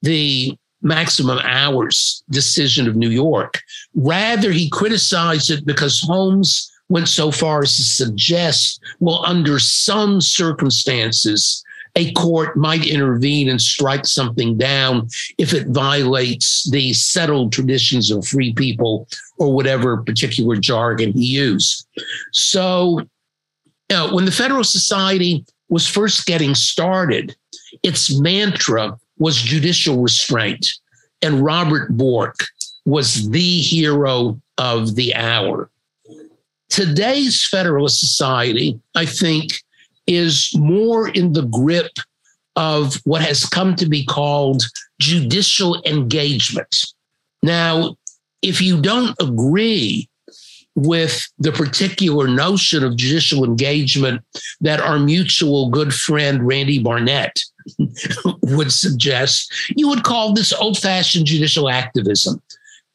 the 0.02 0.58
maximum 0.82 1.40
hours 1.40 2.24
decision 2.30 2.88
of 2.88 2.96
New 2.96 3.10
York. 3.10 3.62
Rather, 3.96 4.52
he 4.52 4.70
criticized 4.70 5.50
it 5.50 5.66
because 5.66 6.02
Holmes 6.02 6.70
went 6.90 7.08
so 7.08 7.32
far 7.32 7.64
as 7.64 7.76
to 7.78 7.84
suggest, 7.84 8.82
well, 9.00 9.24
under 9.26 9.58
some 9.60 10.20
circumstances, 10.20 11.64
a 11.96 12.12
court 12.14 12.58
might 12.58 12.86
intervene 12.86 13.50
and 13.50 13.62
strike 13.62 14.06
something 14.06 14.58
down 14.58 15.08
if 15.38 15.54
it 15.54 15.68
violates 15.68 16.70
the 16.70 16.92
settled 16.94 17.54
traditions 17.54 18.12
of 18.12 18.26
free 18.28 18.54
people 18.54 19.08
or 19.38 19.54
whatever 19.54 19.98
particular 19.98 20.56
jargon 20.56 21.14
he 21.14 21.26
used. 21.26 21.88
So, 22.32 23.02
you 23.90 23.96
know, 23.96 24.14
when 24.14 24.26
the 24.26 24.32
Federal 24.32 24.64
Society 24.64 25.46
was 25.70 25.88
first 25.88 26.26
getting 26.26 26.56
started, 26.56 27.36
its 27.84 28.18
mantra 28.20 28.98
was 29.18 29.42
judicial 29.42 30.02
restraint. 30.02 30.68
And 31.22 31.44
Robert 31.44 31.96
Bork 31.96 32.36
was 32.86 33.30
the 33.30 33.62
hero 33.62 34.40
of 34.58 34.96
the 34.96 35.16
hour. 35.16 35.70
Today's 36.70 37.46
Federalist 37.48 38.00
Society, 38.00 38.80
I 38.96 39.06
think, 39.06 39.62
is 40.08 40.52
more 40.56 41.08
in 41.10 41.34
the 41.34 41.46
grip 41.46 41.92
of 42.56 42.96
what 43.06 43.22
has 43.22 43.46
come 43.46 43.76
to 43.76 43.88
be 43.88 44.06
called 44.06 44.64
judicial 45.00 45.82
engagement. 45.86 46.94
Now, 47.42 47.96
if 48.42 48.62
you 48.62 48.82
don't 48.82 49.16
agree 49.20 50.10
with 50.76 51.28
the 51.38 51.52
particular 51.52 52.28
notion 52.28 52.84
of 52.84 52.96
judicial 52.96 53.44
engagement 53.46 54.22
that 54.62 54.80
our 54.80 55.00
mutual 55.00 55.70
good 55.70 55.94
friend 55.94 56.46
Randy 56.46 56.80
Barnett 56.80 57.40
would 58.42 58.72
suggest, 58.72 59.52
you 59.76 59.88
would 59.88 60.04
call 60.04 60.34
this 60.34 60.54
old 60.54 60.78
fashioned 60.78 61.26
judicial 61.26 61.70
activism. 61.70 62.42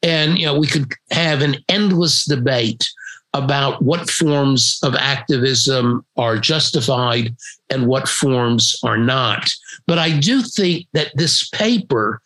And, 0.01 0.37
you 0.37 0.45
know, 0.45 0.57
we 0.57 0.67
could 0.67 0.91
have 1.11 1.41
an 1.41 1.57
endless 1.67 2.25
debate 2.25 2.89
about 3.33 3.81
what 3.81 4.09
forms 4.09 4.79
of 4.83 4.95
activism 4.95 6.03
are 6.17 6.37
justified 6.37 7.35
and 7.69 7.85
what 7.85 8.07
forms 8.07 8.79
are 8.83 8.97
not. 8.97 9.49
But 9.85 9.99
I 9.99 10.17
do 10.17 10.41
think 10.41 10.87
that 10.93 11.11
this 11.15 11.47
paper 11.49 12.21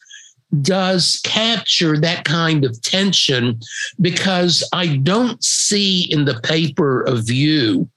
does 0.62 1.20
capture 1.24 1.98
that 1.98 2.26
kind 2.26 2.64
of 2.64 2.82
tension 2.82 3.60
because 4.00 4.68
I 4.74 4.98
don't 4.98 5.44
see 5.44 6.12
in 6.12 6.26
the 6.26 6.40
paper 6.42 7.04
a 7.04 7.16
view 7.16 7.90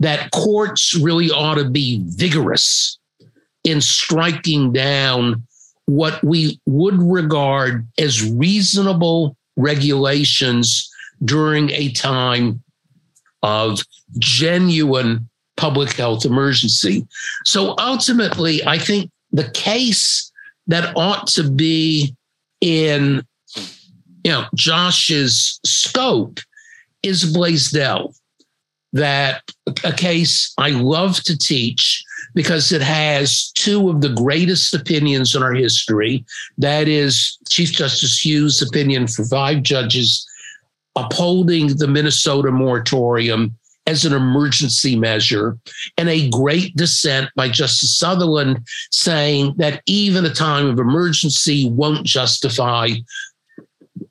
that 0.00 0.30
courts 0.32 0.94
really 0.94 1.30
ought 1.30 1.54
to 1.54 1.68
be 1.68 2.02
vigorous 2.06 2.98
in 3.62 3.80
striking 3.80 4.72
down 4.72 5.42
what 5.86 6.22
we 6.22 6.60
would 6.66 7.00
regard 7.00 7.86
as 7.98 8.30
reasonable 8.32 9.36
regulations 9.56 10.90
during 11.24 11.70
a 11.70 11.90
time 11.92 12.62
of 13.42 13.82
genuine 14.18 15.28
public 15.56 15.92
health 15.92 16.24
emergency. 16.24 17.06
So 17.44 17.74
ultimately, 17.78 18.64
I 18.66 18.78
think 18.78 19.10
the 19.32 19.48
case 19.50 20.32
that 20.66 20.96
ought 20.96 21.26
to 21.28 21.50
be 21.50 22.14
in 22.60 23.22
you 24.24 24.32
know 24.32 24.46
Josh's 24.54 25.60
scope 25.64 26.40
is 27.02 27.32
Blaisdell. 27.32 28.14
That 28.92 29.42
a 29.82 29.92
case 29.92 30.54
I 30.56 30.70
love 30.70 31.16
to 31.24 31.36
teach 31.36 32.04
because 32.34 32.70
it 32.70 32.80
has 32.80 33.50
two 33.52 33.90
of 33.90 34.00
the 34.00 34.10
greatest 34.10 34.72
opinions 34.72 35.34
in 35.34 35.42
our 35.42 35.52
history. 35.52 36.24
That 36.58 36.86
is 36.86 37.38
Chief 37.48 37.72
Justice 37.72 38.24
Hughes' 38.24 38.62
opinion 38.62 39.08
for 39.08 39.24
five 39.24 39.62
judges 39.62 40.24
upholding 40.96 41.76
the 41.76 41.88
Minnesota 41.88 42.52
moratorium 42.52 43.56
as 43.86 44.04
an 44.04 44.12
emergency 44.12 44.96
measure, 44.96 45.58
and 45.98 46.08
a 46.08 46.30
great 46.30 46.74
dissent 46.76 47.30
by 47.36 47.48
Justice 47.48 47.98
Sutherland 47.98 48.66
saying 48.90 49.54
that 49.58 49.82
even 49.86 50.24
a 50.24 50.32
time 50.32 50.66
of 50.66 50.78
emergency 50.78 51.68
won't 51.68 52.06
justify 52.06 52.88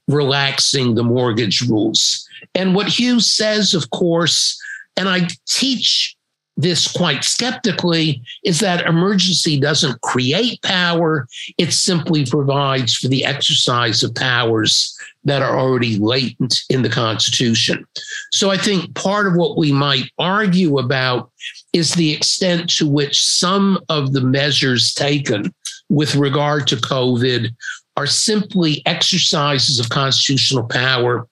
relaxing 0.08 0.96
the 0.96 1.04
mortgage 1.04 1.62
rules. 1.62 2.28
And 2.56 2.76
what 2.76 2.88
Hughes 2.88 3.32
says, 3.32 3.74
of 3.74 3.90
course, 3.90 4.62
and 4.96 5.10
I 5.10 5.28
teach 5.48 6.13
this 6.56 6.92
quite 6.92 7.24
skeptically 7.24 8.22
is 8.44 8.60
that 8.60 8.86
emergency 8.86 9.60
doesn't 9.60 10.00
create 10.02 10.62
power, 10.62 11.28
it 11.58 11.74
simply 11.74 12.26
provides 12.26 12.96
for 12.96 13.08
the 13.08 13.26
exercise 13.26 14.04
of 14.04 14.14
powers 14.14 14.96
that 15.24 15.42
are 15.42 15.58
already 15.58 15.98
latent 15.98 16.62
in 16.70 16.82
the 16.82 16.90
Constitution. 16.90 17.86
So 18.32 18.52
I 18.52 18.58
think 18.58 18.94
part 18.94 19.26
of 19.26 19.36
what 19.36 19.58
we 19.58 19.72
might 19.72 20.12
argue 20.20 20.78
about 20.78 21.32
is 21.72 21.94
the 21.94 22.12
extent 22.12 22.70
to 22.78 22.88
which 22.88 23.24
some 23.24 23.80
of 23.90 24.14
the 24.14 24.22
measures 24.22 24.94
taken 24.94 25.54
with 25.90 26.16
regard 26.16 26.68
to 26.68 26.76
COVID 26.76 27.50
are 27.96 28.08
simply 28.08 28.82
exercises 28.86 29.80
of 29.80 29.90
constitutional 29.90 30.68
power 30.68 31.28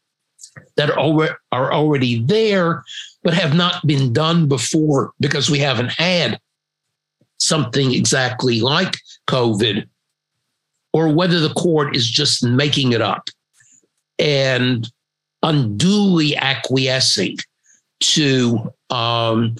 that 0.78 0.90
are 0.92 1.74
already 1.74 2.24
there, 2.24 2.84
but 3.24 3.34
have 3.34 3.56
not 3.56 3.86
been 3.86 4.14
done 4.14 4.48
before 4.48 5.12
because 5.20 5.50
we 5.50 5.60
haven't 5.60 5.92
had 5.92 6.40
something 7.38 7.94
exactly 7.94 8.62
like 8.62 8.96
COVID, 9.28 9.88
or 10.94 11.14
whether 11.14 11.40
the 11.40 11.54
court 11.54 11.96
is 11.96 12.10
just 12.10 12.44
making 12.44 12.92
it 12.92 13.02
up 13.02 13.30
and 14.20 14.92
unduly 15.44 16.36
acquiescing 16.36 17.38
to 18.00 18.72
um, 18.90 19.56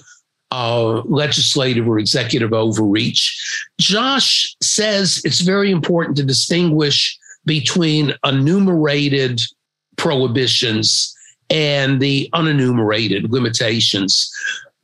uh, 0.50 1.00
legislative 1.04 1.88
or 1.88 1.98
executive 1.98 2.52
overreach. 2.52 3.32
Josh 3.80 4.54
says 4.62 5.20
it's 5.24 5.40
very 5.40 5.70
important 5.70 6.16
to 6.18 6.24
distinguish 6.24 7.18
between 7.46 8.12
enumerated 8.24 9.40
prohibitions 9.96 11.14
and 11.52 12.00
the 12.00 12.28
unenumerated 12.32 13.30
limitations. 13.30 14.32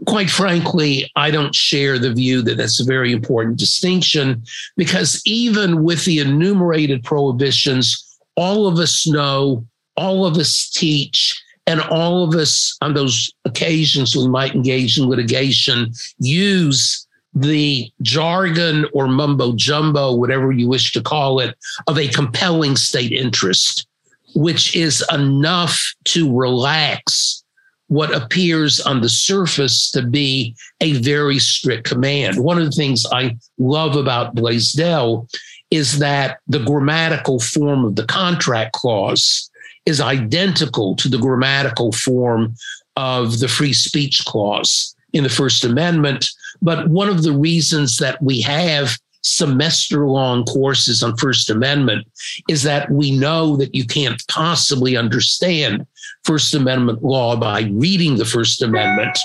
Quite 0.06 0.30
frankly, 0.30 1.10
I 1.16 1.32
don't 1.32 1.54
share 1.54 1.98
the 1.98 2.12
view 2.12 2.42
that 2.42 2.56
that's 2.56 2.78
a 2.78 2.84
very 2.84 3.10
important 3.10 3.56
distinction 3.56 4.44
because 4.76 5.20
even 5.24 5.82
with 5.82 6.04
the 6.04 6.20
enumerated 6.20 7.02
prohibitions, 7.02 8.16
all 8.36 8.68
of 8.68 8.78
us 8.78 9.08
know, 9.08 9.66
all 9.96 10.26
of 10.26 10.36
us 10.36 10.70
teach, 10.70 11.42
and 11.66 11.80
all 11.82 12.22
of 12.22 12.34
us 12.34 12.76
on 12.80 12.94
those 12.94 13.30
occasions 13.44 14.16
we 14.16 14.28
might 14.28 14.54
engage 14.54 14.98
in 14.98 15.08
litigation 15.08 15.92
use 16.18 17.06
the 17.34 17.92
jargon 18.02 18.86
or 18.94 19.06
mumbo 19.06 19.52
jumbo, 19.54 20.14
whatever 20.14 20.50
you 20.50 20.68
wish 20.68 20.92
to 20.92 21.02
call 21.02 21.40
it, 21.40 21.56
of 21.86 21.98
a 21.98 22.08
compelling 22.08 22.74
state 22.76 23.12
interest, 23.12 23.86
which 24.34 24.74
is 24.76 25.04
enough 25.12 25.94
to 26.04 26.34
relax 26.36 27.42
what 27.88 28.14
appears 28.14 28.80
on 28.80 29.00
the 29.00 29.08
surface 29.08 29.90
to 29.90 30.02
be 30.02 30.54
a 30.80 30.92
very 30.94 31.38
strict 31.38 31.88
command. 31.88 32.38
One 32.38 32.58
of 32.58 32.64
the 32.66 32.70
things 32.70 33.06
I 33.10 33.36
love 33.58 33.96
about 33.96 34.34
Blaisdell 34.34 35.26
is 35.70 35.98
that 35.98 36.38
the 36.46 36.58
grammatical 36.58 37.40
form 37.40 37.84
of 37.84 37.96
the 37.96 38.04
contract 38.04 38.74
clause 38.74 39.50
is 39.86 40.00
identical 40.00 40.96
to 40.96 41.08
the 41.08 41.18
grammatical 41.18 41.92
form 41.92 42.54
of 42.96 43.38
the 43.38 43.48
free 43.48 43.72
speech 43.72 44.24
clause 44.26 44.94
in 45.12 45.24
the 45.24 45.30
First 45.30 45.64
Amendment. 45.64 46.28
But 46.60 46.88
one 46.88 47.08
of 47.08 47.22
the 47.22 47.32
reasons 47.32 47.96
that 47.98 48.20
we 48.22 48.40
have 48.42 48.98
semester 49.22 50.06
long 50.06 50.44
courses 50.44 51.02
on 51.02 51.16
First 51.16 51.50
Amendment 51.50 52.06
is 52.48 52.62
that 52.62 52.90
we 52.90 53.10
know 53.10 53.56
that 53.56 53.74
you 53.74 53.84
can't 53.84 54.22
possibly 54.28 54.96
understand 54.96 55.86
First 56.24 56.54
Amendment 56.54 57.02
law 57.02 57.36
by 57.36 57.62
reading 57.72 58.16
the 58.16 58.24
First 58.24 58.62
Amendment 58.62 59.18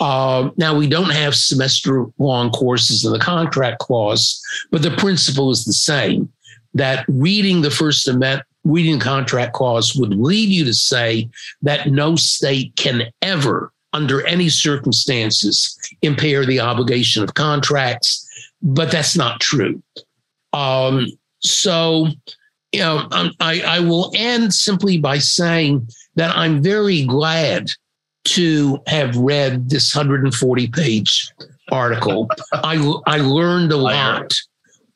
uh, 0.00 0.50
now, 0.56 0.76
we 0.76 0.88
don't 0.88 1.12
have 1.12 1.34
semester 1.34 2.06
long 2.18 2.50
courses 2.50 3.04
in 3.04 3.12
the 3.12 3.18
contract 3.18 3.78
clause, 3.78 4.42
but 4.70 4.82
the 4.82 4.90
principle 4.90 5.50
is 5.50 5.64
the 5.64 5.72
same 5.72 6.30
that 6.74 7.04
reading 7.08 7.62
the 7.62 7.70
First 7.70 8.08
Amendment, 8.08 8.46
reading 8.64 8.98
the 8.98 9.04
contract 9.04 9.52
clause 9.52 9.94
would 9.94 10.14
lead 10.14 10.48
you 10.48 10.64
to 10.64 10.74
say 10.74 11.28
that 11.62 11.90
no 11.90 12.16
state 12.16 12.74
can 12.76 13.04
ever, 13.22 13.72
under 13.92 14.26
any 14.26 14.48
circumstances, 14.48 15.78
impair 16.02 16.44
the 16.44 16.58
obligation 16.58 17.22
of 17.22 17.34
contracts. 17.34 18.23
But 18.64 18.90
that's 18.90 19.16
not 19.16 19.40
true. 19.40 19.82
Um, 20.52 21.06
so, 21.40 22.08
you 22.72 22.80
know, 22.80 23.06
I, 23.40 23.60
I 23.60 23.80
will 23.80 24.10
end 24.16 24.54
simply 24.54 24.98
by 24.98 25.18
saying 25.18 25.88
that 26.16 26.34
I'm 26.36 26.62
very 26.62 27.04
glad 27.04 27.70
to 28.24 28.80
have 28.86 29.16
read 29.16 29.68
this 29.68 29.94
140 29.94 30.68
page 30.68 31.30
article. 31.70 32.28
I 32.52 32.76
I 33.06 33.18
learned 33.18 33.72
a 33.72 33.76
lot. 33.76 34.32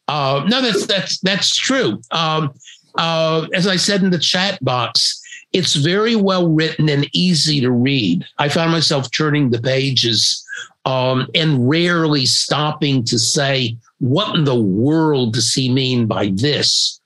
Uh, 0.06 0.44
no, 0.48 0.62
that's 0.62 0.86
that's 0.86 1.20
that's 1.20 1.54
true. 1.54 2.00
Um, 2.10 2.54
uh, 2.96 3.46
as 3.54 3.66
I 3.66 3.76
said 3.76 4.02
in 4.02 4.10
the 4.10 4.18
chat 4.18 4.62
box, 4.64 5.20
it's 5.52 5.74
very 5.74 6.16
well 6.16 6.48
written 6.48 6.88
and 6.88 7.08
easy 7.12 7.60
to 7.60 7.70
read. 7.70 8.24
I 8.38 8.48
found 8.48 8.72
myself 8.72 9.10
turning 9.10 9.50
the 9.50 9.60
pages 9.60 10.44
um, 10.88 11.28
and 11.34 11.68
rarely 11.68 12.24
stopping 12.24 13.04
to 13.04 13.18
say, 13.18 13.76
"What 13.98 14.34
in 14.34 14.44
the 14.44 14.58
world 14.58 15.34
does 15.34 15.52
he 15.52 15.68
mean 15.68 16.06
by 16.06 16.32
this?" 16.34 16.98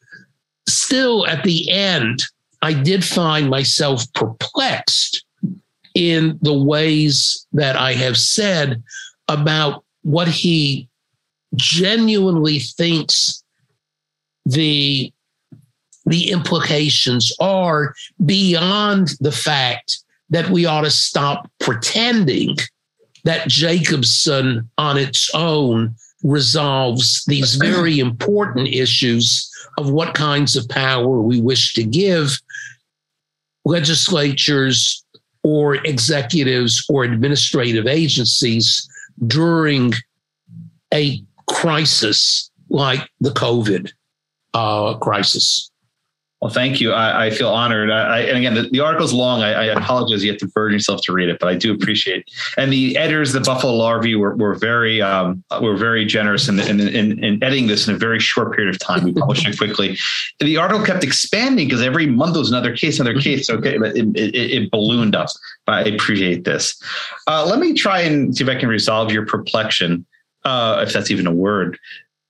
Still, 0.69 1.27
at 1.27 1.43
the 1.43 1.69
end, 1.69 2.23
I 2.63 2.75
did 2.75 3.05
find 3.05 3.51
myself 3.51 4.11
perplexed 4.13 5.25
in 5.97 6.39
the 6.43 6.55
ways 6.55 7.45
that 7.55 7.75
I 7.75 7.95
have 7.95 8.17
said 8.17 8.81
about 9.27 9.85
what 10.03 10.29
he 10.29 10.89
genuinely 11.57 12.61
thinks 12.61 13.43
the 14.47 15.13
the 16.07 16.31
implications 16.31 17.33
are 17.41 17.95
beyond 18.25 19.15
the 19.21 19.33
fact 19.33 19.99
that 20.31 20.51
we 20.51 20.67
ought 20.67 20.83
to 20.83 20.91
stop 20.91 21.51
pretending 21.59 22.57
that 23.25 23.49
Jacobson 23.49 24.69
on 24.79 24.99
its 24.99 25.31
own 25.35 25.95
resolves 26.23 27.25
these 27.27 27.57
very 27.57 27.99
important 27.99 28.69
issues 28.69 29.51
of 29.79 29.91
what 29.91 30.15
kinds 30.15 30.57
of 30.57 30.69
power 30.69 31.21
we 31.21 31.41
wish 31.41 31.75
to 31.75 31.85
give 31.85 32.39
legislatures 33.65 35.05
or 35.43 35.77
executives 35.87 36.85
or 36.89 37.05
administrative 37.05 37.87
agencies 37.87 38.89
during 39.27 39.93
a 40.95 41.23
crisis 41.49 42.51
like 42.71 43.09
the 43.21 43.31
COVID 43.31 43.91
uh, 44.55 44.95
crisis. 44.99 45.72
Well, 46.43 46.51
thank 46.51 46.81
you. 46.81 46.91
I, 46.91 47.27
I 47.27 47.31
feel 47.31 47.51
honored. 47.51 47.89
I, 47.89 48.23
and 48.23 48.37
again, 48.37 48.55
the, 48.55 48.63
the 48.63 48.81
article's 48.81 49.13
long. 49.13 49.43
I, 49.43 49.53
I, 49.53 49.65
apologize. 49.67 50.25
You 50.25 50.33
have 50.33 50.41
to 50.41 50.49
burden 50.49 50.75
yourself 50.75 51.01
to 51.03 51.13
read 51.13 51.29
it, 51.29 51.39
but 51.39 51.49
I 51.49 51.55
do 51.55 51.73
appreciate. 51.73 52.23
It. 52.27 52.33
And 52.57 52.73
the 52.73 52.97
editors, 52.97 53.33
the 53.33 53.39
Buffalo 53.39 53.73
Law 53.75 53.93
Review, 53.93 54.19
were, 54.19 54.35
were 54.35 54.57
very 54.57 55.01
um, 55.01 55.45
were 55.61 55.77
very 55.77 56.05
generous 56.05 56.49
in, 56.49 56.59
in, 56.59 56.81
in, 56.81 57.23
in, 57.23 57.45
editing 57.45 57.69
this 57.69 57.87
in 57.87 57.95
a 57.95 57.97
very 57.97 58.19
short 58.19 58.57
period 58.57 58.75
of 58.75 58.81
time. 58.81 59.05
We 59.05 59.13
published 59.13 59.47
it 59.47 59.57
quickly. 59.57 59.97
The 60.41 60.57
article 60.57 60.85
kept 60.85 61.05
expanding 61.05 61.69
because 61.69 61.81
every 61.81 62.07
month 62.07 62.37
was 62.37 62.51
another 62.51 62.77
case, 62.77 62.99
another 62.99 63.21
case. 63.21 63.49
Okay, 63.49 63.77
it, 63.77 64.17
it, 64.17 64.35
it 64.35 64.71
ballooned 64.73 65.15
up. 65.15 65.29
I 65.69 65.83
appreciate 65.83 66.45
this. 66.45 66.83
Uh, 67.29 67.47
let 67.47 67.61
me 67.61 67.73
try 67.73 68.01
and 68.01 68.37
see 68.37 68.43
if 68.43 68.51
I 68.51 68.57
can 68.57 68.69
resolve 68.69 69.13
your 69.13 69.27
perplexion, 69.27 70.05
uh, 70.45 70.83
if 70.85 70.93
that's 70.93 71.13
even 71.13 71.29
a 71.29 71.33
word. 71.33 71.79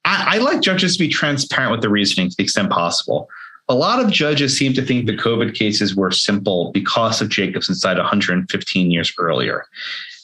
I, 0.05 0.35
I 0.35 0.39
like 0.39 0.61
judges 0.61 0.99
to 0.99 1.03
be 1.03 1.09
transparent 1.09 1.71
with 1.73 1.81
the 1.81 1.89
reasoning 1.89 2.29
to 2.29 2.37
the 2.37 2.43
extent 2.43 2.69
possible 2.71 3.31
a 3.69 3.75
lot 3.75 4.05
of 4.05 4.11
judges 4.11 4.57
seem 4.57 4.73
to 4.75 4.83
think 4.83 5.07
the 5.07 5.17
COVID 5.17 5.55
cases 5.55 5.95
were 5.95 6.11
simple 6.11 6.73
because 6.73 7.21
of 7.21 7.29
Jacobson's 7.29 7.81
side 7.81 7.97
115 7.97 8.91
years 8.91 9.13
earlier. 9.19 9.67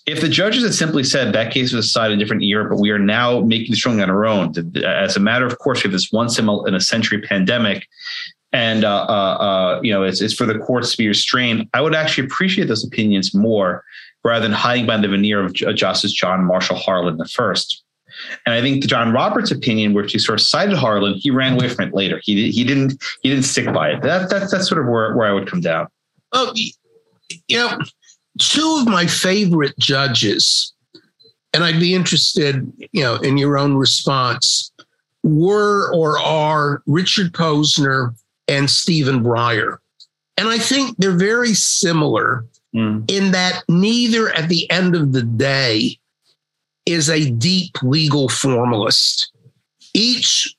If 0.06 0.22
the 0.22 0.28
judges 0.28 0.62
had 0.62 0.74
simply 0.74 1.04
said 1.04 1.32
that 1.32 1.52
case 1.52 1.72
was 1.72 1.86
decided 1.86 2.14
in 2.14 2.18
a 2.18 2.24
different 2.24 2.42
year, 2.42 2.68
but 2.68 2.78
we 2.78 2.90
are 2.90 2.98
now 2.98 3.40
making 3.40 3.72
the 3.72 3.82
ruling 3.84 4.02
on 4.02 4.10
our 4.10 4.26
own, 4.26 4.54
as 4.84 5.16
a 5.16 5.20
matter 5.20 5.46
of 5.46 5.58
course, 5.58 5.82
we 5.84 5.88
have 5.88 5.92
this 5.92 6.10
once 6.10 6.38
in 6.38 6.48
a 6.48 6.80
century 6.80 7.20
pandemic, 7.20 7.86
and 8.52 8.84
uh, 8.84 9.04
uh, 9.06 9.12
uh, 9.12 9.80
you 9.82 9.92
know 9.92 10.02
it's, 10.02 10.22
it's 10.22 10.32
for 10.32 10.46
the 10.46 10.58
courts 10.58 10.92
to 10.92 10.96
be 10.96 11.08
restrained. 11.08 11.68
I 11.74 11.82
would 11.82 11.94
actually 11.94 12.26
appreciate 12.26 12.68
those 12.68 12.84
opinions 12.84 13.34
more 13.34 13.84
rather 14.24 14.42
than 14.42 14.52
hiding 14.52 14.86
behind 14.86 15.04
the 15.04 15.08
veneer 15.08 15.44
of 15.44 15.52
Justice 15.52 16.12
John 16.12 16.44
Marshall 16.44 16.76
Harlan 16.76 17.18
the 17.18 17.26
first. 17.26 17.84
And 18.46 18.54
I 18.54 18.60
think 18.60 18.82
the 18.82 18.88
John 18.88 19.12
Roberts 19.12 19.50
opinion, 19.50 19.94
which 19.94 20.12
he 20.12 20.18
sort 20.18 20.40
of 20.40 20.46
cited 20.46 20.76
Harlan, 20.76 21.14
he 21.14 21.30
ran 21.30 21.54
away 21.54 21.68
from 21.68 21.88
it 21.88 21.94
later. 21.94 22.20
He 22.22 22.50
he 22.50 22.64
didn't 22.64 23.02
he 23.22 23.30
didn't 23.30 23.44
stick 23.44 23.72
by 23.72 23.90
it. 23.90 24.02
That, 24.02 24.30
that 24.30 24.50
that's 24.50 24.68
sort 24.68 24.80
of 24.80 24.86
where, 24.86 25.16
where 25.16 25.28
I 25.28 25.32
would 25.32 25.48
come 25.48 25.60
down. 25.60 25.88
Oh, 26.32 26.52
you 26.54 27.56
know, 27.56 27.78
two 28.38 28.78
of 28.80 28.88
my 28.88 29.06
favorite 29.06 29.78
judges, 29.78 30.72
and 31.52 31.64
I'd 31.64 31.80
be 31.80 31.94
interested, 31.94 32.70
you 32.92 33.02
know, 33.02 33.16
in 33.16 33.38
your 33.38 33.56
own 33.56 33.76
response, 33.76 34.72
were 35.22 35.92
or 35.94 36.18
are 36.18 36.82
Richard 36.86 37.32
Posner 37.32 38.14
and 38.46 38.68
Stephen 38.70 39.22
Breyer. 39.22 39.78
And 40.36 40.48
I 40.48 40.58
think 40.58 40.96
they're 40.98 41.10
very 41.10 41.54
similar 41.54 42.46
mm. 42.74 43.10
in 43.10 43.32
that 43.32 43.64
neither 43.68 44.30
at 44.30 44.48
the 44.48 44.70
end 44.70 44.94
of 44.94 45.12
the 45.12 45.22
day 45.22 45.98
is 46.88 47.10
a 47.10 47.30
deep 47.30 47.76
legal 47.82 48.28
formalist. 48.28 49.30
Each, 49.94 50.54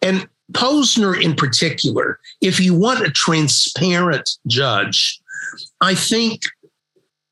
and 0.00 0.28
Posner 0.52 1.20
in 1.20 1.34
particular, 1.34 2.18
if 2.40 2.60
you 2.60 2.74
want 2.74 3.06
a 3.06 3.10
transparent 3.10 4.38
judge, 4.46 5.20
I 5.80 5.94
think 5.94 6.42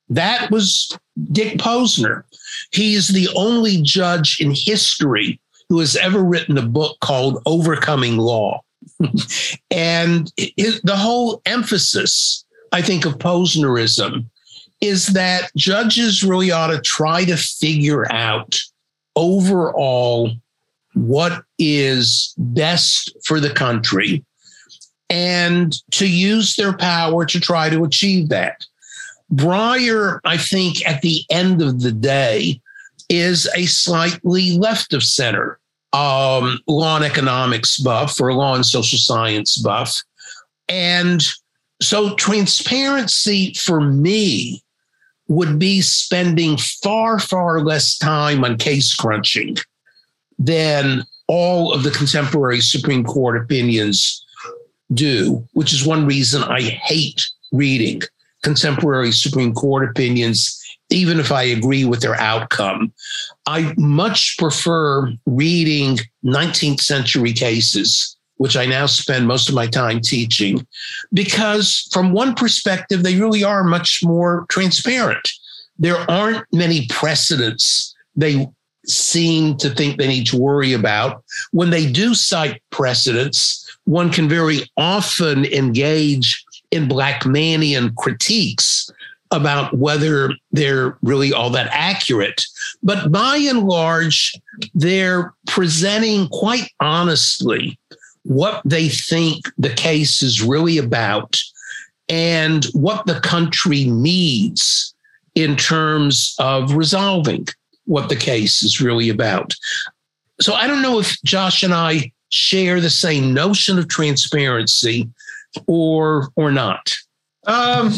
that 0.08 0.50
was 0.50 0.98
Dick 1.30 1.58
Posner. 1.58 2.24
He 2.72 2.94
is 2.94 3.08
the 3.08 3.28
only 3.36 3.80
judge 3.82 4.40
in 4.40 4.52
history 4.52 5.40
who 5.68 5.78
has 5.78 5.94
ever 5.96 6.22
written 6.22 6.58
a 6.58 6.66
book 6.66 6.96
called 7.00 7.42
Overcoming 7.46 8.16
Law. 8.16 8.62
and 9.70 10.32
it, 10.36 10.80
the 10.82 10.96
whole 10.96 11.40
emphasis, 11.46 12.44
I 12.72 12.82
think, 12.82 13.04
of 13.06 13.18
Posnerism 13.18 14.26
is 14.80 15.08
that 15.08 15.50
judges 15.56 16.24
really 16.24 16.50
ought 16.50 16.68
to 16.68 16.80
try 16.80 17.24
to 17.24 17.36
figure 17.36 18.10
out 18.10 18.58
overall 19.16 20.30
what 20.94 21.44
is 21.58 22.34
best 22.38 23.16
for 23.24 23.40
the 23.40 23.50
country 23.50 24.24
and 25.08 25.76
to 25.90 26.08
use 26.08 26.56
their 26.56 26.72
power 26.72 27.26
to 27.26 27.40
try 27.40 27.68
to 27.68 27.84
achieve 27.84 28.28
that. 28.28 28.64
Breyer, 29.32 30.20
I 30.24 30.36
think, 30.36 30.86
at 30.86 31.02
the 31.02 31.24
end 31.30 31.62
of 31.62 31.82
the 31.82 31.92
day, 31.92 32.60
is 33.08 33.48
a 33.54 33.66
slightly 33.66 34.56
left 34.56 34.92
of 34.94 35.02
center 35.02 35.60
um, 35.92 36.60
law 36.68 36.96
and 36.96 37.04
economics 37.04 37.78
buff 37.78 38.20
or 38.20 38.32
law 38.32 38.54
and 38.54 38.64
social 38.64 38.98
science 38.98 39.56
buff. 39.56 40.02
And 40.68 41.22
so 41.82 42.14
transparency 42.14 43.54
for 43.54 43.80
me 43.80 44.62
would 45.30 45.60
be 45.60 45.80
spending 45.80 46.56
far, 46.56 47.20
far 47.20 47.60
less 47.60 47.96
time 47.96 48.44
on 48.44 48.58
case 48.58 48.92
crunching 48.96 49.56
than 50.40 51.04
all 51.28 51.72
of 51.72 51.84
the 51.84 51.90
contemporary 51.92 52.60
Supreme 52.60 53.04
Court 53.04 53.40
opinions 53.40 54.26
do, 54.92 55.46
which 55.52 55.72
is 55.72 55.86
one 55.86 56.04
reason 56.04 56.42
I 56.42 56.62
hate 56.62 57.24
reading 57.52 58.02
contemporary 58.42 59.12
Supreme 59.12 59.54
Court 59.54 59.88
opinions, 59.88 60.60
even 60.90 61.20
if 61.20 61.30
I 61.30 61.42
agree 61.42 61.84
with 61.84 62.00
their 62.00 62.16
outcome. 62.16 62.92
I 63.46 63.72
much 63.76 64.34
prefer 64.36 65.12
reading 65.26 65.98
19th 66.24 66.80
century 66.80 67.32
cases 67.32 68.16
which 68.40 68.56
I 68.56 68.64
now 68.64 68.86
spend 68.86 69.26
most 69.26 69.50
of 69.50 69.54
my 69.54 69.66
time 69.66 70.00
teaching, 70.00 70.66
because 71.12 71.86
from 71.92 72.12
one 72.12 72.34
perspective, 72.34 73.02
they 73.02 73.20
really 73.20 73.44
are 73.44 73.62
much 73.62 74.00
more 74.02 74.46
transparent. 74.48 75.28
There 75.78 76.10
aren't 76.10 76.46
many 76.50 76.86
precedents 76.86 77.94
they 78.16 78.48
seem 78.86 79.58
to 79.58 79.68
think 79.68 79.98
they 79.98 80.08
need 80.08 80.26
to 80.28 80.38
worry 80.38 80.72
about. 80.72 81.22
When 81.50 81.68
they 81.68 81.92
do 81.92 82.14
cite 82.14 82.62
precedents, 82.70 83.70
one 83.84 84.10
can 84.10 84.26
very 84.26 84.60
often 84.78 85.44
engage 85.44 86.42
in 86.70 86.88
Blackmanian 86.88 87.94
critiques 87.96 88.90
about 89.30 89.76
whether 89.76 90.30
they're 90.50 90.96
really 91.02 91.30
all 91.30 91.50
that 91.50 91.68
accurate. 91.72 92.42
But 92.82 93.12
by 93.12 93.36
and 93.36 93.64
large, 93.64 94.32
they're 94.74 95.34
presenting 95.46 96.26
quite 96.28 96.70
honestly 96.80 97.78
what 98.24 98.62
they 98.64 98.88
think 98.88 99.46
the 99.58 99.70
case 99.70 100.22
is 100.22 100.42
really 100.42 100.78
about 100.78 101.38
and 102.08 102.64
what 102.72 103.06
the 103.06 103.20
country 103.20 103.84
needs 103.84 104.94
in 105.34 105.56
terms 105.56 106.34
of 106.38 106.74
resolving 106.74 107.46
what 107.84 108.08
the 108.08 108.16
case 108.16 108.62
is 108.62 108.80
really 108.80 109.08
about. 109.08 109.54
So 110.40 110.54
I 110.54 110.66
don't 110.66 110.82
know 110.82 110.98
if 110.98 111.20
Josh 111.22 111.62
and 111.62 111.72
I 111.72 112.12
share 112.30 112.80
the 112.80 112.90
same 112.90 113.34
notion 113.34 113.78
of 113.78 113.88
transparency 113.88 115.08
or 115.66 116.28
or 116.36 116.50
not. 116.50 116.96
Um, 117.46 117.92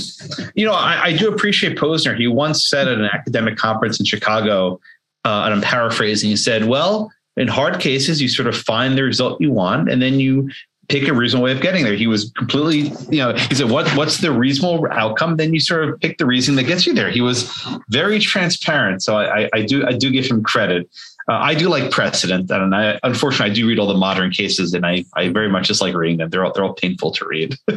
you 0.55 0.65
know, 0.65 0.73
I, 0.73 1.07
I, 1.07 1.17
do 1.17 1.29
appreciate 1.29 1.77
Posner. 1.77 2.17
He 2.17 2.29
once 2.29 2.69
said 2.69 2.87
at 2.87 2.99
an 2.99 3.07
academic 3.13 3.57
conference 3.57 3.99
in 3.99 4.07
Chicago, 4.07 4.81
uh, 5.25 5.43
and 5.45 5.55
I'm 5.55 5.61
paraphrasing, 5.61 6.31
he 6.31 6.37
said, 6.37 6.67
Well, 6.67 7.13
in 7.37 7.49
hard 7.49 7.81
cases, 7.81 8.21
you 8.21 8.29
sort 8.29 8.49
of 8.49 8.57
find 8.57 8.97
the 8.97 9.03
result 9.03 9.41
you 9.41 9.51
want, 9.51 9.91
and 9.91 10.03
then 10.03 10.21
you 10.21 10.51
pick 10.89 11.09
a 11.09 11.15
reasonable 11.15 11.45
way 11.45 11.53
of 11.53 11.61
getting 11.61 11.85
there. 11.85 11.95
He 11.95 12.07
was 12.07 12.31
completely, 12.37 12.93
you 13.11 13.23
know, 13.23 13.35
he 13.35 13.55
said, 13.55 13.71
"What 13.71 13.89
what's 13.97 14.19
the 14.19 14.31
reasonable 14.33 14.87
outcome?" 14.93 15.37
Then 15.37 15.55
you 15.55 15.61
sort 15.61 15.89
of 15.89 15.99
pick 16.01 16.19
the 16.19 16.27
reason 16.27 16.57
that 16.57 16.65
gets 16.65 16.87
you 16.87 16.93
there. 16.93 17.11
He 17.11 17.21
was 17.21 17.51
very 17.89 18.19
transparent, 18.19 19.03
so 19.03 19.17
I, 19.17 19.49
I 19.55 19.63
do 19.63 19.87
I 19.87 19.93
do 19.93 20.11
give 20.11 20.27
him 20.27 20.43
credit. 20.43 20.89
Uh, 21.29 21.35
I 21.35 21.55
do 21.55 21.69
like 21.69 21.91
precedent, 21.91 22.51
and 22.51 22.75
I 22.75 22.99
unfortunately 23.03 23.51
I 23.51 23.55
do 23.55 23.67
read 23.69 23.79
all 23.79 23.87
the 23.87 23.95
modern 23.95 24.31
cases, 24.31 24.75
and 24.75 24.85
I 24.85 25.05
I 25.15 25.29
very 25.29 25.49
much 25.49 25.69
just 25.69 25.81
like 25.81 25.95
reading 25.95 26.19
them. 26.19 26.31
They're 26.31 26.45
all 26.45 26.53
they're 26.53 26.65
all 26.65 26.75
painful 26.75 27.13
to 27.13 27.27
read. 27.27 27.57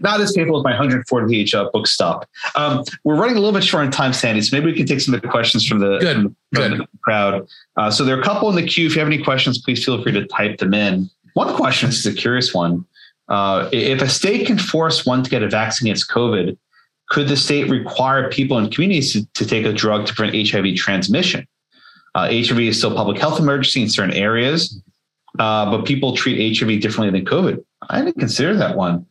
Not 0.00 0.20
as 0.20 0.32
painful 0.32 0.58
as 0.58 0.64
my 0.64 0.70
140 0.70 1.34
page 1.34 1.54
uh, 1.54 1.70
book 1.72 1.86
stop. 1.86 2.28
Um, 2.54 2.84
we're 3.04 3.16
running 3.16 3.36
a 3.36 3.40
little 3.40 3.54
bit 3.54 3.64
short 3.64 3.84
on 3.84 3.90
time, 3.90 4.12
Sandy, 4.12 4.42
so 4.42 4.56
maybe 4.56 4.70
we 4.70 4.76
can 4.76 4.86
take 4.86 5.00
some 5.00 5.14
of 5.14 5.22
the 5.22 5.28
questions 5.28 5.66
from 5.66 5.78
the, 5.78 5.98
Good. 5.98 6.16
From 6.16 6.36
Good. 6.52 6.72
the 6.80 6.86
crowd. 7.02 7.46
Uh, 7.76 7.90
so 7.90 8.04
there 8.04 8.16
are 8.16 8.20
a 8.20 8.24
couple 8.24 8.48
in 8.50 8.54
the 8.54 8.66
queue. 8.66 8.86
If 8.86 8.94
you 8.94 9.00
have 9.00 9.08
any 9.08 9.22
questions, 9.22 9.58
please 9.58 9.84
feel 9.84 10.02
free 10.02 10.12
to 10.12 10.26
type 10.26 10.58
them 10.58 10.74
in. 10.74 11.08
One 11.34 11.54
question, 11.56 11.88
this 11.88 11.98
is 11.98 12.06
a 12.06 12.14
curious 12.14 12.54
one. 12.54 12.84
Uh, 13.28 13.68
if 13.72 14.02
a 14.02 14.08
state 14.08 14.46
can 14.46 14.58
force 14.58 15.06
one 15.06 15.22
to 15.22 15.30
get 15.30 15.42
a 15.42 15.48
vaccine 15.48 15.88
against 15.88 16.10
COVID, 16.10 16.56
could 17.08 17.28
the 17.28 17.36
state 17.36 17.70
require 17.70 18.30
people 18.30 18.58
in 18.58 18.70
communities 18.70 19.12
to, 19.12 19.26
to 19.34 19.46
take 19.46 19.64
a 19.66 19.72
drug 19.72 20.06
to 20.06 20.14
prevent 20.14 20.48
HIV 20.48 20.76
transmission? 20.76 21.46
Uh, 22.14 22.28
HIV 22.28 22.60
is 22.60 22.78
still 22.78 22.94
public 22.94 23.18
health 23.18 23.40
emergency 23.40 23.82
in 23.82 23.88
certain 23.88 24.14
areas, 24.14 24.80
uh, 25.38 25.70
but 25.70 25.84
people 25.84 26.16
treat 26.16 26.56
HIV 26.56 26.80
differently 26.80 27.10
than 27.10 27.26
COVID. 27.26 27.64
I 27.88 28.02
didn't 28.02 28.18
consider 28.18 28.54
that 28.54 28.76
one. 28.76 29.06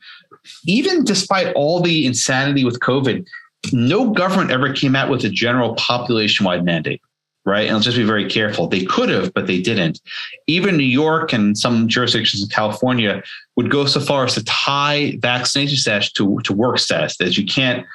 Even 0.65 1.03
despite 1.03 1.53
all 1.53 1.81
the 1.81 2.05
insanity 2.05 2.63
with 2.63 2.79
COVID, 2.79 3.25
no 3.71 4.09
government 4.09 4.51
ever 4.51 4.73
came 4.73 4.95
out 4.95 5.09
with 5.09 5.23
a 5.23 5.29
general 5.29 5.75
population 5.75 6.45
wide 6.45 6.65
mandate, 6.65 7.01
right? 7.45 7.65
And 7.65 7.73
let's 7.73 7.85
just 7.85 7.97
be 7.97 8.03
very 8.03 8.29
careful. 8.29 8.67
They 8.67 8.83
could 8.83 9.09
have, 9.09 9.33
but 9.33 9.47
they 9.47 9.61
didn't. 9.61 10.01
Even 10.47 10.77
New 10.77 10.83
York 10.83 11.31
and 11.31 11.57
some 11.57 11.87
jurisdictions 11.87 12.43
in 12.43 12.49
California 12.49 13.21
would 13.55 13.69
go 13.69 13.85
so 13.85 13.99
far 13.99 14.25
as 14.25 14.33
to 14.35 14.43
tie 14.43 15.17
vaccination 15.19 15.77
status 15.77 16.11
to, 16.13 16.39
to 16.43 16.53
work 16.53 16.79
status, 16.79 17.17
that 17.17 17.37
you 17.37 17.45
can't 17.45 17.85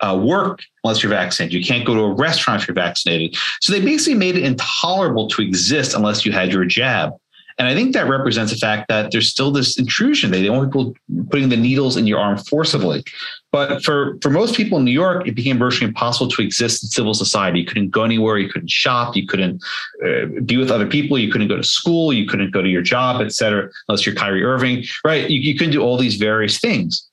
uh, 0.00 0.18
work 0.22 0.60
unless 0.82 1.02
you're 1.02 1.10
vaccinated. 1.10 1.54
You 1.54 1.64
can't 1.64 1.86
go 1.86 1.94
to 1.94 2.00
a 2.00 2.14
restaurant 2.14 2.62
if 2.62 2.68
you're 2.68 2.74
vaccinated. 2.74 3.36
So 3.60 3.72
they 3.72 3.80
basically 3.80 4.18
made 4.18 4.36
it 4.36 4.44
intolerable 4.44 5.28
to 5.28 5.42
exist 5.42 5.94
unless 5.94 6.26
you 6.26 6.32
had 6.32 6.52
your 6.52 6.64
jab. 6.64 7.12
And 7.56 7.68
I 7.68 7.74
think 7.74 7.94
that 7.94 8.08
represents 8.08 8.50
the 8.52 8.58
fact 8.58 8.88
that 8.88 9.12
there's 9.12 9.30
still 9.30 9.52
this 9.52 9.78
intrusion. 9.78 10.32
They 10.32 10.42
don't 10.44 10.56
want 10.56 10.72
people 10.72 10.92
putting 11.30 11.50
the 11.50 11.56
needles 11.56 11.96
in 11.96 12.04
your 12.04 12.18
arm 12.18 12.36
forcibly. 12.36 13.04
But 13.52 13.84
for, 13.84 14.18
for 14.22 14.30
most 14.30 14.56
people 14.56 14.78
in 14.78 14.84
New 14.84 14.90
York, 14.90 15.28
it 15.28 15.36
became 15.36 15.56
virtually 15.56 15.86
impossible 15.86 16.28
to 16.32 16.42
exist 16.42 16.82
in 16.82 16.88
civil 16.88 17.14
society. 17.14 17.60
You 17.60 17.66
couldn't 17.66 17.90
go 17.90 18.02
anywhere. 18.02 18.38
You 18.38 18.48
couldn't 18.48 18.72
shop. 18.72 19.14
You 19.14 19.24
couldn't 19.28 19.62
uh, 20.04 20.26
be 20.44 20.56
with 20.56 20.72
other 20.72 20.86
people. 20.88 21.16
You 21.16 21.30
couldn't 21.30 21.46
go 21.46 21.56
to 21.56 21.62
school. 21.62 22.12
You 22.12 22.26
couldn't 22.26 22.50
go 22.50 22.60
to 22.60 22.68
your 22.68 22.82
job, 22.82 23.22
et 23.22 23.32
cetera, 23.32 23.70
unless 23.86 24.04
you're 24.04 24.16
Kyrie 24.16 24.42
Irving, 24.42 24.82
right? 25.04 25.30
You, 25.30 25.38
you 25.38 25.56
couldn't 25.56 25.72
do 25.72 25.80
all 25.80 25.96
these 25.96 26.16
various 26.16 26.58
things. 26.58 27.08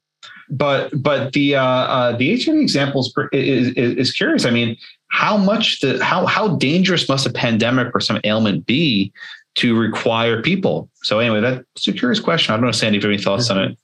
But 0.51 1.01
but 1.01 1.33
the 1.33 1.55
uh, 1.55 1.63
uh, 1.63 2.17
the 2.17 2.41
HIV 2.41 2.55
example 2.55 3.01
is, 3.31 3.69
is, 3.69 3.95
is 3.95 4.11
curious. 4.11 4.45
I 4.45 4.51
mean, 4.51 4.77
how 5.07 5.37
much 5.37 5.79
the 5.79 6.03
how 6.03 6.25
how 6.25 6.55
dangerous 6.57 7.07
must 7.07 7.25
a 7.25 7.31
pandemic 7.31 7.95
or 7.95 8.01
some 8.01 8.19
ailment 8.23 8.65
be 8.65 9.13
to 9.55 9.77
require 9.77 10.41
people? 10.41 10.89
So 11.03 11.19
anyway, 11.19 11.39
that's 11.39 11.87
a 11.87 11.93
curious 11.93 12.19
question. 12.19 12.53
I 12.53 12.57
don't 12.57 12.65
know, 12.65 12.71
Sandy, 12.71 12.97
if 12.97 13.03
you 13.03 13.09
have 13.09 13.15
any 13.15 13.23
thoughts 13.23 13.49
on 13.49 13.59
it. 13.59 13.77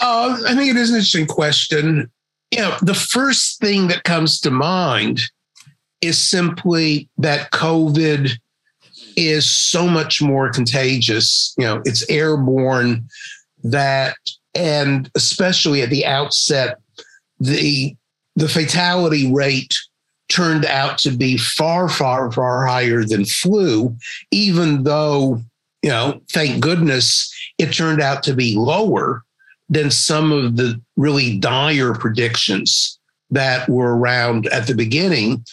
Uh, 0.00 0.38
I 0.46 0.54
think 0.54 0.70
it 0.70 0.76
is 0.76 0.90
an 0.90 0.96
interesting 0.96 1.26
question. 1.26 2.10
You 2.50 2.60
know, 2.60 2.76
the 2.82 2.94
first 2.94 3.60
thing 3.60 3.88
that 3.88 4.04
comes 4.04 4.40
to 4.40 4.50
mind 4.50 5.20
is 6.00 6.18
simply 6.18 7.08
that 7.18 7.50
COVID 7.52 8.30
is 9.16 9.50
so 9.50 9.86
much 9.86 10.20
more 10.20 10.50
contagious. 10.50 11.54
You 11.56 11.64
know, 11.64 11.82
it's 11.84 12.08
airborne 12.10 13.08
that, 13.64 14.16
and 14.54 15.10
especially 15.14 15.82
at 15.82 15.90
the 15.90 16.06
outset, 16.06 16.78
the 17.40 17.96
the 18.36 18.48
fatality 18.48 19.30
rate 19.30 19.74
turned 20.28 20.64
out 20.64 20.96
to 20.98 21.10
be 21.10 21.36
far, 21.36 21.88
far, 21.88 22.32
far 22.32 22.66
higher 22.66 23.04
than 23.04 23.26
flu, 23.26 23.94
even 24.30 24.84
though, 24.84 25.42
you 25.82 25.90
know, 25.90 26.20
thank 26.32 26.62
goodness 26.62 27.30
it 27.58 27.72
turned 27.72 28.00
out 28.00 28.22
to 28.22 28.32
be 28.32 28.56
lower 28.56 29.22
than 29.68 29.90
some 29.90 30.32
of 30.32 30.56
the 30.56 30.80
really 30.96 31.38
dire 31.38 31.94
predictions 31.94 32.98
that 33.30 33.68
were 33.68 33.96
around 33.96 34.46
at 34.46 34.66
the 34.66 34.74
beginning. 34.74 35.44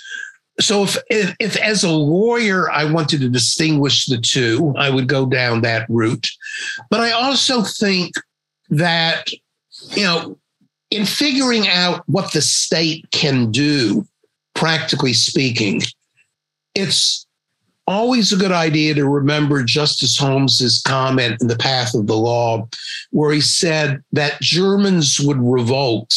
So 0.59 0.83
if, 0.83 0.97
if, 1.09 1.35
if 1.39 1.57
as 1.57 1.83
a 1.83 1.91
lawyer 1.91 2.69
I 2.71 2.85
wanted 2.85 3.21
to 3.21 3.29
distinguish 3.29 4.05
the 4.05 4.17
two, 4.17 4.73
I 4.77 4.89
would 4.89 5.07
go 5.07 5.25
down 5.25 5.61
that 5.61 5.85
route. 5.89 6.27
But 6.89 7.01
I 7.01 7.11
also 7.11 7.61
think 7.63 8.13
that 8.69 9.29
you 9.91 10.03
know 10.03 10.37
in 10.91 11.05
figuring 11.05 11.67
out 11.67 12.03
what 12.07 12.33
the 12.33 12.41
state 12.41 13.05
can 13.11 13.51
do 13.51 14.05
practically 14.55 15.13
speaking 15.13 15.81
it's 16.75 17.25
always 17.89 18.31
a 18.31 18.37
good 18.37 18.51
idea 18.51 18.93
to 18.93 19.07
remember 19.07 19.63
Justice 19.63 20.17
Holmes's 20.17 20.81
comment 20.83 21.41
in 21.41 21.47
The 21.47 21.57
Path 21.57 21.95
of 21.95 22.05
the 22.05 22.15
Law, 22.15 22.67
where 23.09 23.31
he 23.31 23.41
said 23.41 24.03
that 24.11 24.39
Germans 24.41 25.19
would 25.19 25.39
revolt 25.41 26.13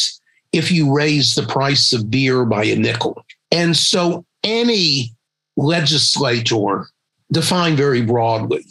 if 0.51 0.71
you 0.71 0.93
raise 0.93 1.33
the 1.33 1.47
price 1.47 1.91
of 1.91 2.11
beer 2.11 2.45
by 2.45 2.63
a 2.65 2.75
nickel. 2.75 3.25
And 3.51 3.75
so 3.75 4.23
any 4.43 5.13
legislator, 5.57 6.85
defined 7.31 7.77
very 7.77 8.03
broadly, 8.03 8.63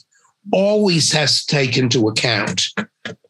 always 0.52 1.12
has 1.12 1.44
to 1.44 1.54
take 1.54 1.76
into 1.76 2.08
account 2.08 2.62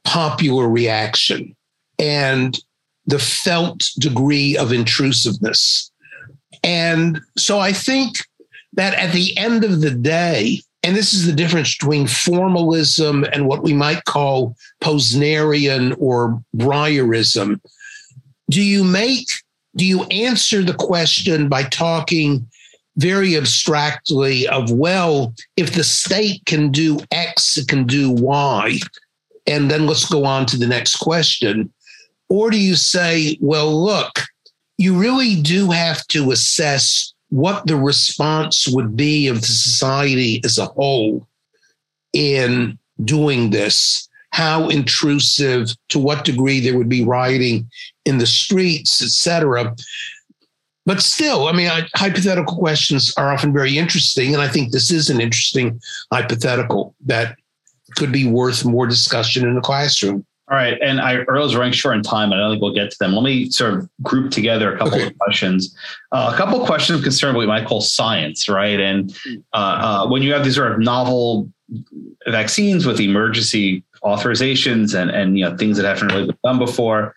popular 0.04 0.68
reaction 0.68 1.54
and 1.98 2.58
the 3.06 3.18
felt 3.18 3.88
degree 3.98 4.56
of 4.56 4.72
intrusiveness. 4.72 5.90
And 6.62 7.20
so 7.36 7.58
I 7.58 7.72
think 7.72 8.18
that 8.74 8.94
at 8.94 9.12
the 9.12 9.36
end 9.36 9.64
of 9.64 9.80
the 9.80 9.90
day, 9.90 10.60
and 10.82 10.96
this 10.96 11.12
is 11.12 11.26
the 11.26 11.32
difference 11.32 11.76
between 11.76 12.06
formalism 12.06 13.24
and 13.32 13.46
what 13.46 13.62
we 13.62 13.72
might 13.72 14.04
call 14.04 14.56
Posnerian 14.82 15.94
or 15.98 16.42
Breyerism. 16.56 17.60
Do 18.50 18.62
you 18.62 18.82
make, 18.82 19.26
do 19.76 19.84
you 19.84 20.04
answer 20.04 20.62
the 20.62 20.74
question 20.74 21.48
by 21.48 21.64
talking 21.64 22.48
very 22.96 23.36
abstractly 23.36 24.46
of, 24.48 24.70
well, 24.70 25.34
if 25.56 25.72
the 25.72 25.84
state 25.84 26.44
can 26.46 26.70
do 26.70 26.98
X, 27.10 27.56
it 27.56 27.68
can 27.68 27.86
do 27.86 28.10
Y, 28.10 28.78
and 29.46 29.70
then 29.70 29.86
let's 29.86 30.08
go 30.08 30.24
on 30.24 30.46
to 30.46 30.56
the 30.56 30.66
next 30.66 30.96
question? 30.96 31.72
Or 32.28 32.50
do 32.50 32.58
you 32.58 32.76
say, 32.76 33.36
well, 33.40 33.84
look, 33.84 34.20
you 34.78 34.98
really 34.98 35.40
do 35.40 35.70
have 35.70 36.06
to 36.08 36.30
assess 36.30 37.12
what 37.28 37.66
the 37.66 37.76
response 37.76 38.68
would 38.68 38.96
be 38.96 39.26
of 39.26 39.40
the 39.40 39.46
society 39.46 40.40
as 40.44 40.58
a 40.58 40.66
whole 40.66 41.26
in 42.12 42.78
doing 43.04 43.50
this, 43.50 44.08
how 44.30 44.68
intrusive, 44.68 45.74
to 45.88 45.98
what 45.98 46.24
degree 46.24 46.60
there 46.60 46.76
would 46.76 46.88
be 46.88 47.04
rioting 47.04 47.68
in 48.04 48.18
the 48.18 48.26
streets, 48.26 49.02
etc. 49.02 49.74
But 50.84 51.00
still, 51.00 51.48
I 51.48 51.52
mean, 51.52 51.68
I, 51.68 51.86
hypothetical 51.94 52.56
questions 52.56 53.12
are 53.16 53.32
often 53.32 53.52
very 53.52 53.78
interesting. 53.78 54.34
And 54.34 54.42
I 54.42 54.48
think 54.48 54.72
this 54.72 54.90
is 54.90 55.10
an 55.10 55.20
interesting 55.20 55.80
hypothetical 56.12 56.94
that 57.06 57.36
could 57.96 58.12
be 58.12 58.26
worth 58.26 58.64
more 58.64 58.86
discussion 58.86 59.46
in 59.46 59.54
the 59.54 59.60
classroom. 59.60 60.24
All 60.50 60.56
right. 60.56 60.76
And 60.82 61.00
I 61.00 61.18
Earl's 61.28 61.54
running 61.54 61.72
short 61.72 61.96
on 61.96 62.02
time. 62.02 62.30
But 62.30 62.36
I 62.36 62.42
don't 62.42 62.52
think 62.52 62.62
we'll 62.62 62.74
get 62.74 62.90
to 62.90 62.96
them. 63.00 63.14
Let 63.14 63.22
me 63.22 63.48
sort 63.50 63.74
of 63.74 63.88
group 64.02 64.30
together 64.30 64.74
a 64.74 64.78
couple 64.78 64.94
okay. 64.94 65.06
of 65.06 65.18
questions. 65.18 65.74
Uh, 66.10 66.30
a 66.34 66.36
couple 66.36 66.60
of 66.60 66.66
questions 66.66 67.02
concern 67.02 67.34
what 67.34 67.40
we 67.40 67.46
might 67.46 67.66
call 67.66 67.80
science, 67.80 68.48
right? 68.48 68.78
And 68.78 69.16
uh, 69.54 69.56
uh, 69.56 70.08
when 70.08 70.22
you 70.22 70.32
have 70.32 70.44
these 70.44 70.56
sort 70.56 70.72
of 70.72 70.78
novel 70.78 71.50
vaccines 72.26 72.84
with 72.84 73.00
emergency 73.00 73.82
authorizations 74.04 75.00
and, 75.00 75.10
and 75.10 75.38
you 75.38 75.48
know 75.48 75.56
things 75.56 75.76
that 75.78 75.86
haven't 75.86 76.08
really 76.08 76.26
been 76.26 76.38
done 76.44 76.58
before, 76.58 77.14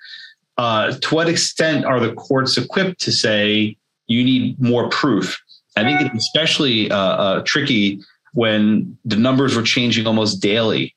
uh, 0.57 0.91
to 0.91 1.15
what 1.15 1.27
extent 1.27 1.83
are 1.83 1.99
the 1.99 2.13
courts 2.13 2.57
equipped 2.57 3.01
to 3.01 3.11
say 3.11 3.75
you 4.07 4.23
need 4.23 4.61
more 4.61 4.87
proof? 4.89 5.41
I 5.75 5.83
think 5.83 5.99
it's 5.99 6.25
especially 6.25 6.89
uh, 6.89 6.97
uh, 6.97 7.43
tricky 7.45 7.99
when 8.35 8.97
the 9.03 9.15
numbers 9.15 9.55
were 9.55 9.63
changing 9.63 10.07
almost 10.07 10.41
daily 10.41 10.95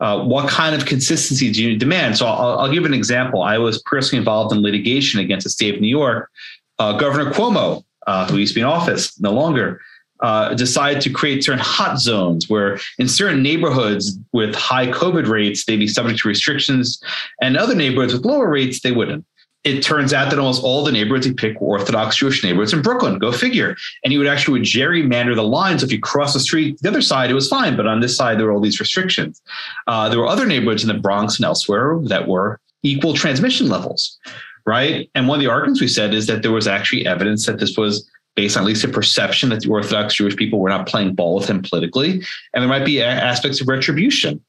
uh, 0.00 0.24
what 0.24 0.48
kind 0.48 0.74
of 0.74 0.86
consistency 0.86 1.52
do 1.52 1.62
you 1.62 1.76
demand? 1.76 2.16
So 2.16 2.26
I'll, 2.26 2.60
I'll, 2.60 2.72
give 2.72 2.86
an 2.86 2.94
example. 2.94 3.42
I 3.42 3.58
was 3.58 3.82
personally 3.82 4.18
involved 4.18 4.52
in 4.52 4.62
litigation 4.62 5.20
against 5.20 5.44
the 5.44 5.50
state 5.50 5.74
of 5.74 5.80
New 5.80 5.88
York. 5.88 6.30
Uh, 6.78 6.94
Governor 6.94 7.30
Cuomo, 7.30 7.84
uh, 8.06 8.26
who 8.26 8.38
used 8.38 8.52
to 8.52 8.54
be 8.54 8.60
in 8.62 8.66
office, 8.66 9.20
no 9.20 9.30
longer, 9.30 9.80
uh, 10.20 10.54
decided 10.54 11.02
to 11.02 11.10
create 11.10 11.44
certain 11.44 11.60
hot 11.62 11.98
zones 11.98 12.48
where 12.48 12.78
in 12.98 13.08
certain 13.08 13.42
neighborhoods 13.42 14.18
with 14.32 14.54
high 14.54 14.86
COVID 14.86 15.28
rates, 15.28 15.66
they'd 15.66 15.76
be 15.76 15.88
subject 15.88 16.20
to 16.20 16.28
restrictions, 16.28 17.02
and 17.42 17.58
other 17.58 17.74
neighborhoods 17.74 18.14
with 18.14 18.24
lower 18.24 18.48
rates, 18.48 18.80
they 18.80 18.92
wouldn't 18.92 19.24
it 19.64 19.82
turns 19.82 20.14
out 20.14 20.30
that 20.30 20.38
almost 20.38 20.62
all 20.62 20.82
the 20.82 20.92
neighborhoods 20.92 21.26
he 21.26 21.34
picked 21.34 21.60
were 21.60 21.78
Orthodox 21.78 22.16
Jewish 22.16 22.42
neighborhoods 22.42 22.72
in 22.72 22.80
Brooklyn. 22.80 23.18
Go 23.18 23.30
figure. 23.30 23.76
And 24.02 24.12
he 24.12 24.18
would 24.18 24.26
actually 24.26 24.58
would 24.58 24.66
gerrymander 24.66 25.34
the 25.34 25.42
lines. 25.42 25.82
If 25.82 25.92
you 25.92 26.00
cross 26.00 26.32
the 26.32 26.40
street, 26.40 26.78
the 26.80 26.88
other 26.88 27.02
side, 27.02 27.30
it 27.30 27.34
was 27.34 27.48
fine. 27.48 27.76
But 27.76 27.86
on 27.86 28.00
this 28.00 28.16
side, 28.16 28.38
there 28.38 28.46
were 28.46 28.52
all 28.52 28.60
these 28.60 28.80
restrictions. 28.80 29.42
Uh, 29.86 30.08
there 30.08 30.18
were 30.18 30.26
other 30.26 30.46
neighborhoods 30.46 30.82
in 30.82 30.88
the 30.88 30.94
Bronx 30.94 31.36
and 31.36 31.44
elsewhere 31.44 31.98
that 32.04 32.26
were 32.26 32.58
equal 32.82 33.12
transmission 33.12 33.68
levels, 33.68 34.18
right? 34.64 35.10
And 35.14 35.28
one 35.28 35.38
of 35.38 35.42
the 35.42 35.50
arguments 35.50 35.82
we 35.82 35.88
said 35.88 36.14
is 36.14 36.26
that 36.26 36.40
there 36.40 36.52
was 36.52 36.66
actually 36.66 37.06
evidence 37.06 37.44
that 37.44 37.58
this 37.58 37.76
was 37.76 38.08
based 38.36 38.56
on 38.56 38.62
at 38.62 38.66
least 38.66 38.84
a 38.84 38.88
perception 38.88 39.50
that 39.50 39.60
the 39.60 39.68
Orthodox 39.68 40.14
Jewish 40.14 40.36
people 40.36 40.60
were 40.60 40.70
not 40.70 40.86
playing 40.86 41.14
ball 41.14 41.34
with 41.34 41.50
him 41.50 41.60
politically. 41.60 42.22
And 42.54 42.62
there 42.62 42.68
might 42.68 42.86
be 42.86 43.02
aspects 43.02 43.60
of 43.60 43.68
retribution 43.68 44.42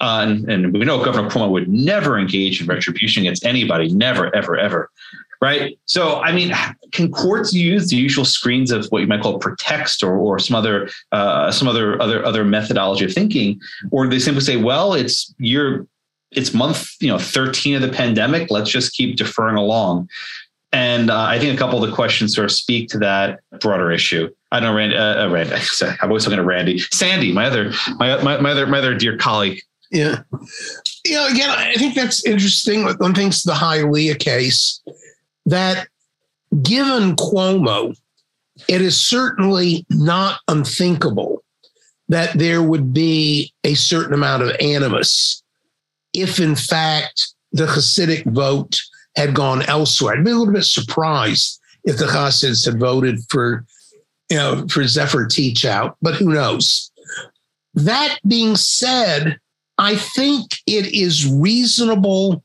uh, 0.00 0.24
and, 0.26 0.50
and, 0.50 0.72
we 0.72 0.84
know 0.84 1.02
Governor 1.02 1.28
Cuomo 1.28 1.50
would 1.50 1.68
never 1.68 2.18
engage 2.18 2.60
in 2.60 2.66
retribution 2.66 3.22
against 3.22 3.44
anybody, 3.44 3.88
never, 3.88 4.34
ever, 4.34 4.56
ever. 4.56 4.90
Right. 5.40 5.78
So, 5.86 6.20
I 6.20 6.32
mean, 6.32 6.52
can 6.90 7.12
courts 7.12 7.52
use 7.52 7.88
the 7.88 7.96
usual 7.96 8.24
screens 8.24 8.72
of 8.72 8.86
what 8.86 9.02
you 9.02 9.06
might 9.06 9.22
call 9.22 9.38
pretext 9.38 10.02
or, 10.02 10.16
or 10.16 10.40
some 10.40 10.56
other 10.56 10.88
uh, 11.12 11.52
some 11.52 11.68
other 11.68 12.00
other 12.02 12.24
other 12.24 12.44
methodology 12.44 13.04
of 13.04 13.12
thinking, 13.12 13.60
or 13.92 14.04
do 14.04 14.10
they 14.10 14.18
simply 14.18 14.42
say, 14.42 14.56
well, 14.56 14.94
it's 14.94 15.32
year, 15.38 15.86
it's 16.32 16.52
month, 16.52 16.90
you 16.98 17.06
know, 17.06 17.18
thirteen 17.18 17.76
of 17.76 17.82
the 17.82 17.88
pandemic. 17.88 18.50
Let's 18.50 18.68
just 18.68 18.94
keep 18.94 19.16
deferring 19.16 19.56
along. 19.56 20.08
And 20.72 21.08
uh, 21.08 21.20
I 21.20 21.38
think 21.38 21.54
a 21.54 21.56
couple 21.56 21.82
of 21.82 21.88
the 21.88 21.94
questions 21.94 22.34
sort 22.34 22.44
of 22.44 22.52
speak 22.52 22.88
to 22.90 22.98
that 22.98 23.40
broader 23.60 23.92
issue. 23.92 24.28
I 24.50 24.60
know 24.60 24.74
Randy. 24.74 24.96
Uh, 24.96 25.26
uh 25.26 25.30
Randy. 25.30 25.54
I'm 26.00 26.10
always 26.10 26.24
talking 26.24 26.38
to 26.38 26.44
Randy. 26.44 26.80
Sandy, 26.90 27.32
my 27.32 27.46
other, 27.46 27.72
my, 27.96 28.20
my, 28.22 28.40
my 28.40 28.50
other, 28.50 28.66
my 28.66 28.78
other 28.78 28.94
dear 28.94 29.16
colleague, 29.16 29.60
yeah. 29.90 30.22
You 31.04 31.14
know, 31.14 31.28
again, 31.28 31.50
I 31.50 31.74
think 31.74 31.94
that's 31.94 32.24
interesting. 32.24 32.84
One 32.84 33.14
thing's 33.14 33.42
the 33.42 33.52
Hialeah 33.52 34.18
case 34.18 34.80
that 35.46 35.88
given 36.62 37.16
Cuomo, 37.16 37.96
it 38.68 38.82
is 38.82 39.00
certainly 39.00 39.86
not 39.90 40.40
unthinkable 40.48 41.42
that 42.08 42.38
there 42.38 42.62
would 42.62 42.92
be 42.92 43.52
a 43.64 43.74
certain 43.74 44.14
amount 44.14 44.42
of 44.42 44.56
animus 44.60 45.42
if, 46.12 46.40
in 46.40 46.56
fact, 46.56 47.34
the 47.52 47.66
Hasidic 47.66 48.24
vote 48.32 48.78
had 49.16 49.34
gone 49.34 49.62
elsewhere. 49.62 50.16
I'd 50.16 50.24
be 50.24 50.30
a 50.30 50.36
little 50.36 50.52
bit 50.52 50.64
surprised 50.64 51.60
if 51.84 51.98
the 51.98 52.06
Hasids 52.06 52.64
had 52.64 52.80
voted 52.80 53.20
for, 53.30 53.64
you 54.30 54.36
know, 54.36 54.66
for 54.68 54.86
Zephyr 54.86 55.26
Teachout, 55.26 55.94
but 56.02 56.14
who 56.14 56.32
knows? 56.32 56.90
that 57.74 58.18
being 58.26 58.56
said, 58.56 59.38
I 59.78 59.96
think 59.96 60.50
it 60.66 60.92
is 60.92 61.30
reasonable 61.30 62.42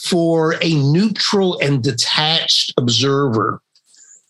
for 0.00 0.54
a 0.62 0.74
neutral 0.74 1.58
and 1.60 1.82
detached 1.82 2.72
observer 2.76 3.60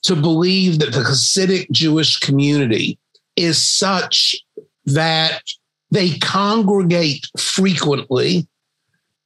to 0.05 0.17
believe 0.17 0.79
that 0.79 0.93
the 0.93 1.01
Hasidic 1.01 1.71
Jewish 1.71 2.19
community 2.19 2.99
is 3.35 3.63
such 3.63 4.37
that 4.87 5.43
they 5.91 6.19
congregate 6.19 7.27
frequently, 7.39 8.47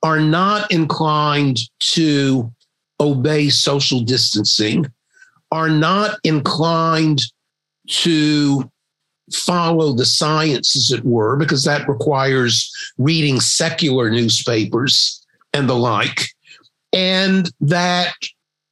are 0.03 0.21
not 0.21 0.71
inclined 0.73 1.59
to 1.81 2.51
obey 2.99 3.49
social 3.49 4.01
distancing, 4.01 4.87
are 5.53 5.69
not 5.69 6.19
inclined 6.25 7.21
to 7.87 8.71
follow 9.33 9.93
the 9.93 10.07
science, 10.07 10.77
as 10.77 10.91
it 10.91 11.05
were, 11.05 11.37
because 11.37 11.65
that 11.65 11.89
requires 11.89 12.73
reading 12.99 13.41
secular 13.41 14.11
newspapers 14.11 15.25
and 15.53 15.69
the 15.69 15.75
like, 15.75 16.27
and 16.93 17.51
that 17.61 18.15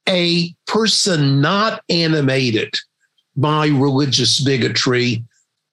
a 0.07 0.53
person 0.65 1.41
not 1.41 1.83
animated 1.89 2.73
by 3.35 3.67
religious 3.67 4.39
bigotry 4.39 5.23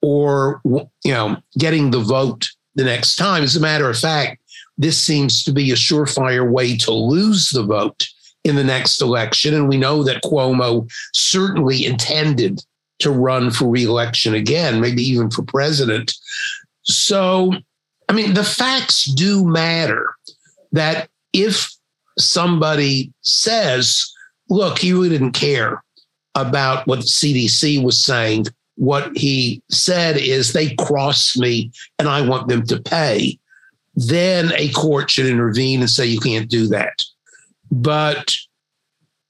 or 0.01 0.61
you 0.63 1.11
know 1.11 1.37
getting 1.57 1.91
the 1.91 1.99
vote 1.99 2.47
the 2.75 2.83
next 2.83 3.15
time. 3.15 3.43
As 3.43 3.55
a 3.55 3.61
matter 3.61 3.89
of 3.89 3.97
fact 3.97 4.39
this 4.77 4.97
seems 5.01 5.43
to 5.43 5.51
be 5.51 5.71
a 5.71 5.75
surefire 5.75 6.49
way 6.49 6.77
to 6.77 6.91
lose 6.91 7.49
the 7.49 7.63
vote 7.63 8.07
in 8.43 8.55
the 8.55 8.63
next 8.63 9.01
election. 9.01 9.53
And 9.53 9.67
we 9.67 9.77
know 9.77 10.03
that 10.03 10.21
Cuomo 10.23 10.89
certainly 11.13 11.85
intended 11.85 12.61
to 12.99 13.11
run 13.11 13.51
for 13.51 13.67
reelection 13.67 14.33
again 14.33 14.81
maybe 14.81 15.01
even 15.01 15.29
for 15.29 15.43
president 15.43 16.13
so 16.83 17.53
i 18.09 18.13
mean 18.13 18.33
the 18.33 18.43
facts 18.43 19.05
do 19.13 19.45
matter 19.45 20.13
that 20.71 21.09
if 21.33 21.71
somebody 22.17 23.11
says 23.21 24.11
look, 24.49 24.79
he 24.79 24.93
really 24.93 25.09
didn't 25.09 25.33
care 25.33 25.83
about 26.35 26.87
what 26.87 26.99
the 26.99 27.05
CDC 27.05 27.83
was 27.83 28.01
saying. 28.01 28.45
What 28.75 29.15
he 29.17 29.61
said 29.69 30.17
is 30.17 30.53
they 30.53 30.75
crossed 30.75 31.37
me 31.37 31.71
and 31.97 32.07
I 32.07 32.21
want 32.21 32.47
them 32.47 32.65
to 32.67 32.79
pay. 32.79 33.39
Then 33.95 34.51
a 34.55 34.69
court 34.69 35.09
should 35.09 35.25
intervene 35.25 35.79
and 35.79 35.89
say 35.89 36.05
you 36.05 36.19
can't 36.19 36.49
do 36.49 36.67
that. 36.67 36.93
But 37.71 38.35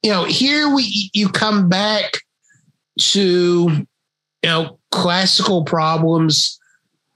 you 0.04 0.12
know, 0.12 0.26
here 0.26 0.74
we 0.74 1.10
you 1.14 1.30
come 1.30 1.70
back 1.70 2.20
to 2.98 3.86
you 4.44 4.50
know 4.50 4.80
classical 4.92 5.64
problems 5.64 6.60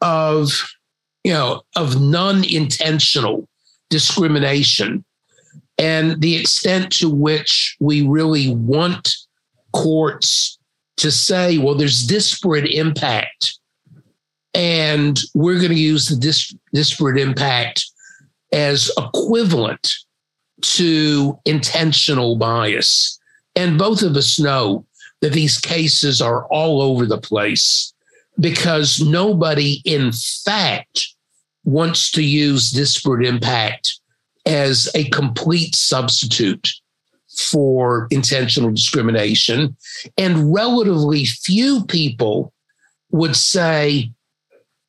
of 0.01 0.49
you 1.23 1.31
know 1.33 1.61
of 1.75 2.01
non-intentional 2.01 3.47
discrimination 3.89 5.03
and 5.77 6.21
the 6.21 6.35
extent 6.35 6.91
to 6.91 7.09
which 7.09 7.75
we 7.79 8.07
really 8.07 8.53
want 8.53 9.15
courts 9.73 10.59
to 10.97 11.11
say, 11.11 11.57
well, 11.57 11.73
there's 11.73 12.05
disparate 12.05 12.67
impact, 12.67 13.57
and 14.53 15.19
we're 15.33 15.57
going 15.57 15.71
to 15.71 15.79
use 15.79 16.07
the 16.07 16.15
dis- 16.15 16.53
disparate 16.73 17.17
impact 17.17 17.83
as 18.51 18.91
equivalent 18.97 19.91
to 20.61 21.39
intentional 21.45 22.35
bias. 22.35 23.19
And 23.55 23.79
both 23.79 24.03
of 24.03 24.15
us 24.15 24.39
know 24.39 24.85
that 25.21 25.33
these 25.33 25.57
cases 25.57 26.21
are 26.21 26.45
all 26.47 26.81
over 26.81 27.05
the 27.05 27.19
place 27.19 27.93
because 28.39 28.99
nobody, 28.99 29.81
in 29.85 30.11
fact, 30.11 31.07
wants 31.63 32.11
to 32.11 32.23
use 32.23 32.71
disparate 32.71 33.25
impact 33.25 33.99
as 34.45 34.89
a 34.95 35.07
complete 35.09 35.75
substitute 35.75 36.69
for 37.29 38.07
intentional 38.09 38.71
discrimination. 38.71 39.77
And 40.17 40.53
relatively 40.53 41.25
few 41.25 41.85
people 41.85 42.51
would 43.11 43.35
say 43.35 44.11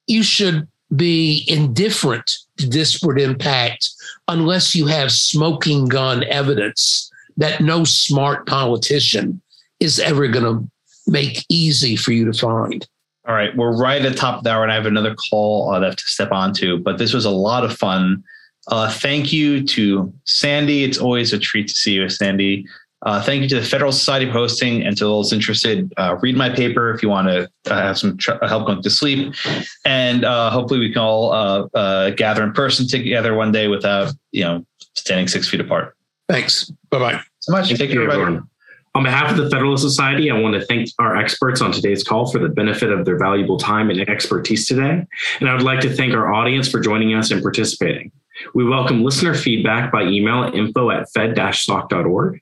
you 0.07 0.23
should 0.23 0.67
be 0.97 1.45
indifferent 1.47 2.39
to 2.59 2.69
disparate 2.69 3.21
impact 3.21 3.91
unless 4.29 4.75
you 4.75 4.87
have 4.87 5.13
smoking 5.13 5.87
gun 5.87 6.25
evidence 6.25 7.11
that 7.37 7.61
no 7.61 7.85
smart 7.85 8.47
politician 8.47 9.41
is 9.83 9.99
ever 9.99 10.29
going 10.29 10.45
to 10.45 10.71
make 11.07 11.45
easy 11.49 11.97
for 11.97 12.13
you 12.13 12.25
to 12.25 12.33
find. 12.33 12.87
All 13.27 13.35
right, 13.35 13.55
we're 13.57 13.77
right 13.77 14.05
at 14.05 14.13
the 14.13 14.19
top 14.19 14.39
of 14.39 14.45
the 14.45 14.51
hour, 14.51 14.63
and 14.63 14.73
I 14.73 14.75
have 14.75 14.87
another 14.87 15.15
call 15.15 15.71
uh, 15.71 15.79
that 15.79 15.85
I 15.85 15.89
have 15.89 15.97
to 15.97 16.05
step 16.05 16.33
onto. 16.33 16.79
But 16.79 16.99
this 16.99 17.13
was 17.13 17.25
a 17.25 17.31
lot 17.31 17.65
of 17.65 17.77
fun. 17.77 18.23
Uh, 18.69 18.91
thank 18.91 19.33
you 19.33 19.65
to 19.67 20.13
Sandy. 20.25 20.85
It's 20.85 20.99
always 20.99 21.33
a 21.33 21.39
treat 21.39 21.69
to 21.69 21.75
see 21.75 21.95
you, 21.95 22.09
Sandy. 22.09 22.67
Uh, 23.03 23.21
thank 23.21 23.43
you 23.43 23.49
to 23.49 23.57
the 23.57 23.67
Federal 23.67 23.91
Society 23.91 24.27
of 24.27 24.33
Hosting 24.33 24.87
and 24.87 24.97
to 24.97 25.05
those 25.05 25.33
interested. 25.33 25.93
Uh, 25.97 26.17
read 26.21 26.37
my 26.37 26.49
paper 26.49 26.93
if 26.93 27.03
you 27.03 27.09
want 27.09 27.27
to 27.29 27.51
uh, 27.71 27.83
have 27.83 27.99
some 27.99 28.17
tr- 28.17 28.45
help 28.47 28.67
going 28.67 28.83
to 28.83 28.91
sleep, 28.91 29.35
and 29.85 30.25
uh, 30.25 30.51
hopefully 30.51 30.79
we 30.79 30.93
can 30.93 31.03
all 31.03 31.33
uh, 31.75 32.11
gather 32.11 32.45
in 32.45 32.53
person 32.53 32.87
together 32.87 33.35
one 33.35 33.51
day 33.51 33.67
without 33.67 34.13
you 34.31 34.45
know 34.45 34.65
standing 34.95 35.27
six 35.27 35.49
feet 35.49 35.61
apart. 35.61 35.97
Thanks. 36.29 36.71
Bye 36.91 36.99
bye. 36.99 37.21
So 37.41 37.53
much. 37.53 37.67
Thank, 37.67 37.79
thank 37.79 37.93
you, 37.93 38.03
everybody. 38.05 38.41
On 38.95 39.03
behalf 39.03 39.31
of 39.31 39.39
the 39.39 39.49
Federalist 39.49 39.83
Society, 39.83 40.31
I 40.31 40.39
want 40.39 40.55
to 40.55 40.67
thank 40.67 40.91
our 40.99 41.17
experts 41.17 41.63
on 41.63 41.73
today's 41.73 42.05
call 42.05 42.31
for 42.31 42.39
the 42.39 42.51
benefit 42.51 42.93
of 42.93 43.07
their 43.07 43.19
valuable 43.19 43.57
time 43.57 43.89
and 43.89 44.01
expertise 44.01 44.69
today. 44.69 45.07
And 45.41 45.49
I 45.49 45.55
would 45.55 45.63
like 45.63 45.81
to 45.81 45.95
thank 45.95 46.13
our 46.13 46.31
audience 46.33 46.69
for 46.69 46.79
joining 46.79 47.15
us 47.15 47.31
and 47.31 47.41
participating. 47.41 48.13
We 48.55 48.65
welcome 48.65 49.03
listener 49.03 49.35
feedback 49.35 49.91
by 49.91 50.03
email 50.03 50.45
at 50.45 50.55
info 50.55 50.91
at 50.91 51.11
fed-soc.org. 51.13 52.41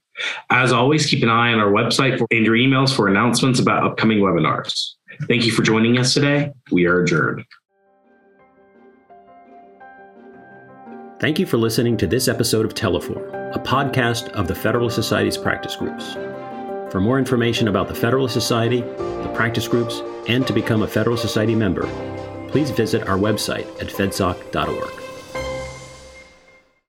As 0.51 0.73
always, 0.73 1.07
keep 1.07 1.23
an 1.23 1.29
eye 1.29 1.53
on 1.53 1.61
our 1.61 1.71
website 1.71 2.19
for, 2.19 2.27
and 2.33 2.45
your 2.45 2.57
emails 2.57 2.95
for 2.95 3.07
announcements 3.07 3.61
about 3.61 3.85
upcoming 3.85 4.19
webinars. 4.19 4.95
Thank 5.29 5.45
you 5.47 5.53
for 5.53 5.63
joining 5.63 5.99
us 5.99 6.15
today. 6.15 6.53
We 6.73 6.87
are 6.87 7.03
adjourned. 7.03 7.45
Thank 11.21 11.39
you 11.39 11.47
for 11.47 11.59
listening 11.59 11.97
to 11.99 12.07
this 12.07 12.29
episode 12.29 12.65
of 12.65 12.75
Teleforum, 12.75 13.55
a 13.55 13.59
podcast 13.59 14.31
of 14.31 14.49
the 14.49 14.55
Federalist 14.55 14.97
Society's 14.97 15.37
practice 15.37 15.77
groups. 15.77 16.17
For 16.91 17.01
more 17.01 17.21
information 17.21 17.69
about 17.69 17.87
the 17.87 17.95
Federalist 17.95 18.35
Society, 18.35 18.81
the 18.81 19.33
practice 19.33 19.69
groups, 19.69 20.03
and 20.27 20.45
to 20.49 20.53
become 20.53 20.83
a 20.83 20.89
Federalist 20.89 21.23
Society 21.23 21.55
member, 21.55 21.87
please 22.49 22.71
visit 22.71 23.07
our 23.07 23.17
website 23.17 23.69
at 23.81 23.89
fedsoc.org. 23.89 25.10